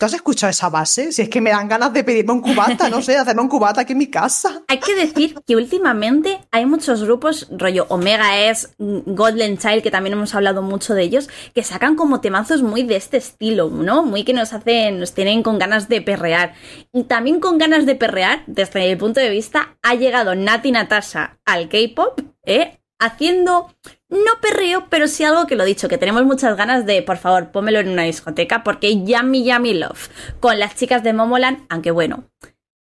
¿Tú 0.00 0.06
has 0.06 0.14
escuchado 0.14 0.50
esa 0.50 0.70
base? 0.70 1.12
Si 1.12 1.20
es 1.20 1.28
que 1.28 1.42
me 1.42 1.50
dan 1.50 1.68
ganas 1.68 1.92
de 1.92 2.02
pedirme 2.02 2.32
un 2.32 2.40
cubata, 2.40 2.88
no 2.88 3.02
sé, 3.02 3.18
hacerme 3.18 3.42
un 3.42 3.50
cubata 3.50 3.82
aquí 3.82 3.92
en 3.92 3.98
mi 3.98 4.06
casa. 4.06 4.62
Hay 4.68 4.80
que 4.80 4.94
decir 4.94 5.34
que 5.46 5.56
últimamente 5.56 6.40
hay 6.50 6.64
muchos 6.64 7.04
grupos, 7.04 7.48
rollo 7.50 7.84
Omega 7.90 8.48
S, 8.48 8.68
Golden 8.78 9.58
Child, 9.58 9.82
que 9.82 9.90
también 9.90 10.14
hemos 10.14 10.34
hablado 10.34 10.62
mucho 10.62 10.94
de 10.94 11.02
ellos, 11.02 11.28
que 11.54 11.62
sacan 11.62 11.96
como 11.96 12.22
temazos 12.22 12.62
muy 12.62 12.82
de 12.82 12.96
este 12.96 13.18
estilo, 13.18 13.68
¿no? 13.68 14.02
Muy 14.02 14.24
que 14.24 14.32
nos 14.32 14.54
hacen, 14.54 15.00
nos 15.00 15.12
tienen 15.12 15.42
con 15.42 15.58
ganas 15.58 15.90
de 15.90 16.00
perrear. 16.00 16.54
Y 16.94 17.02
también 17.02 17.38
con 17.38 17.58
ganas 17.58 17.84
de 17.84 17.94
perrear, 17.94 18.42
desde 18.46 18.88
mi 18.88 18.96
punto 18.96 19.20
de 19.20 19.28
vista, 19.28 19.76
ha 19.82 19.94
llegado 19.96 20.34
Nati 20.34 20.72
Natasha 20.72 21.38
al 21.44 21.68
K-pop, 21.68 22.22
¿eh? 22.46 22.80
Haciendo 22.98 23.74
no 24.10 24.40
perreo, 24.40 24.86
pero 24.90 25.08
sí 25.08 25.24
algo 25.24 25.46
que 25.46 25.56
lo 25.56 25.62
he 25.62 25.66
dicho, 25.66 25.88
que 25.88 25.98
tenemos 25.98 26.24
muchas 26.24 26.56
ganas 26.56 26.84
de, 26.84 27.02
por 27.02 27.16
favor, 27.16 27.50
pómelo 27.50 27.78
en 27.78 27.88
una 27.88 28.02
discoteca, 28.02 28.62
porque 28.64 29.04
Yummy 29.04 29.44
Yummy 29.44 29.74
Love 29.74 30.10
con 30.40 30.58
las 30.58 30.74
chicas 30.74 31.02
de 31.02 31.12
Momoland, 31.12 31.64
aunque 31.68 31.90
bueno, 31.92 32.24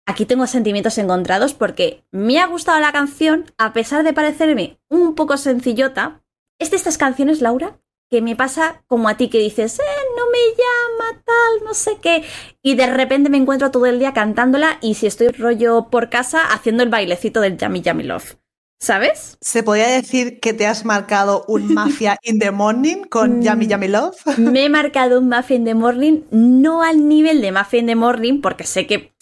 aquí 0.07 0.25
tengo 0.25 0.47
sentimientos 0.47 0.99
encontrados 0.99 1.55
porque 1.55 2.05
me 2.13 2.39
ha 2.39 2.47
gustado 2.47 2.81
la 2.81 2.93
canción, 2.93 3.53
a 3.59 3.73
pesar 3.73 4.05
de 4.05 4.13
parecerme 4.13 4.81
un 4.89 5.15
poco 5.15 5.37
sencillota. 5.37 6.23
Es 6.59 6.71
de 6.71 6.77
estas 6.77 6.99
canciones, 6.99 7.41
Laura, 7.41 7.81
que 8.11 8.21
me 8.23 8.37
pasa 8.37 8.83
como 8.87 9.09
a 9.09 9.17
ti 9.17 9.29
que 9.29 9.39
dices, 9.39 9.79
eh, 9.79 9.83
no 10.17 10.25
me 10.31 10.39
llama 10.39 11.23
tal, 11.25 11.65
no 11.65 11.75
sé 11.75 11.99
qué, 12.03 12.25
y 12.63 12.75
de 12.75 12.87
repente 12.87 13.31
me 13.31 13.37
encuentro 13.37 13.71
todo 13.71 13.87
el 13.87 13.99
día 13.99 14.13
cantándola 14.13 14.79
y 14.83 14.95
si 14.95 15.07
estoy 15.07 15.29
rollo 15.29 15.89
por 15.91 16.11
casa 16.11 16.45
haciendo 16.53 16.83
el 16.83 16.89
bailecito 16.89 17.41
del 17.41 17.57
Yummy 17.57 17.81
Yummy 17.81 18.03
Love. 18.03 18.37
¿Sabes? 18.83 19.37
¿Se 19.43 19.63
podría 19.63 19.89
decir 19.89 20.41
que 20.41 20.55
te 20.55 20.67
has 20.67 20.87
marcado 20.87 21.45
un 21.49 21.75
Mafia 21.75 22.19
in 22.23 22.39
the 22.39 22.51
Morning 22.51 23.03
con 23.05 23.43
Yummy 23.43 23.67
Yummy 23.67 23.89
Love? 23.89 24.17
Me 24.39 24.65
he 24.65 24.69
marcado 24.71 25.19
un 25.19 25.29
Muffin 25.29 25.67
the 25.67 25.75
Morning, 25.75 26.23
no 26.31 26.83
al 26.83 27.07
nivel 27.07 27.43
de 27.43 27.53
Muffin 27.53 27.87
the 27.87 27.95
Morning, 27.95 28.41
porque 28.41 28.65
sé 28.65 28.87
que 28.87 29.13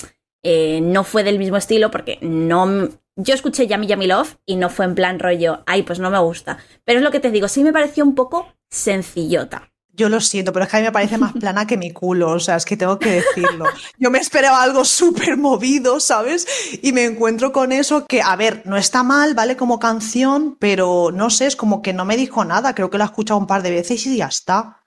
eh, 0.45 0.81
no 0.81 1.03
fue 1.03 1.25
del 1.25 1.39
mismo 1.39 1.57
estilo, 1.57 1.91
porque 1.91 2.19
no. 2.21 2.89
Yo 3.17 3.35
escuché 3.35 3.67
Yummy 3.67 3.89
Yummy 3.89 4.07
Love 4.07 4.37
y 4.47 4.55
no 4.55 4.71
fue 4.71 4.85
en 4.85 4.95
plan 4.95 5.19
rollo, 5.19 5.65
ay, 5.67 5.83
pues 5.83 5.99
no 5.99 6.09
me 6.09 6.21
gusta. 6.21 6.59
Pero 6.85 7.01
es 7.01 7.05
lo 7.05 7.11
que 7.11 7.19
te 7.19 7.33
digo, 7.33 7.49
sí 7.49 7.65
me 7.65 7.73
pareció 7.73 8.05
un 8.05 8.15
poco 8.15 8.47
sencillota. 8.71 9.73
Yo 9.99 10.09
lo 10.09 10.21
siento, 10.21 10.53
pero 10.53 10.65
es 10.65 10.71
que 10.71 10.77
a 10.77 10.81
mí 10.81 10.87
me 10.87 10.93
parece 10.93 11.19
más 11.19 11.33
plana 11.33 11.67
que 11.67 11.77
mi 11.77 11.91
culo, 11.91 12.31
o 12.31 12.39
sea, 12.39 12.55
es 12.55 12.65
que 12.65 12.77
tengo 12.77 13.01
que 13.01 13.21
decirlo. 13.21 13.65
Yo 13.99 14.13
me 14.13 14.21
esperaba 14.21 14.63
algo 14.63 14.85
súper 14.85 15.37
movido, 15.37 15.99
¿sabes? 15.99 16.47
Y 16.83 16.93
me 16.93 17.05
encuentro 17.05 17.51
con 17.53 17.73
eso 17.73 18.07
que, 18.07 18.23
a 18.23 18.37
ver, 18.37 18.63
no 18.65 18.77
está 18.77 19.03
mal, 19.03 19.35
¿vale? 19.35 19.57
Como 19.57 19.81
canción, 19.81 20.57
pero 20.61 21.11
no 21.13 21.31
sé, 21.31 21.47
es 21.47 21.57
como 21.57 21.83
que 21.83 21.93
no 21.93 22.05
me 22.05 22.17
dijo 22.17 22.45
nada, 22.45 22.77
creo 22.77 22.91
que 22.91 22.97
la 22.99 23.05
he 23.05 23.07
escuchado 23.09 23.41
un 23.41 23.49
par 23.49 23.63
de 23.63 23.73
veces 23.73 24.07
y 24.07 24.19
ya 24.19 24.27
está. 24.27 24.85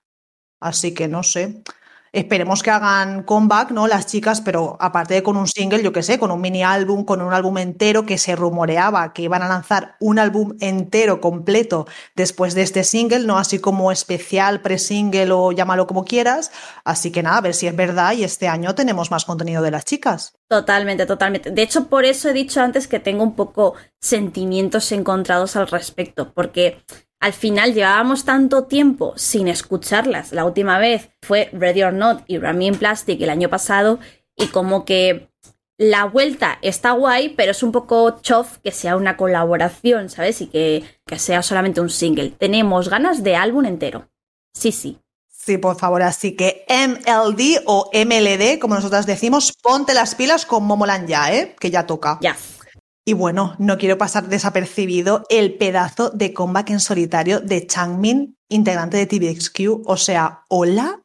Así 0.62 0.94
que 0.94 1.10
no 1.10 1.24
sé. 1.24 1.62
Esperemos 2.14 2.62
que 2.62 2.70
hagan 2.70 3.24
comeback, 3.24 3.72
¿no? 3.72 3.88
Las 3.88 4.06
chicas, 4.06 4.42
pero 4.42 4.76
aparte 4.82 5.14
de 5.14 5.24
con 5.24 5.38
un 5.38 5.48
single, 5.48 5.82
yo 5.82 5.94
qué 5.94 6.04
sé, 6.04 6.20
con 6.20 6.30
un 6.30 6.42
mini 6.42 6.62
álbum, 6.62 7.06
con 7.06 7.22
un 7.22 7.34
álbum 7.34 7.58
entero 7.58 8.06
que 8.06 8.18
se 8.18 8.36
rumoreaba 8.36 9.14
que 9.14 9.22
iban 9.22 9.44
a 9.44 9.48
lanzar 9.48 9.96
un 10.02 10.20
álbum 10.20 10.58
entero 10.60 11.22
completo 11.22 11.88
después 12.14 12.54
de 12.54 12.64
este 12.64 12.84
single, 12.84 13.26
¿no? 13.26 13.38
Así 13.38 13.60
como 13.60 13.94
especial, 13.94 14.60
pre-single 14.60 15.32
o 15.32 15.54
llámalo 15.54 15.88
como 15.88 16.04
quieras. 16.04 16.52
Así 16.84 17.12
que 17.12 17.24
nada, 17.24 17.38
a 17.38 17.42
ver 17.42 17.54
si 17.54 17.68
es 17.68 17.76
verdad 17.78 18.12
y 18.12 18.26
este 18.26 18.50
año 18.50 18.76
tenemos 18.76 19.10
más 19.10 19.24
contenido 19.24 19.62
de 19.62 19.72
las 19.72 19.86
chicas. 19.86 20.34
Totalmente, 20.50 21.06
totalmente. 21.06 21.52
De 21.52 21.62
hecho, 21.62 21.88
por 21.88 22.04
eso 22.04 22.28
he 22.28 22.34
dicho 22.34 22.60
antes 22.60 22.90
que 22.90 23.00
tengo 23.00 23.24
un 23.24 23.36
poco 23.38 23.76
sentimientos 24.02 24.92
encontrados 24.92 25.56
al 25.56 25.68
respecto, 25.68 26.34
porque 26.34 26.84
al 27.22 27.34
final 27.34 27.74
llevábamos 27.74 28.26
tanto 28.26 28.64
tiempo 28.66 29.14
sin 29.16 29.48
escucharlas. 29.48 30.34
La 30.34 30.44
última 30.44 30.80
vez 30.80 31.12
fue 31.22 31.50
Ready 31.54 31.84
or 31.84 31.94
Not 31.94 32.24
y 32.28 32.40
Ramin 32.40 32.76
Plastic 32.76 33.22
el 33.22 33.30
año 33.30 33.48
pasado 33.48 34.00
y 34.36 34.48
como 34.48 34.86
que 34.86 35.30
la 35.78 36.06
vuelta 36.06 36.58
está 36.62 36.92
guay, 36.92 37.30
pero 37.30 37.52
es 37.52 37.64
un 37.64 37.72
poco 37.72 38.20
chof 38.22 38.58
que 38.64 38.72
sea 38.72 38.96
una 38.96 39.18
colaboración, 39.18 40.10
¿sabes? 40.10 40.42
Y 40.42 40.48
que, 40.48 40.84
que 41.06 41.20
sea 41.20 41.44
solamente 41.44 41.80
un 41.80 41.90
single. 41.90 42.32
Tenemos 42.32 42.90
ganas 42.90 43.24
de 43.24 43.36
álbum 43.36 43.66
entero. 43.66 44.10
Sí, 44.54 44.72
sí. 44.72 45.00
Sí, 45.28 45.58
por 45.58 45.76
favor, 45.78 46.04
así 46.04 46.36
que 46.36 46.66
MLD 46.70 47.64
o 47.66 47.90
MLD, 47.94 48.60
como 48.60 48.76
nosotras 48.76 49.06
decimos, 49.08 49.54
ponte 49.62 49.94
las 49.94 50.14
pilas 50.14 50.46
con 50.46 50.64
Momoland 50.66 51.08
ya, 51.08 51.34
¿eh? 51.34 51.56
Que 51.60 51.72
ya 51.72 51.88
toca. 51.88 52.20
Ya. 52.22 52.36
Y 53.04 53.14
bueno, 53.14 53.56
no 53.58 53.78
quiero 53.78 53.98
pasar 53.98 54.28
desapercibido 54.28 55.24
el 55.30 55.58
pedazo 55.58 56.12
de 56.12 56.34
comeback 56.34 56.70
en 56.70 56.80
solitario 56.80 57.40
de 57.40 57.66
Changmin, 57.66 58.38
integrante 58.48 58.98
de 58.98 59.08
TVXQ. 59.08 59.86
O 59.86 59.98
sea, 59.98 60.44
hola. 60.50 61.02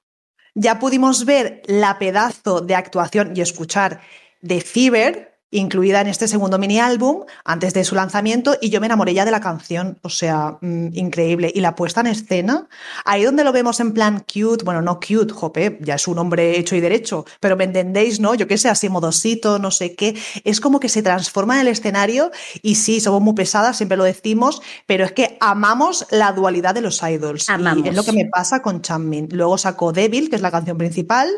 Ya 0.54 0.78
pudimos 0.78 1.24
ver 1.26 1.62
la 1.66 1.98
pedazo 1.98 2.60
de 2.60 2.74
actuación 2.74 3.32
y 3.34 3.42
escuchar 3.42 4.00
de 4.40 4.60
Fever, 4.60 5.35
incluida 5.50 6.00
en 6.00 6.08
este 6.08 6.26
segundo 6.26 6.58
mini 6.58 6.80
álbum 6.80 7.24
antes 7.44 7.72
de 7.72 7.84
su 7.84 7.94
lanzamiento 7.94 8.56
y 8.60 8.70
yo 8.70 8.80
me 8.80 8.86
enamoré 8.86 9.14
ya 9.14 9.24
de 9.24 9.30
la 9.30 9.40
canción, 9.40 9.98
o 10.02 10.08
sea, 10.08 10.58
mm, 10.60 10.88
increíble. 10.94 11.52
Y 11.54 11.60
la 11.60 11.74
puesta 11.74 12.00
en 12.00 12.08
escena, 12.08 12.68
ahí 13.04 13.22
donde 13.24 13.44
lo 13.44 13.52
vemos 13.52 13.78
en 13.80 13.92
plan 13.92 14.20
cute, 14.20 14.64
bueno, 14.64 14.82
no 14.82 14.98
cute, 14.98 15.32
jope, 15.32 15.78
ya 15.80 15.94
es 15.94 16.08
un 16.08 16.18
hombre 16.18 16.58
hecho 16.58 16.74
y 16.74 16.80
derecho, 16.80 17.24
pero 17.40 17.56
me 17.56 17.64
entendéis, 17.64 18.18
¿no? 18.18 18.34
Yo 18.34 18.48
qué 18.48 18.58
sé, 18.58 18.68
así 18.68 18.88
modosito, 18.88 19.58
no 19.58 19.70
sé 19.70 19.94
qué, 19.94 20.16
es 20.44 20.60
como 20.60 20.80
que 20.80 20.88
se 20.88 21.02
transforma 21.02 21.54
en 21.54 21.60
el 21.62 21.68
escenario 21.68 22.30
y 22.62 22.74
sí, 22.74 23.00
somos 23.00 23.22
muy 23.22 23.34
pesadas, 23.34 23.76
siempre 23.76 23.96
lo 23.96 24.04
decimos, 24.04 24.62
pero 24.86 25.04
es 25.04 25.12
que 25.12 25.36
amamos 25.40 26.06
la 26.10 26.32
dualidad 26.32 26.74
de 26.74 26.80
los 26.80 27.00
idols. 27.02 27.48
Amamos. 27.48 27.86
Y 27.86 27.88
es 27.90 27.94
lo 27.94 28.04
que 28.04 28.12
me 28.12 28.26
pasa 28.26 28.62
con 28.62 28.82
Chanmin. 28.82 29.28
Luego 29.30 29.58
sacó 29.58 29.92
Devil, 29.92 30.28
que 30.28 30.36
es 30.36 30.42
la 30.42 30.50
canción 30.50 30.76
principal, 30.76 31.28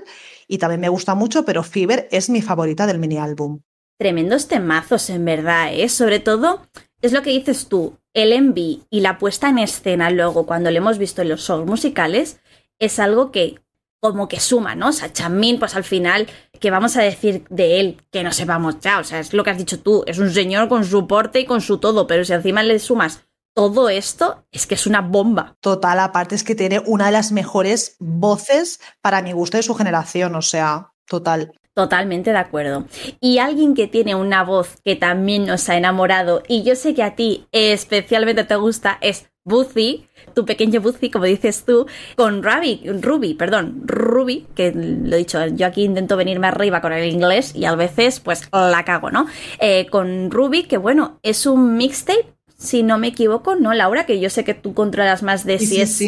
y 0.46 0.56
también 0.56 0.80
me 0.80 0.88
gusta 0.88 1.14
mucho, 1.14 1.44
pero 1.44 1.62
Fever 1.62 2.09
es 2.11 2.30
mi 2.30 2.40
favorita 2.40 2.86
del 2.86 2.98
mini 2.98 3.18
álbum 3.18 3.61
tremendos 3.99 4.49
temazos, 4.49 5.11
en 5.11 5.24
verdad, 5.24 5.72
¿eh? 5.72 5.88
Sobre 5.88 6.20
todo, 6.20 6.62
es 7.03 7.12
lo 7.12 7.22
que 7.22 7.30
dices 7.30 7.68
tú, 7.68 7.99
el 8.14 8.32
envy 8.32 8.84
y 8.90 9.01
la 9.01 9.18
puesta 9.18 9.49
en 9.49 9.59
escena 9.59 10.11
luego, 10.11 10.46
cuando 10.46 10.70
lo 10.70 10.78
hemos 10.78 10.99
visto 10.99 11.22
en 11.22 11.28
los 11.28 11.40
shows 11.40 11.66
musicales, 11.66 12.40
es 12.78 12.99
algo 12.99 13.30
que 13.30 13.61
como 14.01 14.28
que 14.28 14.38
suma, 14.38 14.76
¿no? 14.76 14.88
O 14.88 14.92
sea, 14.92 15.12
Chamin, 15.12 15.59
pues 15.59 15.74
al 15.74 15.82
final, 15.82 16.28
¿qué 16.61 16.70
vamos 16.70 16.96
a 16.96 17.03
decir 17.03 17.44
de 17.51 17.80
él? 17.80 18.03
Que 18.12 18.22
no 18.22 18.32
sepamos 18.32 18.78
ya, 18.80 19.01
o 19.01 19.05
sea, 19.05 19.18
es 19.18 19.32
lo 19.32 19.42
que 19.42 19.51
has 19.51 19.59
dicho 19.59 19.80
tú, 19.80 20.05
es 20.07 20.18
un 20.18 20.30
señor 20.30 20.68
con 20.68 20.84
su 20.84 21.07
porte 21.09 21.40
y 21.40 21.46
con 21.46 21.61
su 21.61 21.78
todo, 21.78 22.07
pero 22.07 22.24
si 22.24 22.32
encima 22.32 22.62
le 22.62 22.78
sumas 22.78 23.24
todo 23.55 23.88
esto, 23.88 24.46
es 24.53 24.68
que 24.68 24.76
es 24.76 24.86
una 24.86 25.01
bomba. 25.01 25.57
Total, 25.61 25.99
aparte 25.99 26.36
es 26.36 26.44
que 26.44 26.55
tiene 26.55 26.80
una 26.86 27.07
de 27.07 27.12
las 27.12 27.32
mejores 27.32 27.96
voces 27.99 28.80
para 29.01 29.20
mi 29.20 29.32
gusto 29.32 29.57
de 29.57 29.64
su 29.64 29.74
generación, 29.74 30.36
o 30.36 30.42
sea, 30.42 30.92
total. 31.07 31.53
Totalmente 31.79 32.33
de 32.33 32.39
acuerdo. 32.39 32.87
Y 33.20 33.39
alguien 33.39 33.74
que 33.74 33.87
tiene 33.87 34.16
una 34.16 34.43
voz 34.43 34.79
que 34.85 34.97
también 34.97 35.47
nos 35.47 35.68
ha 35.68 35.76
enamorado, 35.76 36.43
y 36.49 36.64
yo 36.64 36.74
sé 36.74 36.93
que 36.93 37.05
a 37.05 37.14
ti 37.14 37.47
especialmente 37.53 38.43
te 38.43 38.57
gusta, 38.57 38.99
es 39.01 39.31
Buzzy, 39.45 40.09
tu 40.35 40.45
pequeño 40.45 40.81
Buzzy, 40.81 41.09
como 41.09 41.26
dices 41.26 41.64
tú, 41.64 41.87
con 42.16 42.43
Ruby, 42.43 42.83
Ruby, 43.01 43.35
perdón, 43.35 43.83
Ruby, 43.85 44.49
que 44.57 44.72
lo 44.72 45.14
he 45.14 45.18
dicho, 45.18 45.47
yo 45.47 45.66
aquí 45.66 45.85
intento 45.85 46.16
venirme 46.16 46.49
arriba 46.49 46.81
con 46.81 46.93
el 46.93 47.09
inglés 47.09 47.55
y 47.55 47.64
a 47.64 47.76
veces 47.76 48.18
pues 48.18 48.49
la 48.51 48.85
cago, 48.85 49.12
¿no? 49.12 49.29
Eh, 49.61 49.87
con 49.89 50.33
Ruby, 50.33 50.64
que 50.64 50.79
bueno, 50.79 51.20
es 51.22 51.47
un 51.47 51.76
mixtape, 51.76 52.26
si 52.57 52.83
no 52.83 52.99
me 52.99 53.07
equivoco, 53.07 53.55
¿no, 53.55 53.72
Laura? 53.72 54.05
Que 54.05 54.18
yo 54.18 54.31
sé 54.31 54.43
que 54.43 54.55
tú 54.55 54.74
controlas 54.74 55.22
más 55.22 55.45
de 55.45 55.61
si 55.61 55.81
es 55.81 56.03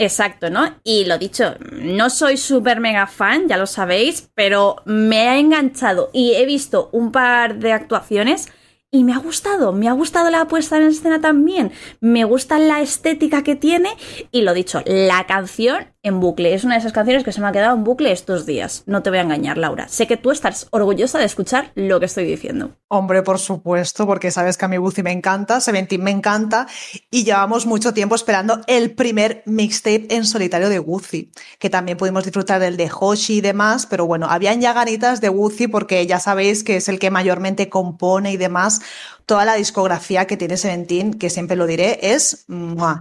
Exacto, 0.00 0.48
¿no? 0.48 0.76
Y 0.82 1.04
lo 1.04 1.18
dicho, 1.18 1.56
no 1.72 2.08
soy 2.08 2.38
súper 2.38 2.80
mega 2.80 3.06
fan, 3.06 3.48
ya 3.48 3.58
lo 3.58 3.66
sabéis, 3.66 4.30
pero 4.34 4.76
me 4.86 5.28
ha 5.28 5.36
enganchado 5.36 6.08
y 6.14 6.32
he 6.36 6.46
visto 6.46 6.88
un 6.92 7.12
par 7.12 7.56
de 7.58 7.72
actuaciones 7.72 8.48
y 8.90 9.04
me 9.04 9.12
ha 9.12 9.18
gustado, 9.18 9.72
me 9.72 9.88
ha 9.88 9.92
gustado 9.92 10.30
la 10.30 10.48
puesta 10.48 10.78
en 10.78 10.84
escena 10.84 11.20
también, 11.20 11.72
me 12.00 12.24
gusta 12.24 12.58
la 12.58 12.80
estética 12.80 13.44
que 13.44 13.56
tiene 13.56 13.90
y 14.32 14.40
lo 14.40 14.54
dicho, 14.54 14.82
la 14.86 15.26
canción 15.26 15.92
en 16.02 16.20
bucle. 16.20 16.54
Es 16.54 16.64
una 16.64 16.74
de 16.74 16.80
esas 16.80 16.92
canciones 16.92 17.24
que 17.24 17.32
se 17.32 17.40
me 17.40 17.48
ha 17.48 17.52
quedado 17.52 17.76
en 17.76 17.84
bucle 17.84 18.10
estos 18.10 18.46
días. 18.46 18.82
No 18.86 19.02
te 19.02 19.10
voy 19.10 19.18
a 19.18 19.22
engañar, 19.22 19.58
Laura. 19.58 19.88
Sé 19.88 20.06
que 20.06 20.16
tú 20.16 20.30
estás 20.30 20.66
orgullosa 20.70 21.18
de 21.18 21.26
escuchar 21.26 21.72
lo 21.74 22.00
que 22.00 22.06
estoy 22.06 22.24
diciendo. 22.24 22.70
Hombre, 22.88 23.22
por 23.22 23.38
supuesto, 23.38 24.06
porque 24.06 24.30
sabes 24.30 24.56
que 24.56 24.64
a 24.64 24.68
mi 24.68 24.78
Buzi 24.78 25.02
me 25.02 25.12
encanta, 25.12 25.60
Seventeen 25.60 26.02
me 26.02 26.10
encanta 26.10 26.66
y 27.10 27.24
llevamos 27.24 27.66
mucho 27.66 27.92
tiempo 27.92 28.14
esperando 28.14 28.60
el 28.66 28.92
primer 28.94 29.42
mixtape 29.46 30.06
en 30.10 30.24
solitario 30.24 30.68
de 30.68 30.80
Wuzi, 30.80 31.30
que 31.58 31.70
también 31.70 31.98
pudimos 31.98 32.24
disfrutar 32.24 32.60
del 32.60 32.76
de 32.76 32.90
Hoshi 32.90 33.38
y 33.38 33.40
demás, 33.40 33.86
pero 33.86 34.06
bueno, 34.06 34.26
habían 34.30 34.60
ya 34.60 34.72
ganitas 34.72 35.20
de 35.20 35.28
Wuzi 35.28 35.68
porque 35.68 36.06
ya 36.06 36.18
sabéis 36.18 36.64
que 36.64 36.76
es 36.76 36.88
el 36.88 36.98
que 36.98 37.10
mayormente 37.10 37.68
compone 37.68 38.32
y 38.32 38.36
demás. 38.36 38.80
Toda 39.26 39.44
la 39.44 39.54
discografía 39.54 40.26
que 40.26 40.36
tiene 40.36 40.56
Seventeen, 40.56 41.14
que 41.14 41.30
siempre 41.30 41.56
lo 41.56 41.66
diré, 41.66 41.98
es 42.02 42.46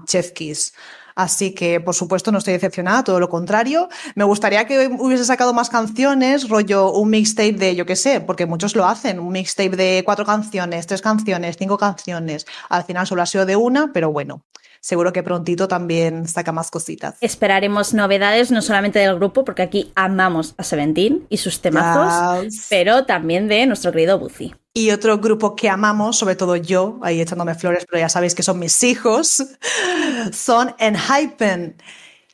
Chef 0.05 0.31
Kiss. 0.31 0.73
Así 1.20 1.51
que, 1.51 1.82
por 1.82 1.95
supuesto, 1.95 2.32
no 2.32 2.38
estoy 2.38 2.53
decepcionada, 2.53 3.03
todo 3.03 3.20
lo 3.20 3.28
contrario. 3.28 3.89
Me 4.15 4.24
gustaría 4.24 4.65
que 4.65 4.88
hubiese 4.88 5.26
sacado 5.26 5.53
más 5.53 5.70
canciones, 5.70 6.47
rollo 6.47 6.93
un 6.93 7.09
mixtape 7.09 7.51
de, 7.51 7.76
yo 7.76 7.86
qué 7.86 7.97
sé, 7.97 8.22
porque 8.22 8.45
muchos 8.45 8.74
lo 8.74 8.86
hacen, 8.86 9.20
un 9.20 9.34
mixtape 9.34 9.76
de 9.76 10.03
cuatro 10.05 10.24
canciones, 10.24 10.88
tres 10.88 11.01
canciones, 11.01 11.57
cinco 11.59 11.78
canciones. 11.78 12.45
Al 12.70 12.86
final 12.86 13.05
solo 13.05 13.22
ha 13.22 13.26
sido 13.26 13.45
de 13.45 13.57
una, 13.57 13.91
pero 13.91 14.13
bueno, 14.13 14.45
seguro 14.82 15.13
que 15.13 15.23
prontito 15.23 15.67
también 15.67 16.27
saca 16.27 16.51
más 16.51 16.71
cositas. 16.71 17.15
Esperaremos 17.21 17.93
novedades 17.93 18.51
no 18.51 18.61
solamente 18.61 18.99
del 18.99 19.15
grupo, 19.15 19.43
porque 19.43 19.61
aquí 19.61 19.91
amamos 19.95 20.55
a 20.57 20.63
Seventeen 20.63 21.25
y 21.30 21.38
sus 21.38 21.61
temazos, 21.61 22.67
pero 22.69 23.05
también 23.05 23.47
de 23.47 23.65
nuestro 23.65 23.91
querido 23.91 24.19
Buzi. 24.19 24.53
Y 24.73 24.91
otro 24.91 25.17
grupo 25.17 25.55
que 25.55 25.69
amamos, 25.69 26.17
sobre 26.17 26.36
todo 26.36 26.55
yo, 26.55 26.99
ahí 27.01 27.19
echándome 27.19 27.55
flores, 27.55 27.86
pero 27.89 27.99
ya 27.99 28.09
sabéis 28.09 28.36
que 28.36 28.43
son 28.43 28.59
mis 28.59 28.84
hijos, 28.84 29.43
son 30.32 30.75
Enhypen. 30.77 31.75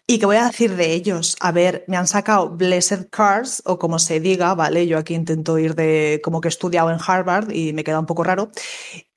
¿Y 0.07 0.19
qué 0.19 0.25
voy 0.27 0.35
a 0.35 0.45
decir 0.45 0.75
de 0.75 0.93
ellos? 0.93 1.35
A 1.39 1.51
ver, 1.51 1.83
me 1.87 1.97
han 1.97 2.05
sacado 2.05 2.51
Blessed 2.51 3.07
Cars, 3.09 3.63
o 3.65 3.79
como 3.79 3.97
se 3.97 4.19
diga, 4.19 4.53
¿vale? 4.53 4.85
Yo 4.85 4.99
aquí 4.99 5.15
intento 5.15 5.57
ir 5.57 5.73
de 5.73 6.21
como 6.23 6.41
que 6.41 6.47
he 6.47 6.49
estudiado 6.49 6.91
en 6.91 6.99
Harvard 7.05 7.51
y 7.51 7.73
me 7.73 7.83
queda 7.83 7.99
un 7.99 8.05
poco 8.05 8.23
raro. 8.23 8.51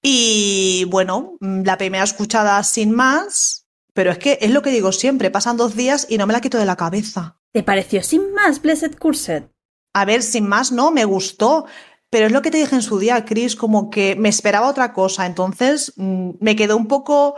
Y 0.03 0.87
bueno, 0.89 1.37
mm, 1.41 1.63
la 1.65 1.77
primera 1.77 2.05
escuchada 2.05 2.63
sin 2.65 2.93
más, 2.93 3.67
pero 3.93 4.11
es 4.11 4.19
que 4.19 4.39
es 4.41 4.51
lo 4.51 4.63
que 4.63 4.71
digo 4.71 4.93
siempre, 4.93 5.31
pasan 5.31 5.59
dos 5.59 5.77
días 5.77 6.07
y 6.09 6.17
no 6.17 6.27
me 6.27 6.33
la 6.33 6.41
quito 6.41 6.57
de 6.57 6.65
la 6.65 6.77
cabeza. 6.77 7.39
¿Te 7.53 7.63
pareció 7.63 8.03
sin 8.03 8.33
más 8.33 8.63
Blessed 8.63 8.97
Curset? 8.99 9.51
A 9.93 10.05
ver, 10.07 10.23
sin 10.23 10.49
más, 10.49 10.73
no, 10.73 10.91
me 10.91 11.05
gustó. 11.05 11.67
Pero 12.11 12.27
es 12.27 12.33
lo 12.33 12.41
que 12.41 12.51
te 12.51 12.59
dije 12.59 12.75
en 12.75 12.83
su 12.83 12.99
día, 12.99 13.27
Chris, 13.27 13.55
como 13.55 13.91
que 13.91 14.17
me 14.17 14.31
esperaba 14.31 14.71
otra 14.71 14.93
cosa. 14.95 15.27
Entonces 15.27 15.93
mm, 15.97 16.31
me 16.41 16.57
quedó 16.57 16.77
un 16.77 16.89
poco, 16.89 17.35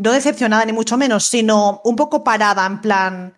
no 0.00 0.12
decepcionada 0.12 0.64
ni 0.64 0.72
mucho 0.72 0.96
menos, 0.96 1.26
sino 1.26 1.82
un 1.84 1.94
poco 1.94 2.24
parada 2.24 2.64
en 2.64 2.80
plan, 2.80 3.34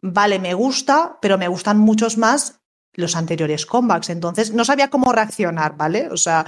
vale, 0.00 0.38
me 0.38 0.54
gusta, 0.54 1.18
pero 1.20 1.36
me 1.36 1.48
gustan 1.48 1.78
muchos 1.78 2.16
más 2.16 2.60
los 2.94 3.16
anteriores 3.16 3.66
comebacks. 3.66 4.10
Entonces 4.10 4.54
no 4.54 4.64
sabía 4.64 4.88
cómo 4.88 5.12
reaccionar, 5.12 5.76
¿vale? 5.76 6.08
O 6.10 6.16
sea, 6.16 6.46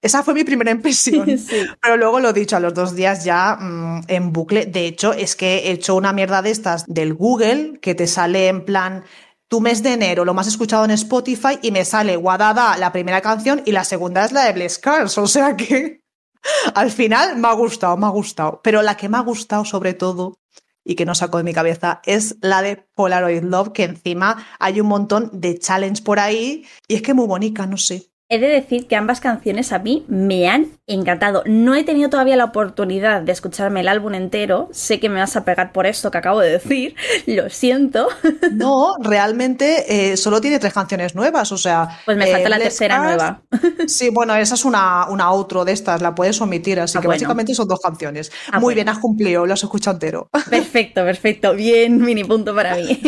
esa 0.00 0.22
fue 0.22 0.32
mi 0.32 0.42
primera 0.42 0.70
impresión. 0.70 1.26
Pero 1.82 1.96
luego 1.96 2.20
lo 2.20 2.30
he 2.30 2.32
dicho, 2.32 2.56
a 2.56 2.60
los 2.60 2.74
dos 2.74 2.94
días 2.94 3.24
ya 3.24 3.56
mm, 3.56 4.04
en 4.08 4.32
bucle. 4.32 4.66
De 4.66 4.86
hecho, 4.86 5.12
es 5.12 5.36
que 5.36 5.58
he 5.58 5.72
hecho 5.72 5.94
una 5.94 6.12
mierda 6.12 6.42
de 6.42 6.50
estas 6.50 6.84
del 6.86 7.14
Google 7.14 7.78
que 7.80 7.94
te 7.94 8.06
sale 8.06 8.48
en 8.48 8.64
plan 8.64 9.04
tu 9.48 9.60
mes 9.60 9.82
de 9.82 9.92
enero, 9.92 10.24
lo 10.24 10.34
más 10.34 10.46
escuchado 10.46 10.84
en 10.84 10.90
Spotify 10.92 11.58
y 11.62 11.70
me 11.70 11.84
sale 11.84 12.16
Guadada 12.16 12.76
la 12.76 12.90
primera 12.90 13.20
canción 13.20 13.62
y 13.64 13.72
la 13.72 13.84
segunda 13.84 14.24
es 14.24 14.32
la 14.32 14.44
de 14.44 14.52
Bless 14.52 14.78
Cars. 14.78 15.16
O 15.18 15.26
sea 15.26 15.56
que 15.56 16.03
al 16.74 16.90
final 16.90 17.36
me 17.36 17.48
ha 17.48 17.52
gustado, 17.52 17.96
me 17.96 18.06
ha 18.06 18.10
gustado. 18.10 18.60
Pero 18.62 18.82
la 18.82 18.96
que 18.96 19.08
me 19.08 19.16
ha 19.16 19.20
gustado 19.20 19.64
sobre 19.64 19.94
todo 19.94 20.38
y 20.84 20.94
que 20.94 21.06
no 21.06 21.14
saco 21.14 21.38
de 21.38 21.44
mi 21.44 21.54
cabeza 21.54 22.00
es 22.04 22.36
la 22.40 22.62
de 22.62 22.76
Polaroid 22.76 23.42
Love, 23.42 23.72
que 23.72 23.84
encima 23.84 24.46
hay 24.58 24.80
un 24.80 24.88
montón 24.88 25.30
de 25.32 25.58
challenge 25.58 26.02
por 26.02 26.18
ahí 26.18 26.66
y 26.86 26.94
es 26.94 27.02
que 27.02 27.14
muy 27.14 27.26
bonita, 27.26 27.66
no 27.66 27.78
sé. 27.78 28.10
He 28.34 28.40
de 28.40 28.48
decir 28.48 28.88
que 28.88 28.96
ambas 28.96 29.20
canciones 29.20 29.70
a 29.70 29.78
mí 29.78 30.04
me 30.08 30.48
han 30.48 30.72
encantado. 30.88 31.44
No 31.46 31.76
he 31.76 31.84
tenido 31.84 32.10
todavía 32.10 32.34
la 32.34 32.46
oportunidad 32.46 33.22
de 33.22 33.30
escucharme 33.30 33.82
el 33.82 33.86
álbum 33.86 34.14
entero. 34.14 34.68
Sé 34.72 34.98
que 34.98 35.08
me 35.08 35.20
vas 35.20 35.36
a 35.36 35.44
pegar 35.44 35.70
por 35.70 35.86
esto 35.86 36.10
que 36.10 36.18
acabo 36.18 36.40
de 36.40 36.50
decir. 36.50 36.96
Lo 37.26 37.48
siento. 37.48 38.08
No, 38.54 38.94
realmente 39.00 39.84
eh, 40.12 40.16
solo 40.16 40.40
tiene 40.40 40.58
tres 40.58 40.72
canciones 40.72 41.14
nuevas. 41.14 41.52
O 41.52 41.58
sea. 41.58 42.00
Pues 42.04 42.16
me 42.16 42.26
falta 42.26 42.48
la 42.48 42.58
tercera 42.58 42.98
nueva. 42.98 43.42
Sí, 43.86 44.10
bueno, 44.10 44.34
esa 44.34 44.54
es 44.54 44.64
una, 44.64 45.06
una 45.08 45.28
outro 45.30 45.64
de 45.64 45.72
estas, 45.72 46.02
la 46.02 46.14
puedes 46.14 46.40
omitir. 46.40 46.80
Así 46.80 46.98
ah, 46.98 47.00
que 47.00 47.06
básicamente 47.06 47.54
son 47.54 47.68
dos 47.68 47.78
canciones. 47.80 48.32
Ah, 48.50 48.58
Muy 48.58 48.74
bien, 48.74 48.88
has 48.88 48.98
cumplido, 48.98 49.46
lo 49.46 49.52
has 49.52 49.62
escuchado 49.62 49.94
entero. 49.94 50.28
Perfecto, 50.50 51.04
perfecto. 51.04 51.54
Bien, 51.54 52.02
mini 52.02 52.24
punto 52.24 52.52
para 52.52 52.74
mí. 52.74 52.98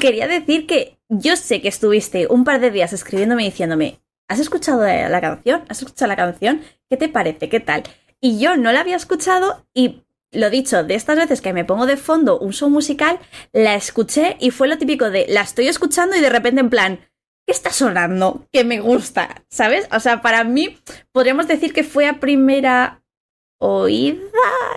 Quería 0.00 0.26
decir 0.26 0.66
que 0.66 0.96
yo 1.10 1.36
sé 1.36 1.60
que 1.60 1.68
estuviste 1.68 2.26
un 2.30 2.44
par 2.44 2.60
de 2.60 2.70
días 2.70 2.92
escribiéndome 2.92 3.44
diciéndome, 3.44 3.98
¿has 4.28 4.40
escuchado 4.40 4.84
la 4.84 5.20
canción? 5.20 5.64
¿Has 5.68 5.82
escuchado 5.82 6.08
la 6.08 6.16
canción? 6.16 6.62
¿Qué 6.88 6.96
te 6.96 7.08
parece? 7.08 7.48
¿Qué 7.48 7.60
tal? 7.60 7.82
Y 8.20 8.38
yo 8.38 8.56
no 8.56 8.72
la 8.72 8.80
había 8.80 8.96
escuchado 8.96 9.66
y 9.74 10.04
lo 10.34 10.50
dicho, 10.50 10.84
de 10.84 10.94
estas 10.94 11.16
veces 11.16 11.40
que 11.40 11.52
me 11.52 11.64
pongo 11.64 11.86
de 11.86 11.96
fondo 11.96 12.38
un 12.38 12.52
show 12.52 12.68
musical, 12.68 13.18
la 13.52 13.74
escuché 13.74 14.36
y 14.40 14.50
fue 14.50 14.68
lo 14.68 14.78
típico 14.78 15.10
de 15.10 15.26
la 15.28 15.42
estoy 15.42 15.68
escuchando 15.68 16.16
y 16.16 16.20
de 16.20 16.28
repente 16.28 16.60
en 16.60 16.70
plan, 16.70 16.98
¿qué 17.46 17.52
está 17.52 17.70
sonando? 17.70 18.46
Que 18.52 18.64
me 18.64 18.80
gusta, 18.80 19.44
¿sabes? 19.48 19.86
O 19.92 20.00
sea, 20.00 20.22
para 20.22 20.44
mí 20.44 20.78
podríamos 21.12 21.46
decir 21.46 21.72
que 21.72 21.84
fue 21.84 22.06
a 22.06 22.20
primera 22.20 23.02
oída, 23.58 24.20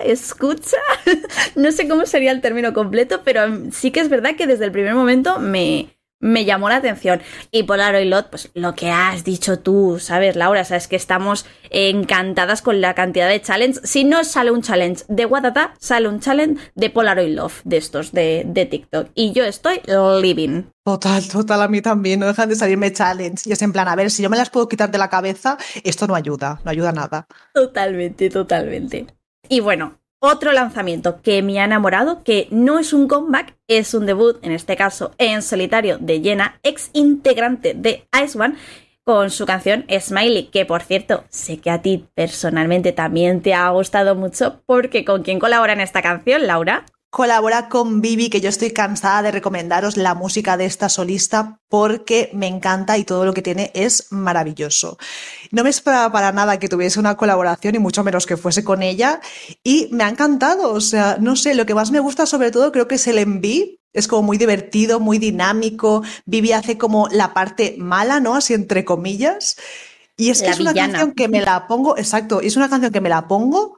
escucha, 0.04 0.78
no 1.56 1.72
sé 1.72 1.88
cómo 1.88 2.06
sería 2.06 2.32
el 2.32 2.42
término 2.42 2.74
completo, 2.74 3.22
pero 3.24 3.42
sí 3.72 3.92
que 3.92 4.00
es 4.00 4.10
verdad 4.10 4.36
que 4.36 4.48
desde 4.48 4.66
el 4.66 4.72
primer 4.72 4.94
momento 4.94 5.40
me, 5.40 5.97
me 6.20 6.46
llamó 6.46 6.70
la 6.70 6.78
atención. 6.78 7.22
Y 7.52 7.64
Polaroid 7.64 8.10
Lot, 8.10 8.30
pues 8.30 8.50
lo 8.54 8.76
que 8.76 8.92
has 8.92 9.24
dicho 9.24 9.60
tú, 9.60 9.98
¿sabes, 10.00 10.36
Laura? 10.36 10.64
Sabes 10.66 10.88
que 10.88 10.96
estamos 10.96 11.46
encantadas 11.70 12.62
con 12.62 12.82
la 12.82 12.96
cantidad 12.96 13.30
de 13.30 13.42
challenge. 13.42 13.80
Si 13.84 14.04
no 14.04 14.24
sale 14.24 14.52
un 14.52 14.62
challenge 14.62 15.04
de 15.08 15.26
Watata, 15.26 15.74
sale 15.80 16.08
un 16.08 16.20
challenge 16.20 16.62
de 16.76 16.90
Polaroid 16.90 17.36
Love, 17.36 17.62
de 17.64 17.78
estos, 17.78 18.12
de, 18.12 18.44
de 18.46 18.66
TikTok. 18.66 19.10
Y 19.16 19.34
yo 19.34 19.44
estoy 19.44 19.82
living. 20.22 20.64
Total, 20.84 21.28
total, 21.28 21.62
a 21.62 21.68
mí 21.68 21.82
también. 21.82 22.20
No 22.20 22.28
dejan 22.28 22.50
de 22.50 22.56
salirme 22.56 22.92
challenge. 22.94 23.44
Y 23.46 23.52
es 23.52 23.62
en 23.62 23.74
plan, 23.74 23.88
a 23.88 23.96
ver, 23.96 24.10
si 24.10 24.24
yo 24.24 24.30
me 24.30 24.38
las 24.38 24.50
puedo 24.50 24.68
quitar 24.68 24.90
de 24.90 24.98
la 24.98 25.10
cabeza, 25.10 25.58
esto 25.84 26.08
no 26.08 26.16
ayuda, 26.16 26.60
no 26.64 26.72
ayuda 26.72 26.92
nada. 26.92 27.28
Totalmente, 27.54 28.30
totalmente. 28.30 29.08
Y 29.50 29.60
bueno, 29.60 30.00
otro 30.20 30.52
lanzamiento 30.52 31.22
que 31.22 31.42
me 31.42 31.60
ha 31.60 31.66
enamorado, 31.66 32.24
que 32.24 32.48
no 32.52 32.80
es 32.80 32.94
un 32.94 33.08
comeback, 33.08 33.56
es 33.68 33.94
un 33.94 34.06
debut, 34.06 34.38
en 34.42 34.52
este 34.52 34.76
caso 34.76 35.12
en 35.18 35.42
solitario 35.42 35.98
de 36.00 36.22
Jenna, 36.22 36.60
ex 36.64 36.90
integrante 36.94 37.74
de 37.74 38.08
Ice 38.24 38.40
One, 38.40 38.56
con 39.04 39.30
su 39.30 39.46
canción 39.46 39.86
Smiley, 39.90 40.48
que 40.48 40.66
por 40.66 40.82
cierto, 40.82 41.24
sé 41.30 41.60
que 41.60 41.70
a 41.70 41.82
ti 41.82 42.06
personalmente 42.14 42.92
también 42.92 43.42
te 43.42 43.54
ha 43.54 43.70
gustado 43.70 44.16
mucho, 44.16 44.62
porque 44.66 45.06
¿con 45.06 45.24
quién 45.24 45.40
colabora 45.40 45.74
en 45.74 45.82
esta 45.82 46.02
canción, 46.02 46.46
Laura? 46.46 46.86
Colabora 47.10 47.70
con 47.70 48.02
Vivi, 48.02 48.30
que 48.30 48.42
yo 48.42 48.50
estoy 48.50 48.72
cansada 48.72 49.22
de 49.22 49.32
recomendaros 49.32 49.98
la 49.98 50.14
música 50.14 50.58
de 50.58 50.66
esta 50.66 50.90
solista 50.90 51.60
porque 51.70 52.30
me 52.34 52.48
encanta 52.48 52.98
y 52.98 53.04
todo 53.04 53.26
lo 53.26 53.34
que 53.34 53.42
tiene 53.42 53.72
es 53.74 54.12
maravilloso. 54.12 54.98
No 55.52 55.64
me 55.64 55.70
esperaba 55.70 56.12
para 56.12 56.32
nada 56.32 56.60
que 56.60 56.68
tuviese 56.68 57.00
una 57.00 57.16
colaboración 57.16 57.76
y 57.76 57.80
mucho 57.80 58.04
menos 58.04 58.26
que 58.26 58.38
fuese 58.38 58.64
con 58.64 58.84
ella 58.84 59.22
y 59.64 59.90
me 59.92 60.04
ha 60.04 60.10
encantado, 60.10 60.74
o 60.74 60.82
sea, 60.82 61.18
no 61.20 61.36
sé, 61.36 61.56
lo 61.56 61.66
que 61.66 61.76
más 61.76 61.92
me 61.92 62.00
gusta 62.00 62.26
sobre 62.26 62.52
todo 62.52 62.72
creo 62.72 62.88
que 62.88 62.96
es 62.96 63.08
el 63.08 63.20
enví, 63.20 63.80
es 63.94 64.08
como 64.08 64.24
muy 64.24 64.38
divertido, 64.38 65.00
muy 65.00 65.18
dinámico, 65.18 66.04
Vivi 66.26 66.52
hace 66.52 66.78
como 66.78 67.08
la 67.10 67.34
parte 67.34 67.76
mala, 67.80 68.20
¿no? 68.20 68.36
Así 68.36 68.54
entre 68.54 68.86
comillas. 68.86 69.56
Y 70.18 70.30
es 70.30 70.42
que 70.42 70.50
es 70.50 70.60
una 70.60 70.74
canción 70.74 71.14
que 71.14 71.28
me 71.28 71.42
la 71.42 71.68
pongo, 71.68 71.98
exacto, 71.98 72.42
es 72.42 72.58
una 72.58 72.70
canción 72.70 72.92
que 72.92 73.02
me 73.02 73.10
la 73.10 73.28
pongo, 73.28 73.78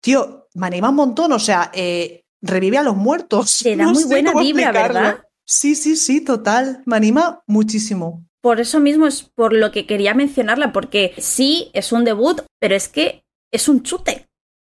tío, 0.00 0.48
me 0.54 0.66
anima 0.66 0.90
un 0.90 0.96
montón, 0.96 1.32
o 1.32 1.38
sea, 1.38 1.70
eh, 1.74 2.21
revive 2.42 2.78
a 2.78 2.82
los 2.82 2.96
muertos. 2.96 3.60
Te 3.62 3.76
da 3.76 3.86
muy 3.92 4.04
buena 4.04 4.34
vibra, 4.34 4.72
¿verdad? 4.72 5.24
Sí, 5.44 5.74
sí, 5.74 5.96
sí, 5.96 6.20
total. 6.20 6.82
Me 6.84 6.96
anima 6.96 7.42
muchísimo. 7.46 8.24
Por 8.42 8.60
eso 8.60 8.80
mismo 8.80 9.06
es 9.06 9.22
por 9.22 9.52
lo 9.52 9.70
que 9.70 9.86
quería 9.86 10.14
mencionarla, 10.14 10.72
porque 10.72 11.14
sí, 11.18 11.70
es 11.74 11.92
un 11.92 12.04
debut, 12.04 12.42
pero 12.58 12.74
es 12.74 12.88
que 12.88 13.24
es 13.52 13.68
un 13.68 13.82
chute. 13.82 14.28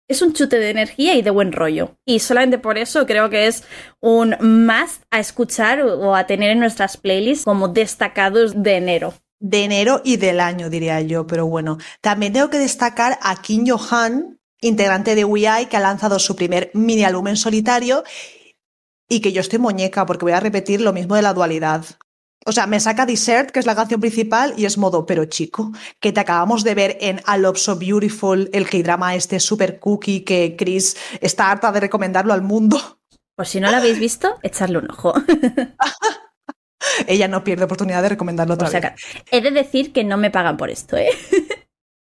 Es 0.10 0.22
un 0.22 0.34
chute 0.34 0.60
de 0.60 0.70
energía 0.70 1.16
y 1.16 1.22
de 1.22 1.32
buen 1.32 1.54
rollo. 1.54 1.96
Y 2.06 2.20
solamente 2.20 2.58
por 2.58 2.78
eso 2.78 3.06
creo 3.06 3.30
que 3.30 3.48
es 3.48 3.64
un 4.02 4.36
más 4.42 5.00
a 5.12 5.20
escuchar 5.20 5.82
o 5.82 6.14
a 6.14 6.28
tener 6.28 6.52
en 6.52 6.60
nuestras 6.60 6.98
playlists 6.98 7.46
como 7.46 7.70
destacados 7.70 8.62
de 8.62 8.76
enero 8.76 9.14
de 9.44 9.66
enero 9.66 10.02
y 10.06 10.16
del 10.16 10.40
año, 10.40 10.70
diría 10.70 11.02
yo, 11.02 11.28
pero 11.28 11.46
bueno. 11.46 11.78
También 12.00 12.32
tengo 12.32 12.50
que 12.50 12.60
destacar 12.60 13.20
a 13.22 13.42
Kim 13.42 13.66
Johan, 13.68 14.40
integrante 14.64 15.16
de 15.16 15.26
WeI, 15.26 15.68
que 15.68 15.78
ha 15.78 15.82
lanzado 15.82 16.20
su 16.20 16.36
primer 16.36 16.72
mini 16.74 17.04
álbum 17.04 17.28
en 17.28 17.38
solitario 17.38 18.04
y 19.10 19.20
que 19.20 19.32
yo 19.32 19.42
estoy 19.42 19.60
muñeca 19.60 20.06
porque 20.06 20.26
voy 20.26 20.34
a 20.34 20.40
repetir 20.40 20.82
lo 20.82 20.94
mismo 20.94 21.16
de 21.16 21.22
la 21.22 21.34
dualidad. 21.34 21.86
O 22.46 22.52
sea, 22.52 22.68
me 22.68 22.80
saca 22.80 23.06
Dessert, 23.06 23.52
que 23.52 23.60
es 23.60 23.66
la 23.66 23.76
canción 23.76 24.02
principal, 24.02 24.54
y 24.58 24.66
es 24.66 24.78
modo, 24.78 25.06
pero 25.06 25.26
chico, 25.26 25.72
que 26.00 26.12
te 26.12 26.20
acabamos 26.20 26.64
de 26.64 26.76
ver 26.76 26.98
en 27.00 27.22
A 27.26 27.38
Love 27.38 27.58
So 27.58 27.78
Beautiful, 27.78 28.50
el 28.52 28.70
K-drama 28.70 29.16
este 29.16 29.40
super 29.40 29.80
cookie 29.80 30.26
que 30.26 30.56
Chris 30.58 30.98
está 31.22 31.52
harta 31.52 31.72
de 31.72 31.80
recomendarlo 31.80 32.34
al 32.34 32.42
mundo. 32.42 33.00
Pues 33.36 33.50
si 33.50 33.60
no 33.60 33.72
lo 33.72 33.78
habéis 33.78 33.98
visto, 33.98 34.38
echarle 34.44 34.80
un 34.80 34.92
ojo. 34.92 35.14
Ella 37.08 37.30
no 37.30 37.44
pierde 37.44 37.64
oportunidad 37.64 38.02
de 38.02 38.10
recomendarlo 38.10 38.56
otra 38.56 38.70
vez. 38.70 38.84
He 39.32 39.42
de 39.42 39.52
decir 39.52 39.94
que 39.94 40.04
no 40.04 40.18
me 40.18 40.30
pagan 40.30 40.58
por 40.58 40.70
esto, 40.70 40.98
¿eh? 40.98 41.10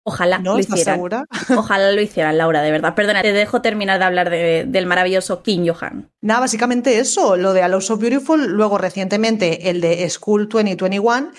Ojalá 0.08 0.38
lo 0.38 0.56
hicieran. 0.56 1.00
Ojalá 1.56 1.90
lo 1.90 2.00
hicieran, 2.00 2.38
Laura, 2.38 2.62
de 2.62 2.70
verdad. 2.70 2.94
Perdona, 2.94 3.22
te 3.22 3.32
dejo 3.32 3.60
terminar 3.60 3.98
de 3.98 4.04
hablar 4.04 4.30
del 4.30 4.86
maravilloso 4.86 5.42
King 5.42 5.66
Johan. 5.66 6.12
Nada, 6.20 6.40
básicamente 6.40 7.00
eso, 7.00 7.36
lo 7.36 7.52
de 7.52 7.64
A 7.64 7.80
So 7.80 7.96
Beautiful, 7.96 8.46
luego 8.46 8.78
recientemente 8.78 9.68
el 9.68 9.80
de 9.80 10.08
School 10.08 10.48
2021. 10.48 11.32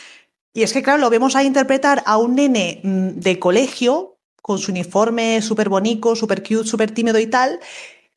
Y 0.53 0.63
es 0.63 0.73
que, 0.73 0.83
claro, 0.83 0.99
lo 0.99 1.09
vemos 1.09 1.37
a 1.37 1.43
interpretar 1.43 2.03
a 2.05 2.17
un 2.17 2.35
nene 2.35 2.81
mm, 2.83 3.07
de 3.21 3.39
colegio 3.39 4.17
con 4.41 4.59
su 4.59 4.71
uniforme 4.71 5.41
súper 5.41 5.69
bonito, 5.69 6.13
súper 6.17 6.43
cute, 6.43 6.65
súper 6.65 6.91
tímido 6.91 7.19
y 7.19 7.27
tal. 7.27 7.61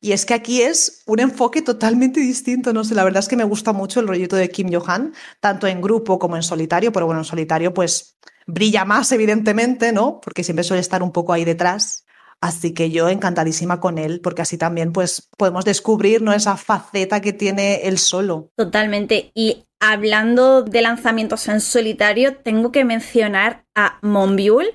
Y 0.01 0.11
es 0.11 0.25
que 0.25 0.33
aquí 0.33 0.63
es 0.63 1.03
un 1.05 1.21
enfoque 1.21 1.61
totalmente 1.61 2.19
distinto, 2.19 2.73
no 2.73 2.83
sé, 2.83 2.93
la 2.93 3.05
verdad 3.05 3.19
es 3.19 3.29
que 3.29 3.37
me 3.37 3.45
gusta 3.45 3.71
mucho 3.71 4.01
el 4.01 4.07
rollito 4.07 4.35
de 4.35 4.49
Kim 4.49 4.67
Johan, 4.69 5.13
tanto 5.39 5.67
en 5.67 5.79
grupo 5.79 6.19
como 6.19 6.35
en 6.35 6.43
solitario, 6.43 6.91
pero 6.91 7.05
bueno, 7.05 7.21
en 7.21 7.25
solitario 7.25 7.73
pues 7.73 8.17
brilla 8.53 8.85
más, 8.85 9.11
evidentemente, 9.11 9.91
¿no? 9.91 10.19
Porque 10.21 10.43
siempre 10.43 10.63
suele 10.63 10.81
estar 10.81 11.03
un 11.03 11.11
poco 11.11 11.33
ahí 11.33 11.45
detrás. 11.45 12.05
Así 12.41 12.73
que 12.73 12.89
yo 12.89 13.07
encantadísima 13.07 13.79
con 13.79 13.99
él, 13.99 14.19
porque 14.19 14.41
así 14.41 14.57
también 14.57 14.91
pues 14.93 15.29
podemos 15.37 15.63
descubrir 15.63 16.23
¿no? 16.23 16.33
esa 16.33 16.57
faceta 16.57 17.21
que 17.21 17.33
tiene 17.33 17.81
él 17.83 17.99
solo. 17.99 18.49
Totalmente. 18.55 19.31
Y 19.35 19.65
hablando 19.79 20.63
de 20.63 20.81
lanzamientos 20.81 21.47
en 21.47 21.61
solitario, 21.61 22.37
tengo 22.37 22.71
que 22.71 22.83
mencionar 22.83 23.65
a 23.75 23.99
Monbiul, 24.01 24.65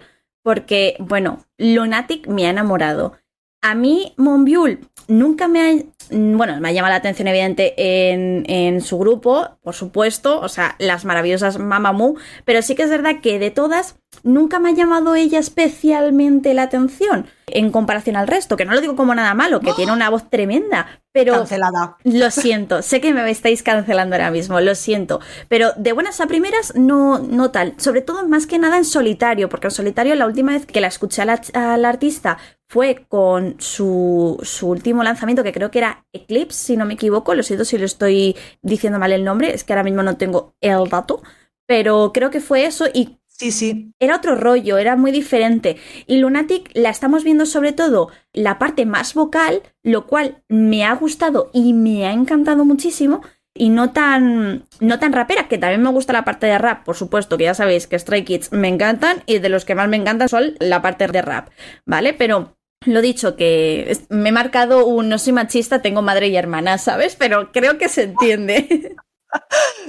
porque, 0.44 0.94
bueno, 1.00 1.44
Lunatic 1.58 2.28
me 2.28 2.46
ha 2.46 2.50
enamorado. 2.50 3.18
A 3.62 3.74
mí, 3.74 4.14
Monbiul 4.16 4.88
nunca 5.08 5.48
me 5.48 5.60
ha. 5.60 5.84
Bueno, 6.10 6.60
me 6.60 6.68
ha 6.68 6.72
llamado 6.72 6.92
la 6.92 6.98
atención, 6.98 7.26
evidente, 7.26 7.74
en, 8.12 8.44
en, 8.48 8.80
su 8.80 8.98
grupo, 8.98 9.58
por 9.62 9.74
supuesto, 9.74 10.40
o 10.40 10.48
sea, 10.48 10.76
las 10.78 11.04
maravillosas 11.04 11.58
Mamamoo, 11.58 12.14
pero 12.44 12.62
sí 12.62 12.76
que 12.76 12.84
es 12.84 12.90
verdad 12.90 13.20
que 13.20 13.40
de 13.40 13.50
todas, 13.50 13.96
nunca 14.22 14.58
me 14.58 14.70
ha 14.70 14.72
llamado 14.72 15.14
ella 15.14 15.38
especialmente 15.38 16.54
la 16.54 16.62
atención 16.62 17.26
en 17.48 17.70
comparación 17.70 18.16
al 18.16 18.26
resto, 18.26 18.56
que 18.56 18.64
no 18.64 18.72
lo 18.72 18.80
digo 18.80 18.96
como 18.96 19.14
nada 19.14 19.32
malo, 19.34 19.60
que 19.60 19.72
tiene 19.72 19.92
una 19.92 20.10
voz 20.10 20.28
tremenda, 20.28 21.00
pero. 21.12 21.34
Cancelada. 21.34 21.96
Lo 22.02 22.30
siento, 22.30 22.82
sé 22.82 23.00
que 23.00 23.14
me 23.14 23.30
estáis 23.30 23.62
cancelando 23.62 24.16
ahora 24.16 24.32
mismo, 24.32 24.60
lo 24.60 24.74
siento, 24.74 25.20
pero 25.48 25.72
de 25.76 25.92
buenas 25.92 26.20
a 26.20 26.26
primeras, 26.26 26.74
no, 26.74 27.20
no 27.20 27.52
tal. 27.52 27.74
Sobre 27.78 28.02
todo, 28.02 28.26
más 28.28 28.46
que 28.46 28.58
nada 28.58 28.76
en 28.76 28.84
solitario, 28.84 29.48
porque 29.48 29.68
en 29.68 29.70
solitario, 29.70 30.14
la 30.16 30.26
última 30.26 30.52
vez 30.52 30.66
que 30.66 30.80
la 30.80 30.88
escuché 30.88 31.22
a 31.22 31.76
la 31.76 31.88
artista 31.88 32.38
fue 32.68 33.06
con 33.08 33.56
su, 33.58 34.42
último 34.62 35.02
lanzamiento, 35.04 35.44
que 35.44 35.52
creo 35.52 35.70
que 35.70 35.78
era 35.78 36.04
Eclipse, 36.12 36.66
si 36.66 36.76
no 36.76 36.84
me 36.84 36.94
equivoco. 36.94 37.34
Lo 37.34 37.42
siento 37.42 37.64
si 37.64 37.78
lo 37.78 37.84
estoy 37.84 38.36
diciendo 38.62 38.98
mal 38.98 39.12
el 39.12 39.24
nombre, 39.24 39.54
es 39.54 39.64
que 39.64 39.72
ahora 39.72 39.84
mismo 39.84 40.02
no 40.02 40.16
tengo 40.16 40.54
el 40.60 40.88
dato. 40.88 41.22
Pero 41.66 42.12
creo 42.12 42.30
que 42.30 42.40
fue 42.40 42.64
eso 42.64 42.86
y 42.92 43.18
Sí, 43.38 43.52
sí. 43.52 43.92
Era 44.00 44.16
otro 44.16 44.34
rollo, 44.34 44.78
era 44.78 44.96
muy 44.96 45.12
diferente. 45.12 45.76
Y 46.06 46.18
Lunatic 46.18 46.70
la 46.72 46.88
estamos 46.88 47.22
viendo 47.22 47.44
sobre 47.44 47.72
todo 47.72 48.10
la 48.32 48.58
parte 48.58 48.86
más 48.86 49.12
vocal, 49.12 49.62
lo 49.82 50.06
cual 50.06 50.42
me 50.48 50.84
ha 50.84 50.94
gustado 50.94 51.50
y 51.52 51.74
me 51.74 52.06
ha 52.06 52.12
encantado 52.12 52.64
muchísimo. 52.64 53.20
Y 53.54 53.68
no 53.70 53.92
tan, 53.92 54.64
no 54.80 54.98
tan 54.98 55.12
rapera, 55.12 55.48
que 55.48 55.58
también 55.58 55.82
me 55.82 55.90
gusta 55.90 56.12
la 56.12 56.24
parte 56.24 56.46
de 56.46 56.58
rap, 56.58 56.84
por 56.84 56.96
supuesto, 56.96 57.36
que 57.38 57.44
ya 57.44 57.54
sabéis 57.54 57.86
que 57.86 57.98
Stray 57.98 58.24
Kids 58.24 58.52
me 58.52 58.68
encantan 58.68 59.22
y 59.26 59.38
de 59.38 59.48
los 59.48 59.64
que 59.64 59.74
más 59.74 59.88
me 59.88 59.96
encantan 59.96 60.28
son 60.28 60.54
la 60.58 60.82
parte 60.82 61.06
de 61.06 61.22
rap, 61.22 61.48
¿vale? 61.86 62.12
Pero 62.12 62.54
lo 62.84 63.00
dicho, 63.00 63.34
que 63.34 63.96
me 64.10 64.28
he 64.28 64.32
marcado 64.32 64.84
un 64.86 65.08
no 65.08 65.18
soy 65.18 65.32
machista, 65.32 65.80
tengo 65.80 66.02
madre 66.02 66.28
y 66.28 66.36
hermana, 66.36 66.76
¿sabes? 66.76 67.16
Pero 67.16 67.50
creo 67.50 67.78
que 67.78 67.88
se 67.88 68.02
entiende. 68.04 68.94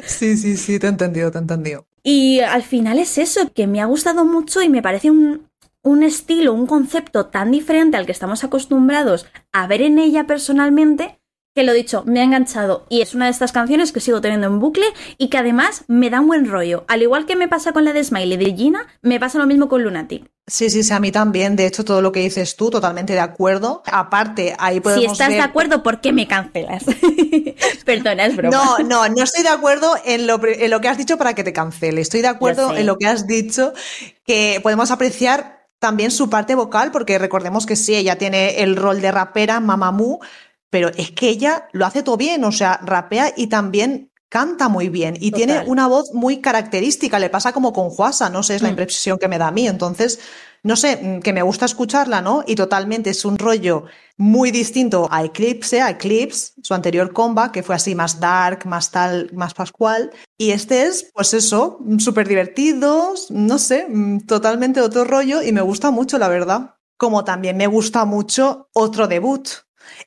Sí, 0.05 0.37
sí, 0.37 0.57
sí, 0.57 0.79
te 0.79 0.87
he 0.87 0.89
entendido, 0.89 1.31
te 1.31 1.37
he 1.37 1.41
entendido. 1.41 1.87
Y 2.03 2.39
al 2.39 2.63
final 2.63 2.99
es 2.99 3.17
eso, 3.17 3.51
que 3.53 3.67
me 3.67 3.81
ha 3.81 3.85
gustado 3.85 4.25
mucho 4.25 4.61
y 4.61 4.69
me 4.69 4.81
parece 4.81 5.11
un, 5.11 5.49
un 5.83 6.03
estilo, 6.03 6.53
un 6.53 6.67
concepto 6.67 7.27
tan 7.27 7.51
diferente 7.51 7.97
al 7.97 8.05
que 8.05 8.11
estamos 8.11 8.43
acostumbrados 8.43 9.27
a 9.51 9.67
ver 9.67 9.81
en 9.81 9.99
ella 9.99 10.25
personalmente, 10.25 11.19
que 11.57 11.63
lo 11.63 11.73
dicho, 11.73 12.03
me 12.05 12.19
ha 12.19 12.23
enganchado 12.23 12.85
y 12.87 13.01
es 13.01 13.15
una 13.15 13.25
de 13.25 13.31
estas 13.31 13.51
canciones 13.51 13.91
que 13.91 13.99
sigo 13.99 14.21
teniendo 14.21 14.45
en 14.45 14.59
bucle 14.59 14.85
y 15.17 15.29
que 15.29 15.39
además 15.39 15.85
me 15.87 16.11
da 16.11 16.21
un 16.21 16.27
buen 16.27 16.47
rollo. 16.47 16.85
Al 16.87 17.01
igual 17.01 17.25
que 17.25 17.35
me 17.35 17.47
pasa 17.47 17.73
con 17.73 17.83
la 17.83 17.93
de 17.93 18.03
Smiley 18.03 18.37
de 18.37 18.53
Gina, 18.55 18.85
me 19.01 19.19
pasa 19.19 19.39
lo 19.39 19.47
mismo 19.47 19.67
con 19.67 19.81
Lunatic. 19.81 20.29
Sí, 20.45 20.69
sí, 20.69 20.83
sí, 20.83 20.93
a 20.93 20.99
mí 20.99 21.11
también. 21.11 21.55
De 21.55 21.65
hecho, 21.65 21.83
todo 21.83 22.03
lo 22.03 22.11
que 22.11 22.19
dices 22.19 22.55
tú, 22.55 22.69
totalmente 22.69 23.13
de 23.13 23.21
acuerdo. 23.21 23.81
Aparte, 23.91 24.55
ahí 24.59 24.79
podemos 24.81 25.03
Si 25.05 25.11
estás 25.11 25.29
ver- 25.29 25.37
de 25.37 25.43
acuerdo, 25.43 25.81
¿por 25.81 25.99
qué 25.99 26.13
me 26.13 26.27
cancelas? 26.27 26.85
Perdona, 27.85 28.27
es 28.27 28.35
broma. 28.35 28.55
No, 28.55 28.77
no, 28.79 29.09
no 29.09 29.23
estoy 29.23 29.41
de 29.41 29.49
acuerdo 29.49 29.95
en 30.05 30.27
lo, 30.27 30.39
en 30.45 30.69
lo 30.69 30.79
que 30.79 30.89
has 30.89 30.97
dicho 30.99 31.17
para 31.17 31.33
que 31.33 31.43
te 31.43 31.53
cancele. 31.53 32.01
Estoy 32.01 32.21
de 32.21 32.27
acuerdo 32.27 32.75
en 32.75 32.85
lo 32.85 32.97
que 32.99 33.07
has 33.07 33.25
dicho, 33.25 33.73
que 34.25 34.59
podemos 34.61 34.91
apreciar 34.91 35.57
también 35.79 36.11
su 36.11 36.29
parte 36.29 36.55
vocal, 36.55 36.91
porque 36.91 37.19
recordemos 37.19 37.65
que 37.65 37.75
sí, 37.75 37.95
ella 37.95 38.17
tiene 38.17 38.61
el 38.63 38.75
rol 38.75 38.99
de 39.01 39.11
rapera, 39.11 39.59
Mamamoo, 39.59 40.19
pero 40.69 40.89
es 40.89 41.11
que 41.11 41.29
ella 41.29 41.67
lo 41.71 41.85
hace 41.85 42.03
todo 42.03 42.17
bien, 42.17 42.43
o 42.43 42.51
sea, 42.51 42.79
rapea 42.83 43.33
y 43.35 43.47
también 43.47 44.11
canta 44.29 44.67
muy 44.67 44.89
bien 44.89 45.15
y 45.21 45.31
Total. 45.31 45.45
tiene 45.47 45.63
una 45.69 45.87
voz 45.87 46.13
muy 46.13 46.41
característica, 46.41 47.17
le 47.17 47.29
pasa 47.29 47.53
como 47.53 47.71
con 47.71 47.89
Juasa, 47.89 48.29
no 48.29 48.43
sé, 48.43 48.55
es 48.55 48.61
la 48.61 48.67
Mm. 48.67 48.71
impresión 48.71 49.17
que 49.17 49.29
me 49.29 49.37
da 49.37 49.47
a 49.47 49.51
mí, 49.51 49.65
entonces, 49.67 50.19
no 50.63 50.75
sé, 50.75 50.97
mm, 50.97 51.19
que 51.21 51.31
me 51.31 51.41
gusta 51.43 51.63
escucharla, 51.65 52.21
¿no? 52.21 52.43
Y 52.45 52.55
totalmente 52.55 53.09
es 53.11 53.23
un 53.23 53.37
rollo 53.37 53.85
muy 54.17 54.51
distinto 54.51 55.07
a 55.09 55.23
Eclipse, 55.23 55.79
a 55.81 55.91
Eclipse, 55.91 56.51
su 56.61 56.73
anterior 56.73 57.13
comba, 57.13 57.53
que 57.53 57.63
fue 57.63 57.75
así 57.75 57.95
más 57.95 58.19
dark, 58.19 58.65
más 58.65 58.91
tal, 58.91 59.29
más 59.33 59.53
pascual, 59.53 60.11
y 60.37 60.51
este 60.51 60.83
es, 60.87 61.09
pues 61.13 61.33
eso, 61.33 61.79
súper 61.99 62.27
divertido, 62.27 63.13
no 63.29 63.57
sé, 63.59 63.85
mm, 63.87 64.25
totalmente 64.25 64.81
otro 64.81 65.05
rollo 65.05 65.41
y 65.41 65.53
me 65.53 65.61
gusta 65.61 65.89
mucho, 65.89 66.17
la 66.17 66.27
verdad. 66.27 66.75
Como 66.97 67.23
también 67.23 67.55
me 67.55 67.67
gusta 67.67 68.03
mucho 68.03 68.67
otro 68.73 69.07
debut, 69.07 69.47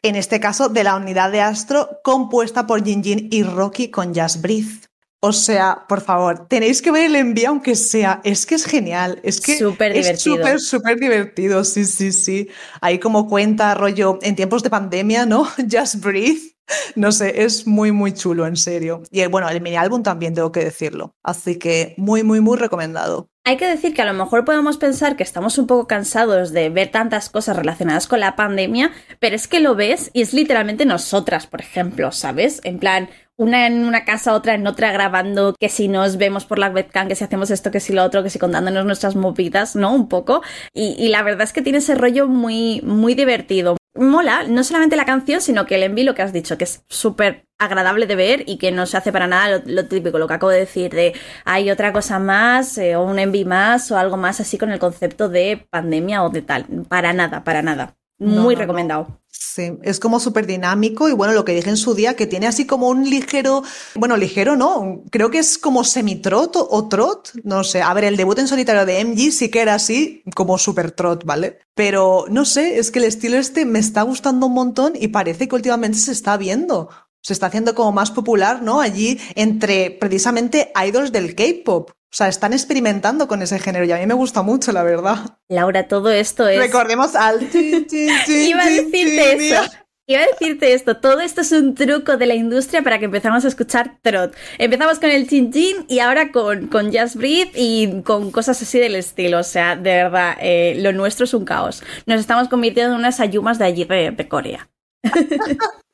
en 0.02 0.16
este 0.16 0.40
caso 0.40 0.68
de 0.68 0.84
la 0.84 0.96
unidad 0.96 1.30
de 1.30 1.40
Astro, 1.40 2.00
compuesta 2.02 2.66
por 2.66 2.84
Jin 2.84 3.02
Jin 3.02 3.28
y 3.30 3.42
Rocky 3.42 3.90
con 3.90 4.14
Just 4.14 4.40
Breathe. 4.40 4.90
O 5.22 5.34
sea, 5.34 5.84
por 5.86 6.00
favor, 6.00 6.48
tenéis 6.48 6.80
que 6.80 6.90
ver 6.90 7.04
el 7.04 7.16
envío 7.16 7.50
aunque 7.50 7.76
sea, 7.76 8.22
es 8.24 8.46
que 8.46 8.54
es 8.54 8.64
genial, 8.64 9.20
es 9.22 9.38
que 9.38 9.58
Súper 9.58 9.94
es 9.94 10.18
súper, 10.18 10.58
súper 10.58 10.98
divertido, 10.98 11.62
sí, 11.62 11.84
sí, 11.84 12.10
sí. 12.10 12.48
Ahí 12.80 12.98
como 12.98 13.28
cuenta 13.28 13.74
rollo 13.74 14.18
en 14.22 14.34
tiempos 14.34 14.62
de 14.62 14.70
pandemia, 14.70 15.26
¿no? 15.26 15.44
Just 15.70 15.96
Breathe. 15.96 16.49
No 16.96 17.12
sé, 17.12 17.42
es 17.42 17.66
muy, 17.66 17.92
muy 17.92 18.12
chulo, 18.12 18.46
en 18.46 18.56
serio. 18.56 19.02
Y 19.10 19.20
eh, 19.20 19.26
bueno, 19.26 19.48
el 19.48 19.60
mini 19.60 19.76
álbum 19.76 20.02
también 20.02 20.34
tengo 20.34 20.52
que 20.52 20.64
decirlo. 20.64 21.14
Así 21.22 21.58
que 21.58 21.94
muy, 21.96 22.22
muy, 22.22 22.40
muy 22.40 22.58
recomendado. 22.58 23.28
Hay 23.44 23.56
que 23.56 23.66
decir 23.66 23.94
que 23.94 24.02
a 24.02 24.04
lo 24.04 24.12
mejor 24.12 24.44
podemos 24.44 24.76
pensar 24.76 25.16
que 25.16 25.22
estamos 25.22 25.56
un 25.58 25.66
poco 25.66 25.86
cansados 25.86 26.52
de 26.52 26.68
ver 26.68 26.90
tantas 26.90 27.30
cosas 27.30 27.56
relacionadas 27.56 28.06
con 28.06 28.20
la 28.20 28.36
pandemia, 28.36 28.92
pero 29.18 29.34
es 29.34 29.48
que 29.48 29.60
lo 29.60 29.74
ves 29.74 30.10
y 30.12 30.20
es 30.20 30.34
literalmente 30.34 30.84
nosotras, 30.84 31.46
por 31.46 31.60
ejemplo, 31.60 32.12
¿sabes? 32.12 32.60
En 32.64 32.78
plan, 32.78 33.08
una 33.36 33.66
en 33.66 33.86
una 33.86 34.04
casa, 34.04 34.34
otra 34.34 34.54
en 34.54 34.66
otra 34.66 34.92
grabando, 34.92 35.54
que 35.58 35.70
si 35.70 35.88
nos 35.88 36.18
vemos 36.18 36.44
por 36.44 36.58
la 36.58 36.68
webcam, 36.68 37.08
que 37.08 37.16
si 37.16 37.24
hacemos 37.24 37.50
esto, 37.50 37.70
que 37.70 37.80
si 37.80 37.94
lo 37.94 38.04
otro, 38.04 38.22
que 38.22 38.28
si 38.28 38.38
contándonos 38.38 38.84
nuestras 38.84 39.16
movidas, 39.16 39.74
¿no? 39.74 39.94
Un 39.94 40.08
poco. 40.08 40.42
Y, 40.74 40.94
y 40.98 41.08
la 41.08 41.22
verdad 41.22 41.44
es 41.44 41.54
que 41.54 41.62
tiene 41.62 41.78
ese 41.78 41.94
rollo 41.94 42.28
muy, 42.28 42.82
muy 42.82 43.14
divertido. 43.14 43.79
Mola, 43.94 44.44
no 44.44 44.62
solamente 44.62 44.96
la 44.96 45.04
canción, 45.04 45.40
sino 45.40 45.66
que 45.66 45.74
el 45.74 45.82
envío, 45.82 46.04
lo 46.04 46.14
que 46.14 46.22
has 46.22 46.32
dicho, 46.32 46.56
que 46.56 46.64
es 46.64 46.84
súper 46.88 47.46
agradable 47.58 48.06
de 48.06 48.14
ver 48.14 48.44
y 48.46 48.56
que 48.56 48.70
no 48.70 48.86
se 48.86 48.96
hace 48.96 49.12
para 49.12 49.26
nada 49.26 49.58
lo, 49.58 49.62
lo 49.66 49.86
típico, 49.86 50.18
lo 50.18 50.28
que 50.28 50.34
acabo 50.34 50.50
de 50.50 50.60
decir, 50.60 50.92
de 50.92 51.14
hay 51.44 51.70
otra 51.70 51.92
cosa 51.92 52.18
más, 52.20 52.78
eh, 52.78 52.94
o 52.96 53.02
un 53.02 53.18
enví 53.18 53.44
más, 53.44 53.90
o 53.90 53.98
algo 53.98 54.16
más 54.16 54.40
así 54.40 54.58
con 54.58 54.70
el 54.70 54.78
concepto 54.78 55.28
de 55.28 55.66
pandemia 55.70 56.22
o 56.22 56.30
de 56.30 56.42
tal. 56.42 56.66
Para 56.88 57.12
nada, 57.12 57.42
para 57.42 57.62
nada. 57.62 57.96
No, 58.18 58.42
Muy 58.42 58.54
no, 58.54 58.66
no. 58.66 59.19
Sí, 59.52 59.72
es 59.82 59.98
como 59.98 60.20
súper 60.20 60.46
dinámico 60.46 61.08
y 61.08 61.12
bueno, 61.12 61.32
lo 61.32 61.44
que 61.44 61.52
dije 61.52 61.70
en 61.70 61.76
su 61.76 61.94
día, 61.94 62.14
que 62.14 62.28
tiene 62.28 62.46
así 62.46 62.66
como 62.66 62.88
un 62.88 63.10
ligero, 63.10 63.64
bueno, 63.96 64.16
ligero 64.16 64.54
no, 64.54 65.02
creo 65.10 65.32
que 65.32 65.40
es 65.40 65.58
como 65.58 65.82
semi-trot 65.82 66.54
o 66.54 66.88
trot, 66.88 67.32
no 67.42 67.64
sé. 67.64 67.82
A 67.82 67.92
ver, 67.92 68.04
el 68.04 68.16
debut 68.16 68.38
en 68.38 68.46
solitario 68.46 68.86
de 68.86 69.00
MG 69.00 69.32
sí 69.32 69.48
que 69.48 69.60
era 69.60 69.74
así, 69.74 70.22
como 70.36 70.56
súper 70.56 70.92
trot, 70.92 71.24
¿vale? 71.24 71.58
Pero 71.74 72.26
no 72.30 72.44
sé, 72.44 72.78
es 72.78 72.92
que 72.92 73.00
el 73.00 73.06
estilo 73.06 73.38
este 73.38 73.64
me 73.64 73.80
está 73.80 74.02
gustando 74.02 74.46
un 74.46 74.54
montón 74.54 74.92
y 74.94 75.08
parece 75.08 75.48
que 75.48 75.56
últimamente 75.56 75.98
se 75.98 76.12
está 76.12 76.36
viendo. 76.36 76.88
Se 77.22 77.32
está 77.32 77.46
haciendo 77.46 77.74
como 77.74 77.92
más 77.92 78.10
popular, 78.10 78.62
¿no? 78.62 78.80
Allí 78.80 79.20
entre 79.34 79.90
precisamente 79.90 80.72
idols 80.86 81.12
del 81.12 81.34
K-pop. 81.34 81.90
O 81.90 82.16
sea, 82.16 82.26
están 82.26 82.52
experimentando 82.52 83.28
con 83.28 83.40
ese 83.40 83.60
género 83.60 83.84
y 83.84 83.92
a 83.92 83.96
mí 83.98 84.04
me 84.04 84.14
gusta 84.14 84.42
mucho, 84.42 84.72
la 84.72 84.82
verdad. 84.82 85.38
Laura, 85.48 85.86
todo 85.86 86.10
esto 86.10 86.48
es... 86.48 86.58
Recordemos 86.58 87.14
al... 87.14 87.40
Iba 87.52 88.62
a 88.62 88.68
decirte 88.68 89.32
eso. 89.48 89.62
Iba 90.10 90.22
a 90.22 90.26
decirte 90.26 90.72
esto, 90.72 90.96
todo 90.96 91.20
esto 91.20 91.42
es 91.42 91.52
un 91.52 91.76
truco 91.76 92.16
de 92.16 92.26
la 92.26 92.34
industria 92.34 92.82
para 92.82 92.98
que 92.98 93.04
empezamos 93.04 93.44
a 93.44 93.48
escuchar 93.48 94.00
trot. 94.02 94.34
Empezamos 94.58 94.98
con 94.98 95.08
el 95.08 95.28
chin 95.28 95.52
chin 95.52 95.84
y 95.86 96.00
ahora 96.00 96.32
con, 96.32 96.66
con 96.66 96.92
Just 96.92 97.14
Breathe 97.14 97.52
y 97.54 98.02
con 98.02 98.32
cosas 98.32 98.60
así 98.60 98.80
del 98.80 98.96
estilo. 98.96 99.38
O 99.38 99.44
sea, 99.44 99.76
de 99.76 100.02
verdad, 100.02 100.36
eh, 100.40 100.74
lo 100.78 100.92
nuestro 100.92 101.26
es 101.26 101.32
un 101.32 101.44
caos. 101.44 101.84
Nos 102.06 102.18
estamos 102.18 102.48
convirtiendo 102.48 102.94
en 102.94 102.98
unas 102.98 103.20
ayumas 103.20 103.60
de 103.60 103.66
allí 103.66 103.84
de, 103.84 104.10
de 104.10 104.28
Corea. 104.28 104.68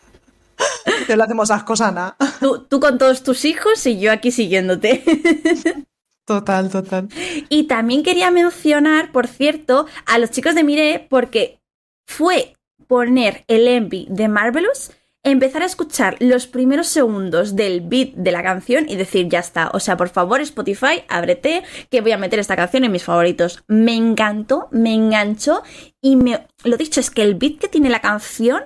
Te 1.07 1.17
lo 1.17 1.25
hacemos 1.25 1.51
ascos, 1.51 1.81
Ana. 1.81 2.17
Tú, 2.41 2.67
tú 2.69 2.81
con 2.81 2.99
todos 2.99 3.23
tus 3.23 3.45
hijos 3.45 3.87
y 3.87 3.99
yo 3.99 4.13
aquí 4.13 4.31
siguiéndote. 4.31 5.05
Total, 6.27 6.71
total. 6.71 7.09
Y 7.49 7.65
también 7.69 8.03
quería 8.03 8.33
mencionar, 8.33 9.13
por 9.13 9.29
cierto, 9.29 9.87
a 10.07 10.19
los 10.19 10.33
chicos 10.33 10.57
de 10.57 10.65
Mire 10.65 11.07
porque 11.09 11.61
fue 12.05 12.55
poner 12.89 13.45
el 13.47 13.69
envy 13.69 14.09
de 14.11 14.27
Marvelous, 14.27 14.91
empezar 15.23 15.63
a 15.63 15.67
escuchar 15.67 16.17
los 16.21 16.49
primeros 16.49 16.89
segundos 16.89 17.55
del 17.55 17.81
beat 17.81 18.15
de 18.15 18.33
la 18.33 18.43
canción 18.43 18.89
y 18.89 18.97
decir 18.97 19.29
ya 19.29 19.39
está. 19.39 19.71
O 19.73 19.79
sea, 19.79 19.97
por 19.97 20.09
favor, 20.09 20.41
Spotify, 20.41 21.05
ábrete, 21.09 21.63
que 21.91 22.01
voy 22.01 22.11
a 22.11 22.19
meter 22.19 22.41
esta 22.41 22.57
canción 22.57 22.83
en 22.83 22.93
mis 22.93 23.05
favoritos. 23.05 23.63
Me 23.69 23.95
encantó, 23.95 24.69
me 24.73 24.95
enganchó 24.95 25.63
y 26.01 26.17
me. 26.17 26.47
Lo 26.65 26.77
dicho 26.77 26.99
es 26.99 27.11
que 27.11 27.23
el 27.23 27.37
beat 27.37 27.59
que 27.59 27.69
tiene 27.69 27.89
la 27.89 28.01
canción 28.01 28.65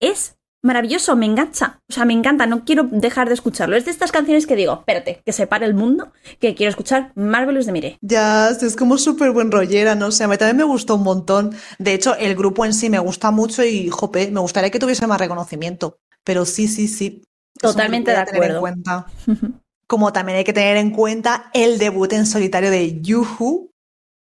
es 0.00 0.36
maravilloso, 0.64 1.14
me 1.14 1.26
engancha. 1.26 1.80
O 1.88 1.92
sea, 1.92 2.04
me 2.04 2.14
encanta, 2.14 2.46
no 2.46 2.64
quiero 2.64 2.88
dejar 2.90 3.28
de 3.28 3.34
escucharlo. 3.34 3.76
Es 3.76 3.84
de 3.84 3.90
estas 3.90 4.10
canciones 4.10 4.46
que 4.46 4.56
digo, 4.56 4.78
espérate, 4.80 5.20
que 5.24 5.32
se 5.32 5.46
pare 5.46 5.66
el 5.66 5.74
mundo, 5.74 6.12
que 6.40 6.54
quiero 6.54 6.70
escuchar 6.70 7.12
Marvelous 7.14 7.66
de 7.66 7.72
Mire. 7.72 7.98
Ya, 8.00 8.48
es 8.48 8.74
como 8.74 8.96
súper 8.96 9.30
buen 9.30 9.52
rollera, 9.52 9.94
no 9.94 10.10
sé, 10.10 10.24
a 10.24 10.28
mí 10.28 10.36
también 10.38 10.56
me 10.56 10.64
gustó 10.64 10.96
un 10.96 11.02
montón. 11.02 11.54
De 11.78 11.92
hecho, 11.92 12.16
el 12.16 12.34
grupo 12.34 12.64
en 12.64 12.72
sí 12.72 12.88
me 12.88 12.98
gusta 12.98 13.30
mucho 13.30 13.62
y, 13.62 13.90
jope, 13.90 14.30
me 14.30 14.40
gustaría 14.40 14.70
que 14.70 14.78
tuviese 14.78 15.06
más 15.06 15.20
reconocimiento. 15.20 15.98
Pero 16.24 16.46
sí, 16.46 16.66
sí, 16.66 16.88
sí. 16.88 17.22
Totalmente 17.60 18.10
de 18.10 18.16
a 18.16 18.24
tener 18.24 18.42
en 18.42 18.56
acuerdo. 18.56 18.60
cuenta. 18.60 19.06
Como 19.86 20.14
también 20.14 20.38
hay 20.38 20.44
que 20.44 20.54
tener 20.54 20.78
en 20.78 20.90
cuenta 20.90 21.50
el 21.52 21.78
debut 21.78 22.10
en 22.14 22.24
solitario 22.24 22.70
de 22.70 23.02
Yuhu, 23.02 23.70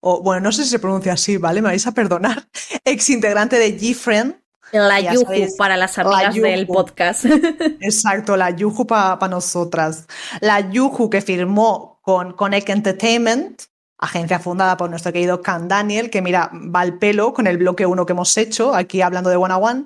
o 0.05 0.21
bueno, 0.21 0.41
no 0.41 0.51
sé 0.51 0.65
si 0.65 0.71
se 0.71 0.81
pronuncia 0.81 1.13
así, 1.13 1.37
¿vale? 1.37 1.63
Me 1.63 1.69
vais 1.69 1.87
a 1.87 1.93
perdonar. 1.93 2.49
Ex 2.85 3.11
integrante 3.11 3.61
de 3.61 3.79
G-Friend. 3.79 4.42
La 4.73 5.01
Yuju 5.01 5.23
sabéis, 5.25 5.55
para 5.57 5.77
las 5.77 5.97
la 5.99 6.05
amigas 6.05 6.35
del 6.35 6.67
Yuju. 6.67 6.73
podcast. 6.75 7.25
Exacto, 7.81 8.37
la 8.37 8.51
Yuhu 8.51 8.87
para 8.87 9.29
nosotras. 9.29 10.07
La 10.41 10.61
Yuhu 10.71 11.11
que 11.11 11.21
firmó 11.21 12.01
con 12.03 12.33
Connect 12.33 12.71
Entertainment, 12.71 13.63
agencia 13.99 14.39
fundada 14.39 14.77
por 14.77 14.91
nuestro 14.91 15.13
querido 15.13 15.43
Can 15.43 15.69
Daniel, 15.69 16.11
que 16.11 16.23
mira, 16.23 16.51
va 16.53 16.81
al 16.81 16.99
pelo 16.99 17.33
con 17.33 17.47
el 17.47 17.59
bloque 17.59 17.87
1 17.87 18.07
que 18.07 18.13
hemos 18.13 18.37
hecho, 18.37 18.75
aquí 18.75 19.03
hablando 19.03 19.31
de 19.31 19.37
One 19.37 19.55
a 19.55 19.59
One. 19.59 19.85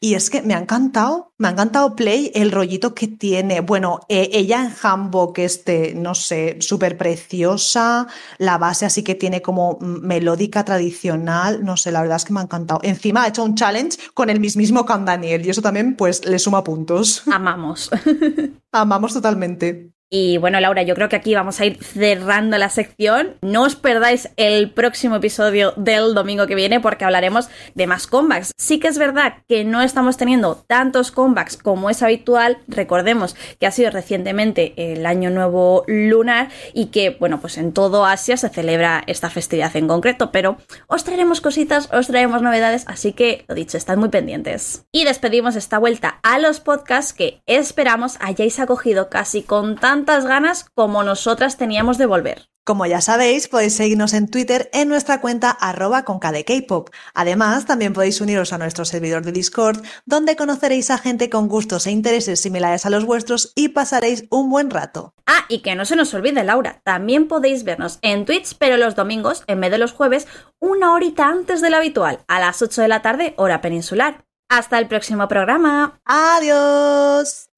Y 0.00 0.14
es 0.14 0.30
que 0.30 0.42
me 0.42 0.54
ha 0.54 0.58
encantado, 0.58 1.32
me 1.38 1.48
ha 1.48 1.52
encantado 1.52 1.96
Play 1.96 2.30
el 2.34 2.52
rollito 2.52 2.94
que 2.94 3.08
tiene. 3.08 3.60
Bueno, 3.60 4.00
eh, 4.08 4.30
ella 4.32 4.64
en 4.64 4.72
Hanbok, 4.82 5.38
este, 5.38 5.94
no 5.94 6.14
sé, 6.14 6.58
súper 6.60 6.98
preciosa, 6.98 8.06
la 8.38 8.58
base 8.58 8.86
así 8.86 9.02
que 9.02 9.14
tiene 9.14 9.40
como 9.40 9.78
mm, 9.80 10.06
melódica 10.06 10.64
tradicional, 10.64 11.64
no 11.64 11.76
sé, 11.76 11.92
la 11.92 12.02
verdad 12.02 12.16
es 12.16 12.24
que 12.24 12.32
me 12.32 12.40
ha 12.40 12.44
encantado. 12.44 12.80
Encima 12.82 13.24
ha 13.24 13.28
hecho 13.28 13.44
un 13.44 13.54
challenge 13.54 13.98
con 14.12 14.30
el 14.30 14.40
mismísimo 14.40 14.84
Can 14.84 15.04
Daniel 15.04 15.46
y 15.46 15.50
eso 15.50 15.62
también 15.62 15.96
pues 15.96 16.24
le 16.26 16.38
suma 16.38 16.64
puntos. 16.64 17.22
Amamos. 17.26 17.90
Amamos 18.72 19.14
totalmente. 19.14 19.93
Y 20.10 20.38
bueno, 20.38 20.60
Laura, 20.60 20.82
yo 20.82 20.94
creo 20.94 21.08
que 21.08 21.16
aquí 21.16 21.34
vamos 21.34 21.60
a 21.60 21.64
ir 21.64 21.82
cerrando 21.82 22.58
la 22.58 22.68
sección. 22.68 23.36
No 23.40 23.62
os 23.62 23.74
perdáis 23.74 24.30
el 24.36 24.70
próximo 24.70 25.16
episodio 25.16 25.72
del 25.76 26.14
domingo 26.14 26.46
que 26.46 26.54
viene 26.54 26.78
porque 26.78 27.04
hablaremos 27.04 27.48
de 27.74 27.86
más 27.86 28.06
comebacks. 28.06 28.52
Sí 28.56 28.78
que 28.78 28.88
es 28.88 28.98
verdad 28.98 29.38
que 29.48 29.64
no 29.64 29.82
estamos 29.82 30.16
teniendo 30.16 30.56
tantos 30.68 31.10
comebacks 31.10 31.56
como 31.56 31.90
es 31.90 32.02
habitual. 32.02 32.58
Recordemos 32.68 33.34
que 33.58 33.66
ha 33.66 33.70
sido 33.70 33.90
recientemente 33.90 34.74
el 34.76 35.06
año 35.06 35.30
nuevo 35.30 35.84
lunar 35.86 36.48
y 36.74 36.86
que, 36.86 37.10
bueno, 37.10 37.40
pues 37.40 37.58
en 37.58 37.72
todo 37.72 38.04
Asia 38.04 38.36
se 38.36 38.50
celebra 38.50 39.02
esta 39.06 39.30
festividad 39.30 39.74
en 39.74 39.88
concreto, 39.88 40.30
pero 40.30 40.58
os 40.86 41.04
traeremos 41.04 41.40
cositas, 41.40 41.88
os 41.92 42.06
traeremos 42.06 42.42
novedades, 42.42 42.84
así 42.86 43.12
que 43.12 43.44
lo 43.48 43.54
dicho, 43.54 43.78
estad 43.78 43.96
muy 43.96 44.10
pendientes. 44.10 44.84
Y 44.92 45.04
despedimos 45.04 45.56
esta 45.56 45.78
vuelta 45.78 46.20
a 46.22 46.38
los 46.38 46.60
podcasts 46.60 47.12
que 47.12 47.40
esperamos 47.46 48.16
hayáis 48.20 48.60
acogido 48.60 49.08
casi 49.08 49.42
con 49.42 49.76
tanto 49.76 49.93
ganas 50.02 50.66
como 50.74 51.02
nosotras 51.02 51.56
teníamos 51.56 51.98
de 51.98 52.06
volver. 52.06 52.48
Como 52.66 52.86
ya 52.86 53.02
sabéis, 53.02 53.46
podéis 53.46 53.76
seguirnos 53.76 54.14
en 54.14 54.26
Twitter 54.26 54.70
en 54.72 54.88
nuestra 54.88 55.20
cuenta 55.20 55.50
arroba 55.50 56.04
con 56.04 56.18
Pop. 56.66 56.88
Además, 57.12 57.66
también 57.66 57.92
podéis 57.92 58.22
uniros 58.22 58.54
a 58.54 58.58
nuestro 58.58 58.86
servidor 58.86 59.22
de 59.22 59.32
Discord, 59.32 59.84
donde 60.06 60.34
conoceréis 60.34 60.90
a 60.90 60.96
gente 60.96 61.28
con 61.28 61.46
gustos 61.48 61.86
e 61.86 61.90
intereses 61.90 62.40
similares 62.40 62.86
a 62.86 62.90
los 62.90 63.04
vuestros 63.04 63.52
y 63.54 63.68
pasaréis 63.68 64.24
un 64.30 64.48
buen 64.48 64.70
rato. 64.70 65.12
Ah, 65.26 65.44
y 65.50 65.60
que 65.60 65.74
no 65.74 65.84
se 65.84 65.94
nos 65.94 66.14
olvide, 66.14 66.42
Laura, 66.42 66.80
también 66.84 67.28
podéis 67.28 67.64
vernos 67.64 67.98
en 68.00 68.24
Twitch, 68.24 68.56
pero 68.58 68.78
los 68.78 68.94
domingos, 68.94 69.44
en 69.46 69.60
vez 69.60 69.70
de 69.70 69.78
los 69.78 69.92
jueves, 69.92 70.26
una 70.58 70.94
horita 70.94 71.28
antes 71.28 71.60
de 71.60 71.68
lo 71.68 71.76
habitual, 71.76 72.20
a 72.28 72.40
las 72.40 72.62
8 72.62 72.80
de 72.80 72.88
la 72.88 73.02
tarde, 73.02 73.34
hora 73.36 73.60
peninsular. 73.60 74.24
Hasta 74.48 74.78
el 74.78 74.88
próximo 74.88 75.28
programa. 75.28 76.00
Adiós. 76.06 77.50